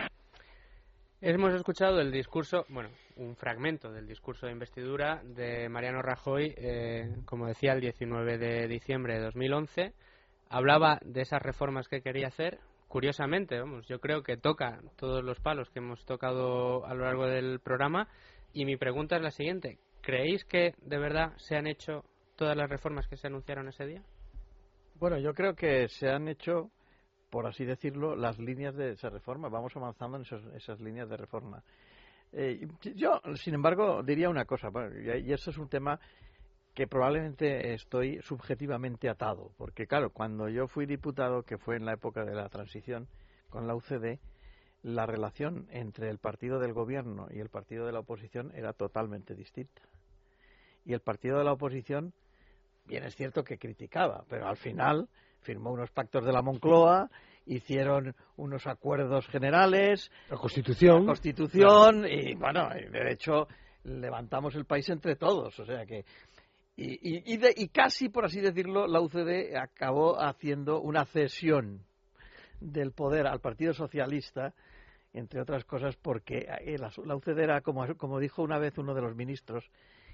[1.20, 7.08] Hemos escuchado el discurso, bueno, un fragmento del discurso de investidura de Mariano Rajoy, eh,
[7.24, 9.92] como decía, el 19 de diciembre de 2011.
[10.50, 12.58] Hablaba de esas reformas que quería hacer.
[12.88, 17.26] Curiosamente, vamos, yo creo que toca todos los palos que hemos tocado a lo largo
[17.26, 18.08] del programa.
[18.54, 22.04] Y mi pregunta es la siguiente: ¿creéis que de verdad se han hecho
[22.36, 24.02] todas las reformas que se anunciaron ese día?
[24.94, 26.70] Bueno, yo creo que se han hecho,
[27.30, 29.48] por así decirlo, las líneas de esa reforma.
[29.50, 31.62] Vamos avanzando en esos- esas líneas de reforma.
[32.32, 35.98] Eh, yo, sin embargo, diría una cosa, y y eso es un tema
[36.78, 41.94] que probablemente estoy subjetivamente atado, porque claro, cuando yo fui diputado, que fue en la
[41.94, 43.08] época de la transición
[43.48, 44.20] con la UCD,
[44.82, 49.34] la relación entre el partido del gobierno y el partido de la oposición era totalmente
[49.34, 49.82] distinta.
[50.84, 52.12] Y el partido de la oposición,
[52.84, 55.08] bien es cierto que criticaba, pero al final
[55.40, 57.10] firmó unos pactos de la Moncloa,
[57.44, 61.00] hicieron unos acuerdos generales, La Constitución.
[61.00, 63.48] la Constitución y bueno, de hecho
[63.82, 66.04] levantamos el país entre todos, o sea que
[66.80, 71.84] y, y, de- y casi por así decirlo la UCD acabó haciendo una cesión
[72.60, 74.54] del poder al Partido Socialista
[75.12, 78.94] entre otras cosas porque eh, la, la UCD era como, como dijo una vez uno
[78.94, 79.64] de los ministros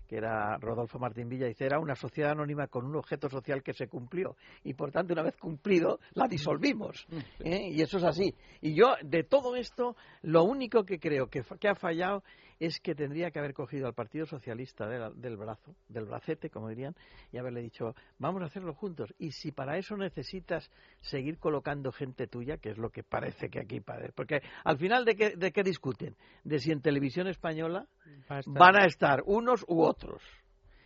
[0.08, 3.72] que era Rodolfo Martín Villa, dice, era una sociedad anónima con un objeto social que
[3.72, 7.06] se cumplió y por tanto una vez cumplido la disolvimos.
[7.40, 7.70] ¿eh?
[7.70, 8.34] Y eso es así.
[8.60, 12.22] Y yo de todo esto lo único que creo que, que ha fallado
[12.60, 16.50] es que tendría que haber cogido al Partido Socialista de la- del brazo, del bracete,
[16.50, 16.94] como dirían,
[17.32, 19.12] y haberle dicho, vamos a hacerlo juntos.
[19.18, 20.70] Y si para eso necesitas
[21.00, 25.04] seguir colocando gente tuya, que es lo que parece que aquí parece, porque al final
[25.04, 27.86] de qué, de qué discuten, de si en televisión española
[28.30, 30.22] Va a estar- van a estar unos u otros.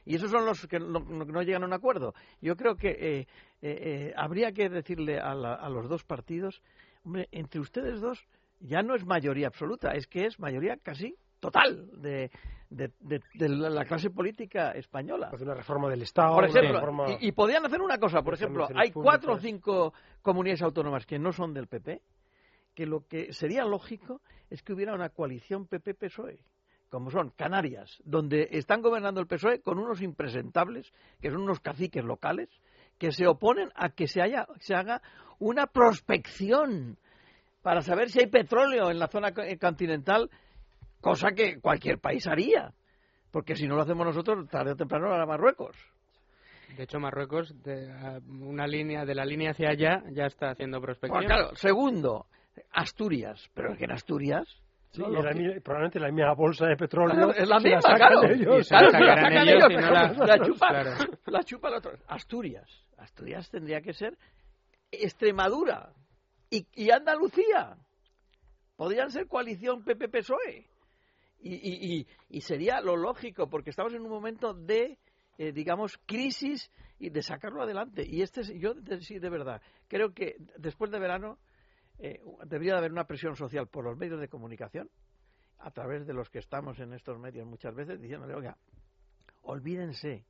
[0.05, 2.15] Y esos son los que no llegan a un acuerdo.
[2.40, 3.27] Yo creo que eh, eh,
[3.61, 6.62] eh, habría que decirle a, la- a los dos partidos,
[7.05, 8.27] hombre, entre ustedes dos
[8.61, 12.31] ya no es mayoría absoluta, es que es mayoría casi total de,
[12.70, 15.28] de, de- de la la clase política española.
[15.28, 16.35] Hacer una reforma del Estado.
[16.35, 19.39] Por una ejemplo, reforma- y, y podían hacer una cosa, por ejemplo, hay cuatro o
[19.43, 22.01] cinco comunidades autónomas que no son del PP,
[22.74, 24.20] que lo que sería lógico
[24.51, 26.39] es que hubiera una coalición PP-PSOE,
[26.90, 32.05] como son Canarias, donde están gobernando el PSOE con unos impresentables, que son unos caciques
[32.05, 32.48] locales,
[32.98, 35.02] que se oponen a que se, haya, se haga
[35.39, 36.97] una prospección
[37.62, 40.31] para saber si hay petróleo en la zona co- continental,
[41.01, 42.73] cosa que cualquier país haría,
[43.31, 45.77] porque si no lo hacemos nosotros, tarde o temprano lo hará Marruecos.
[46.77, 47.89] De hecho, Marruecos, de
[48.29, 51.19] una línea de la línea hacia allá, ya está haciendo prospección.
[51.25, 52.27] Bueno, claro, segundo,
[52.73, 53.49] Asturias.
[53.55, 54.47] Pero es que en Asturias
[54.91, 57.31] Sí, probablemente la misma bolsa de petróleo.
[57.33, 58.23] Es la misma, la claro.
[58.25, 58.69] Ellos.
[58.69, 60.91] Claro, la sacan sacan ellos ellos, pero la- la chupa, Claro.
[61.27, 61.93] la chupa el otro.
[62.07, 62.85] Asturias.
[62.97, 64.16] Asturias tendría que ser
[64.91, 65.91] Extremadura
[66.51, 67.77] y, y Andalucía.
[68.77, 70.66] Podrían ser coalición PP-PSOE.
[71.40, 74.98] Y, y, y, y sería lo lógico, porque estamos en un momento de,
[75.39, 78.05] eh, digamos, crisis y de sacarlo adelante.
[78.05, 81.39] Y este es, yo sí, de verdad, creo que después de verano
[81.98, 84.90] eh, debería de haber una presión social por los medios de comunicación,
[85.60, 88.56] a través de los que estamos en estos medios muchas veces, diciéndole, oiga,
[89.43, 90.24] olvídense,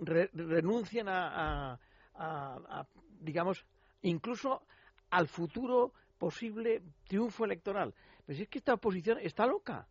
[0.00, 1.80] re- renuncien a, a-
[2.14, 2.86] a- a,
[3.20, 3.64] digamos,
[4.02, 4.66] incluso
[5.10, 7.94] al futuro posible triunfo electoral.
[8.34, 9.86] Si es que esta oposición está loca.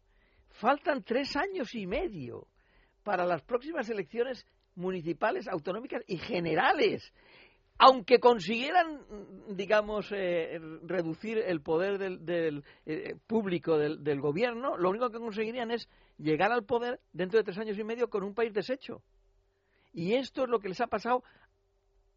[0.50, 2.48] Faltan tres años y medio
[3.04, 4.46] para las próximas elecciones
[4.76, 7.14] municipales, autonómicas y generales.
[7.78, 9.02] Aunque consiguieran,
[9.56, 15.72] digamos, eh, reducir el poder del, del, eh, público del gobierno, lo único que conseguirían
[15.72, 19.02] es llegar al poder dentro de tres años y medio con un país deshecho.
[19.94, 21.24] Y esto es lo que les ha pasado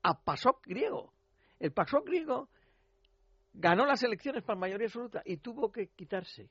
[0.02, 1.14] a PASOK griego.
[1.58, 2.50] El PASOK griego
[3.54, 6.50] ganó las elecciones por mayoría absoluta y tuvo que quitarse.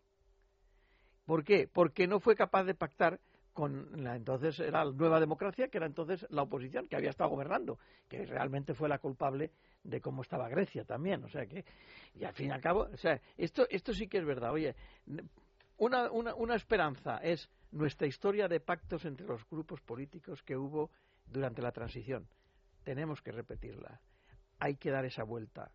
[1.26, 1.70] ¿Por qué?
[1.72, 3.20] Porque no fue capaz de pactar
[3.54, 7.78] con la entonces la nueva democracia, que era entonces la oposición, que había estado gobernando,
[8.10, 9.52] que realmente fue la culpable
[9.84, 11.24] de cómo estaba Grecia también.
[11.24, 11.64] O sea que,
[12.16, 14.52] y al fin y al cabo, o sea, esto, esto sí que es verdad.
[14.52, 14.76] Oye,
[15.78, 20.90] una, una, una esperanza es nuestra historia de pactos entre los grupos políticos que hubo
[21.28, 22.28] durante la transición.
[22.84, 24.02] Tenemos que repetirla.
[24.60, 25.72] Hay que dar esa vuelta.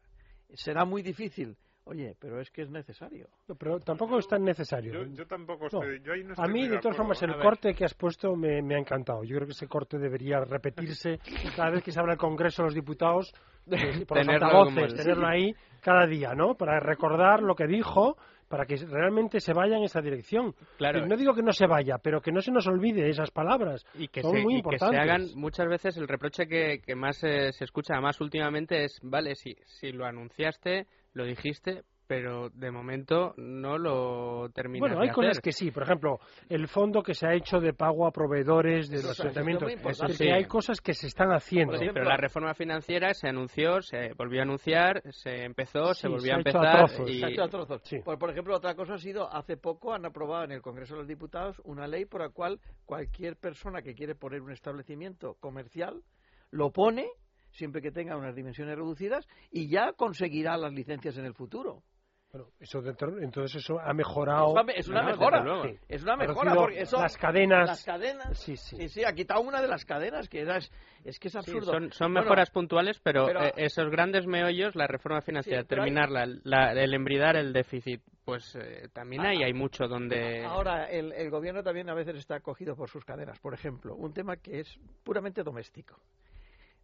[0.55, 3.29] Será muy difícil, oye, pero es que es necesario.
[3.49, 4.93] No, pero tampoco es tan necesario.
[4.93, 5.83] Yo, yo tampoco No.
[5.83, 6.01] estoy.
[6.03, 8.75] Yo ahí no A mí, de todas formas, el corte que has puesto me, me
[8.75, 9.25] ha encantado.
[9.25, 11.19] Yo creo que ese corte debería repetirse
[11.57, 13.33] cada vez que se habla del Congreso de los Diputados,
[13.67, 16.55] pues, por los altavoces, el- tenerlo ahí cada día, ¿no?
[16.57, 18.17] Para recordar lo que dijo,
[18.49, 20.55] para que realmente se vaya en esa dirección.
[20.77, 21.07] Claro.
[21.07, 23.85] No digo que no se vaya, pero que no se nos olvide esas palabras.
[23.95, 25.01] y que, Son se, muy y que se importantes.
[25.01, 29.35] hagan muchas veces el reproche que, que más eh, se escucha más últimamente es vale
[29.35, 35.15] si si lo anunciaste lo dijiste pero de momento no lo terminas Bueno, hay de
[35.15, 35.43] cosas hacer.
[35.43, 36.19] que sí, por ejemplo,
[36.49, 39.71] el fondo que se ha hecho de pago a proveedores de Eso los ayuntamientos.
[39.71, 40.29] Es Eso que sí.
[40.31, 41.77] hay cosas que se están haciendo.
[41.77, 46.27] Sí, pero la reforma financiera se anunció, se volvió a anunciar, se empezó, se volvió
[46.27, 47.11] se a ha hecho a empezar trozos.
[47.11, 47.83] y Se ha hecho a trozos.
[48.05, 51.01] Por, por ejemplo, otra cosa ha sido, hace poco han aprobado en el Congreso de
[51.01, 56.03] los Diputados una ley por la cual cualquier persona que quiere poner un establecimiento comercial
[56.51, 57.07] lo pone,
[57.51, 61.83] siempre que tenga unas dimensiones reducidas, y ya conseguirá las licencias en el futuro.
[62.31, 64.49] Bueno, eso dentro- entonces eso ha mejorado.
[64.49, 65.63] Es una- es una Claro, mejora.
[65.63, 65.79] Sí.
[65.89, 67.67] Es una mejora, porque eso- Las cadenas.
[67.69, 68.39] Las cadenas.
[68.39, 68.77] Sí, sí.
[68.77, 70.71] Sí, sí, ha quitado una de las cadenas que era, es,
[71.05, 71.73] es que es Sí, absurdo.
[71.73, 75.65] son, son Bueno, mejoras puntuales, pero, pero- eh, esos grandes meollos, la reforma financiera, Sí,
[75.65, 80.45] hay- terminarla, la- el embridar el déficit, pues eh, también ahí hay mucho donde...
[80.45, 83.39] Ahora, el, el gobierno también a veces está cogido por sus cadenas.
[83.41, 85.99] Por ejemplo, un tema que es puramente doméstico.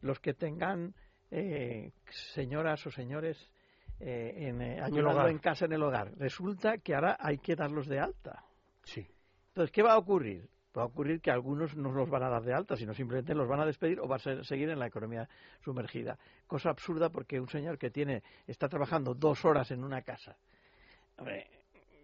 [0.01, 0.95] Los que tengan
[1.31, 3.51] eh, señoras o señores
[4.01, 7.87] eh, en, eh, ayudando en casa en el hogar, resulta que ahora hay que darlos
[7.87, 8.45] de alta.
[8.83, 9.07] Sí.
[9.49, 10.49] Entonces, ¿qué va a ocurrir?
[10.77, 13.47] Va a ocurrir que algunos no los van a dar de alta, sino simplemente los
[13.49, 15.29] van a despedir o va a ser- seguir en la economía
[15.61, 16.19] sumergida.
[16.49, 20.37] Cosa absurda porque un señor que tiene está trabajando dos horas en una casa,
[21.17, 21.47] hombre,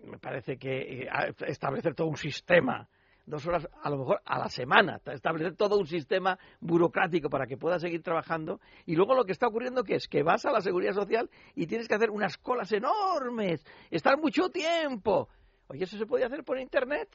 [0.05, 1.09] me parece que eh,
[1.49, 2.89] establecer todo un sistema,
[3.27, 7.57] dos horas a lo mejor a la semana, establecer todo un sistema burocrático para que
[7.57, 10.61] pueda seguir trabajando y luego lo que está ocurriendo que es que vas a la
[10.61, 15.29] seguridad social y tienes que hacer unas colas enormes, estar mucho tiempo.
[15.69, 17.09] Oye, eso se puede hacer por internet.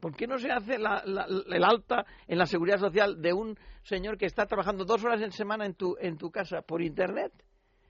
[0.00, 3.56] ¿Por qué no se hace la- la- el alta en la seguridad social de un
[3.82, 7.32] señor que está trabajando dos horas en semana en tu, en tu casa por internet?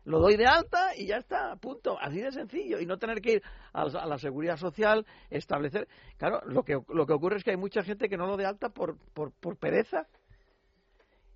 [0.05, 1.99] Lo doy de alta y ya está, punto.
[2.01, 2.81] Así de sencillo.
[2.81, 5.89] Y no tener que ir a, a la seguridad social, establecer.
[6.17, 8.47] Claro, lo que, lo que ocurre es que hay mucha gente que no lo de
[8.47, 10.07] alta por, por, por pereza.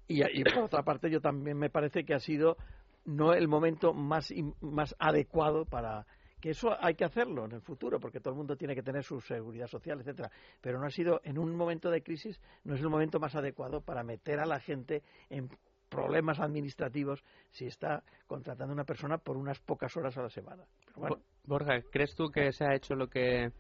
[0.07, 2.57] Y, por otra parte, yo también me parece que ha sido
[3.05, 6.07] no el momento más, más adecuado para
[6.41, 9.03] que eso hay que hacerlo en el futuro porque todo el mundo tiene que tener
[9.03, 10.31] su seguridad social etcétera
[10.61, 13.83] pero no ha sido en un momento de crisis no es el momento más adecuado
[13.83, 15.51] para meter a la gente en
[15.95, 20.65] problemas administrativos si está contratando a una persona por unas pocas horas a la semana
[20.87, 23.51] Pero bueno, Bo- Borja, ¿crees tú que se ha hecho lo que eh,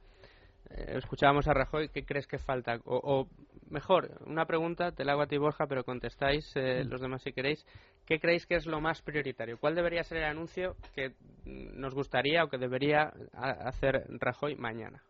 [0.97, 1.89] escuchábamos a Rajoy?
[1.91, 2.77] ¿Qué crees que falta?
[2.85, 3.29] O, o
[3.71, 6.89] mejor, una pregunta, te la hago a ti, Borja, pero contestáis eh, Mm.
[6.91, 7.65] los demás si queréis.
[8.07, 9.59] ¿Qué creéis que es lo más prioritario?
[9.59, 11.13] ¿Cuál debería ser el anuncio que
[11.45, 15.03] nos gustaría o que debería hacer Rajoy mañana?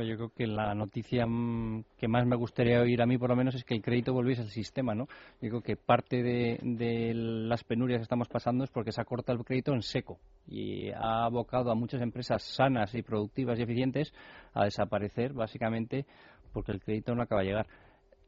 [0.00, 3.36] Yo creo que la noticia mm, que más me gustaría oír a mí, por lo
[3.36, 5.06] menos, es que el crédito volviese al sistema, ¿no?
[5.40, 9.38] Yo creo que parte de, las penurias que estamos pasando es porque se ha cortado
[9.38, 14.12] el crédito en seco y ha abocado a muchas empresas sanas y productivas y eficientes
[14.54, 16.06] a desaparecer, básicamente,
[16.52, 17.66] porque el crédito no acaba de llegar.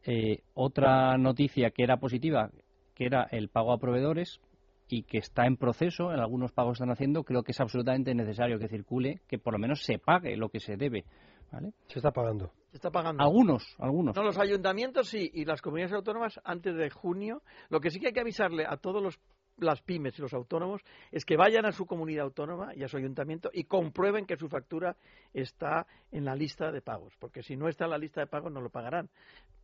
[0.05, 2.51] Eh, otra noticia que era positiva,
[2.95, 4.41] que era el pago a proveedores,
[4.89, 8.59] y que está en proceso, en algunos pagos están haciendo, creo que es absolutamente necesario
[8.59, 11.05] que circule, que por lo menos se pague lo que se debe.
[11.53, 11.73] ¿Vale?
[11.89, 12.53] Se está pagando.
[12.71, 13.23] Se está pagando.
[13.23, 14.17] Algunos, algunos.
[14.17, 17.43] No, los ayuntamientos sí, y las comunidades autónomas antes de junio.
[17.69, 19.19] Lo que sí que hay que avisarle a todos los
[19.59, 22.97] las pymes y los autónomos es que vayan a su comunidad autónoma y a su
[22.97, 24.97] ayuntamiento y comprueben que su factura
[25.33, 28.53] está en la lista de pagos, porque si no está en la lista de pagos
[28.53, 29.09] no lo pagarán.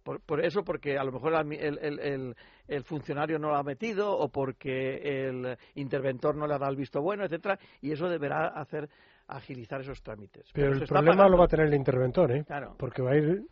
[0.02, 2.34] Por, eso, porque a lo mejor el,
[2.66, 6.78] el, funcionario no lo ha metido o porque el interventor no le ha dado el
[6.78, 8.88] visto bueno, etcétera, y eso deberá hacer
[9.36, 10.50] agilizar esos trámites.
[10.52, 12.44] Pero, el problema lo va a tener el interventor, ¿eh?
[12.44, 12.74] Claro.
[12.78, 13.44] Porque va a ir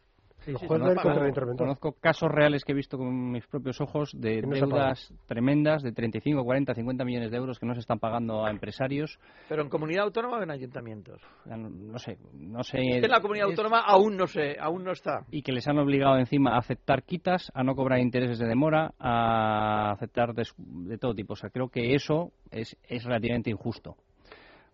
[1.56, 6.44] conozco, casos reales que he visto con mis propios ojos de deudas tremendas de 35,
[6.44, 9.18] 40, 50 millones de euros que no se están pagando a empresarios.
[9.48, 11.20] ¿Pero en comunidad autónoma o en ayuntamientos?
[11.44, 12.78] No, sé, no sé.
[12.78, 15.24] en la comunidad autónoma aún no sé, aún no está.
[15.30, 18.94] Y que les han obligado encima a aceptar quitas, a no cobrar intereses de demora,
[18.98, 21.34] a aceptar de, todo tipo.
[21.34, 23.96] O sea, creo que eso es, es relativamente injusto.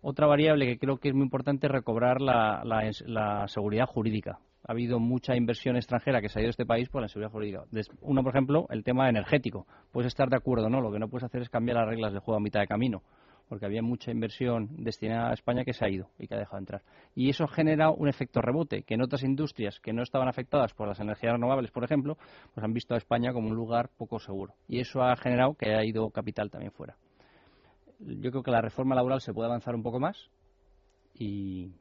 [0.07, 4.37] Otra variable que creo que es muy importante es recobrar la, seguridad jurídica
[4.67, 7.31] ha habido mucha inversión extranjera que se ha ido a este país por la seguridad
[7.31, 7.63] jurídica.
[8.01, 9.65] Uno, por ejemplo, el tema energético.
[9.91, 10.79] Puedes estar de acuerdo, ¿no?
[10.79, 13.01] Lo que no puedes hacer es cambiar las reglas del juego a mitad de camino,
[13.49, 16.57] porque había mucha inversión destinada a España que se ha ido y que ha dejado
[16.57, 16.81] de entrar.
[17.15, 20.87] Y eso genera un efecto rebote, que en otras industrias que no estaban afectadas por
[20.87, 22.17] las energías renovables, por ejemplo,
[22.53, 24.53] pues han visto a España como un lugar poco seguro.
[24.67, 26.95] Y eso ha generado que haya ido capital también fuera.
[27.99, 30.29] Yo creo que la reforma laboral se puede avanzar un poco más
[31.13, 31.71] y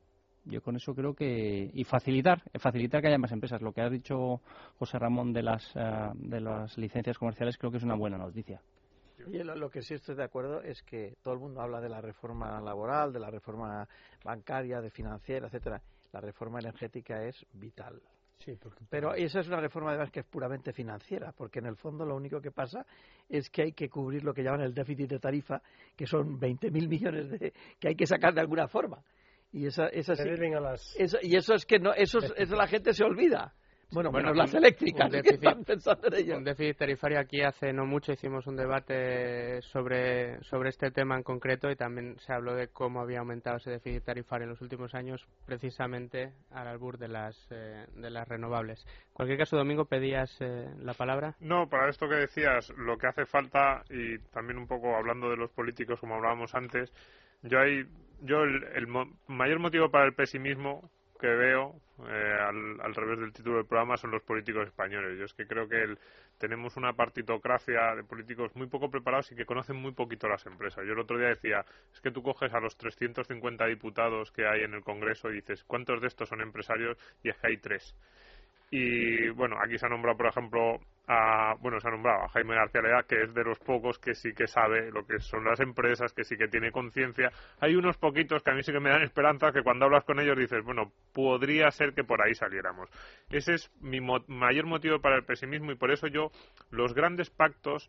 [0.45, 3.63] yo con eso creo que y facilitar facilitar que haya más empresas.
[3.63, 4.41] Lo que ha dicho
[4.79, 8.61] José Ramón de las eh, de las licencias comerciales creo que es una buena noticia.
[9.27, 12.01] Y lo, que sí estoy de acuerdo es que todo el mundo habla de la
[12.01, 13.89] reforma laboral de la reforma
[14.23, 15.81] bancaria de financiera etcétera.
[16.13, 18.01] La reforma energética es vital
[18.39, 18.59] Sí,
[18.91, 22.15] Pero esa es una reforma además que es puramente financiera, porque en el fondo lo
[22.15, 22.85] único que pasa
[23.29, 25.63] es que hay que cubrir lo que llaman el déficit de tarifa,
[25.97, 29.03] que son 20.000 millones de, que hay que sacar de alguna forma.
[29.51, 30.15] Y esa, esa
[30.99, 33.55] eso, y eso es que no, eso, eso la gente se olvida.
[33.95, 35.07] Bueno, menos las eléctricas.
[35.07, 37.21] Un déficit, tarifario.
[37.21, 42.19] Aquí hace no mucho hicimos un debate sobre, sobre este tema en concreto y también
[42.19, 46.67] se habló de cómo había aumentado ese déficit tarifario en los últimos años, precisamente al
[46.67, 48.85] albur de las, eh, de las renovables.
[48.87, 51.37] En cualquier caso, Domingo, ¿pedías eh, la palabra?
[51.39, 55.37] No, para esto que decías, lo que hace falta, y también un poco hablando de
[55.37, 56.93] los políticos, como hablábamos antes,
[57.43, 57.87] yo hay
[58.23, 58.87] yo el,
[59.27, 60.91] mayor motivo para el pesimismo
[61.25, 65.19] que veo eh, al, revés del título del programa son los políticos españoles.
[65.19, 65.97] Yo es que creo que
[66.37, 70.85] tenemos una partitocracia de políticos muy poco preparados y que conocen muy poquito las empresas.
[70.85, 71.65] Yo el otro día decía,
[71.95, 75.65] es que tú coges a los 350 diputados que hay en el Congreso y dices,
[75.65, 76.99] ¿cuántos de estos son empresarios?
[77.23, 77.97] Y es que hay tres.
[78.77, 82.57] Y bueno, aquí se ha nombrado, por ejemplo, a, bueno, se ha nombrado a Jaime
[82.57, 85.61] García Lea, que es de los pocos que sí que sabe lo que son las
[85.61, 87.31] empresas, que sí que tiene conciencia.
[87.61, 90.19] Hay unos poquitos que a mí sí que me dan esperanza, que cuando hablas con
[90.19, 92.91] ellos dices, bueno, podría ser que por ahí saliéramos.
[93.31, 96.33] Ese es mi mayor motivo para el pesimismo y por eso yo
[96.73, 97.89] los grandes pactos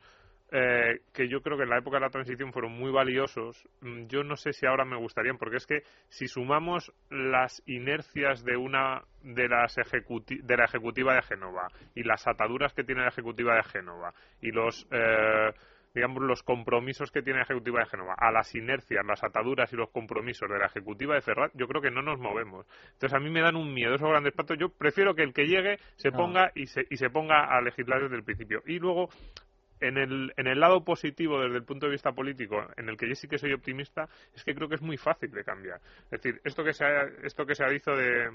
[0.51, 4.05] eh, que yo creo que en la época de la transición fueron muy valiosos, mm,
[4.07, 8.55] yo no sé si ahora me gustarían, porque es que si sumamos las inercias de
[8.55, 13.55] una de, las de la ejecutiva de Génova y las ataduras que tiene la ejecutiva
[13.55, 15.51] de Génova y los eh,
[15.95, 19.77] digamos los compromisos que tiene la ejecutiva de Génova a las inercias, las ataduras y
[19.77, 22.67] los compromisos de la ejecutiva de Ferrat, yo creo que no nos movemos.
[22.93, 24.57] Entonces a mí me dan un miedo esos grandes pactos.
[24.59, 28.03] Yo prefiero que el que llegue se ponga y se, y se ponga a legislar
[28.03, 28.61] desde el principio.
[28.65, 29.09] Y luego
[29.87, 33.07] en el, en el lado positivo desde el punto de vista político, en el que
[33.07, 35.79] yo sí que soy optimista, es que creo que es muy fácil de cambiar.
[36.05, 38.29] Es decir, esto que se ha, esto que se de,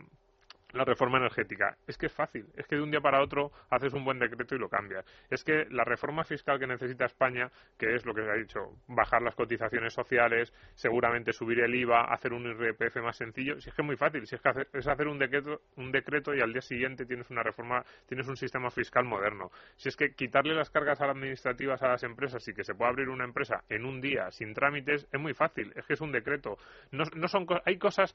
[0.72, 1.76] la reforma energética.
[1.86, 4.54] Es que es fácil, es que de un día para otro haces un buen decreto
[4.54, 5.04] y lo cambias.
[5.30, 8.76] Es que la reforma fiscal que necesita España, que es lo que se ha dicho,
[8.88, 13.74] bajar las cotizaciones sociales, seguramente subir el IVA, hacer un IRPF más sencillo, si es
[13.74, 16.52] que es muy fácil, si es que es hacer un decreto, un decreto y al
[16.52, 19.50] día siguiente tienes una reforma, tienes un sistema fiscal moderno.
[19.76, 23.08] Si es que quitarle las cargas administrativas a las empresas y que se pueda abrir
[23.08, 26.56] una empresa en un día sin trámites es muy fácil, es que es un decreto.
[26.92, 28.14] No, no son hay cosas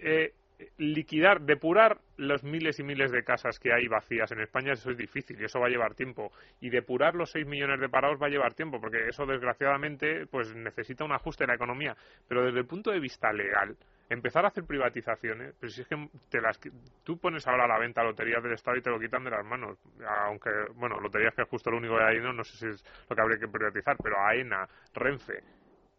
[0.00, 0.32] eh,
[0.76, 4.96] liquidar, depurar los miles y miles de casas que hay vacías en España, eso es
[4.96, 6.32] difícil y eso va a llevar tiempo.
[6.60, 10.54] Y depurar los 6 millones de parados va a llevar tiempo, porque eso desgraciadamente pues
[10.54, 11.96] necesita un ajuste en la economía.
[12.26, 13.76] Pero desde el punto de vista legal,
[14.08, 16.58] empezar a hacer privatizaciones, pero si es que te las,
[17.04, 19.44] tú pones ahora a la venta loterías del Estado y te lo quitan de las
[19.44, 19.78] manos,
[20.24, 22.84] aunque, bueno, loterías que es justo lo único que hay, no, no sé si es
[23.08, 25.42] lo que habría que privatizar, pero AENA, Renfe,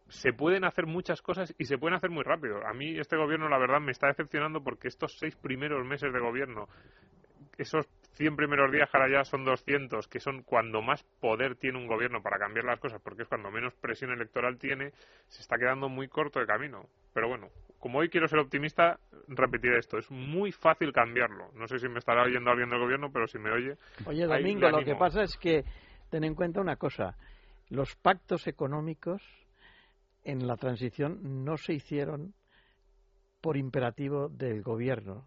[0.10, 2.66] se pueden hacer muchas cosas y se pueden hacer muy rápido.
[2.66, 6.20] A mí este gobierno, la verdad, me está decepcionando porque estos seis primeros meses de
[6.20, 6.68] gobierno,
[7.58, 11.88] esos 100 primeros días, ahora ya son 200, que son cuando más poder tiene un
[11.88, 14.92] gobierno para cambiar las cosas, porque es cuando menos presión electoral tiene,
[15.28, 16.88] se está quedando muy corto de camino.
[17.14, 17.48] Pero bueno,
[17.80, 19.98] como hoy quiero ser optimista, repetiré esto.
[19.98, 21.52] Es muy fácil cambiarlo.
[21.54, 23.76] No sé si me estará oyendo alguien del gobierno, pero si me oye.
[24.06, 25.64] Oye, Domingo, lo que pasa es que
[26.10, 27.16] ten en cuenta una cosa.
[27.70, 29.22] Los pactos económicos
[30.30, 32.34] en la transición no se hicieron
[33.42, 35.26] por imperativo del gobierno.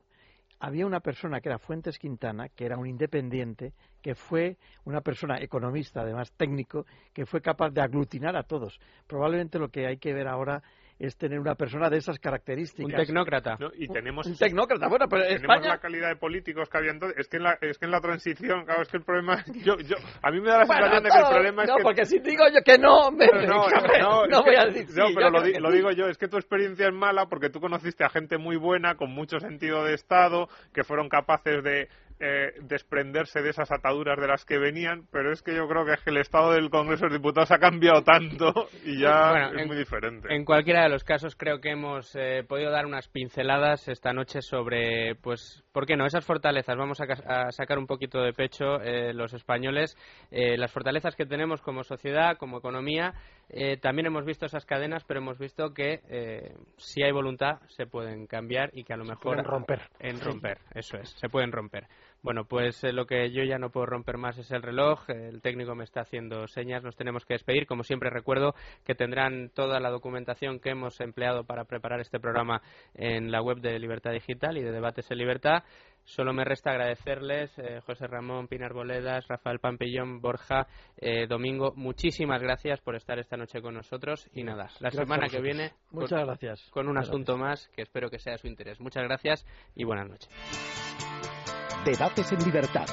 [0.61, 5.41] Había una persona que era Fuentes Quintana, que era un independiente, que fue una persona
[5.41, 8.79] economista, además técnico, que fue capaz de aglutinar a todos.
[9.09, 10.63] Probablemente lo que hay que ver ahora
[11.03, 12.93] es tener una persona de esas características.
[12.93, 13.59] Un tecnócrata.
[13.77, 15.69] y tenemos un tecnócrata, bueno, pero tenemos España...
[15.71, 17.19] la calidad de políticos que había entonces.
[17.19, 19.77] Es que en la, es que en la transición, claro, es que el problema yo,
[19.79, 21.83] yo, a mí me da la sensación de que el problema es no, que...
[21.83, 23.27] porque si digo yo que no, me...
[23.27, 23.67] no,
[24.01, 25.77] no, no, voy a decir No, sí, pero lo, di- lo sí.
[25.77, 28.95] digo yo, es que tu experiencia es mala porque tú conociste a gente muy buena,
[28.95, 31.89] con mucho sentido de Estado, que fueron capaces de
[32.25, 35.95] eh, desprenderse de esas ataduras de las que venían, pero es que yo creo que,
[35.95, 39.59] es que el Estado del Congreso de Diputados ha cambiado tanto y ya Bueno, es
[39.63, 40.35] en- muy diferente.
[40.35, 44.41] En cualquiera de los casos creo que hemos eh, podido dar unas pinceladas esta noche
[44.41, 46.07] sobre, pues, ¿por qué no?
[46.07, 46.77] Esas fortalezas.
[46.77, 49.97] Vamos a, ca- a sacar un poquito de pecho eh, los españoles,
[50.31, 53.15] eh, las fortalezas que tenemos como sociedad, como economía.
[53.49, 57.87] Eh, también hemos visto esas cadenas, pero hemos visto que eh, si hay voluntad se
[57.87, 59.81] pueden cambiar y que a lo mejor pueden romper.
[59.99, 61.87] en romper, eso es, se pueden romper.
[62.23, 65.11] Bueno, pues eh, lo que yo ya no puedo romper más es el reloj.
[65.11, 66.83] El técnico me está haciendo señas.
[66.85, 67.67] Nos tenemos que despedir.
[67.67, 68.55] Como siempre, recuerdo
[68.85, 72.63] que tendrán toda la documentación que hemos empleado para preparar este programa
[72.95, 75.65] en la web de Libertad Digital y de Debates en Libertad.
[76.05, 80.67] Solo me resta agradecerles, eh, José Ramón, Pinar Boledas, Rafael Pampillón, Borja,
[80.97, 81.73] eh, Domingo.
[81.77, 84.29] Muchísimas gracias por estar esta noche con nosotros.
[84.33, 85.73] Y nada, la Gracias semana que viene.
[85.91, 86.71] Muchas con- gracias.
[86.71, 88.81] Con un Muchas asunto más que espero que sea de su interés.
[88.81, 89.45] Muchas gracias
[89.75, 91.42] y buenas noches.
[91.85, 92.87] Debates en libertad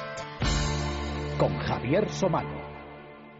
[1.37, 2.68] con Javier Somalo.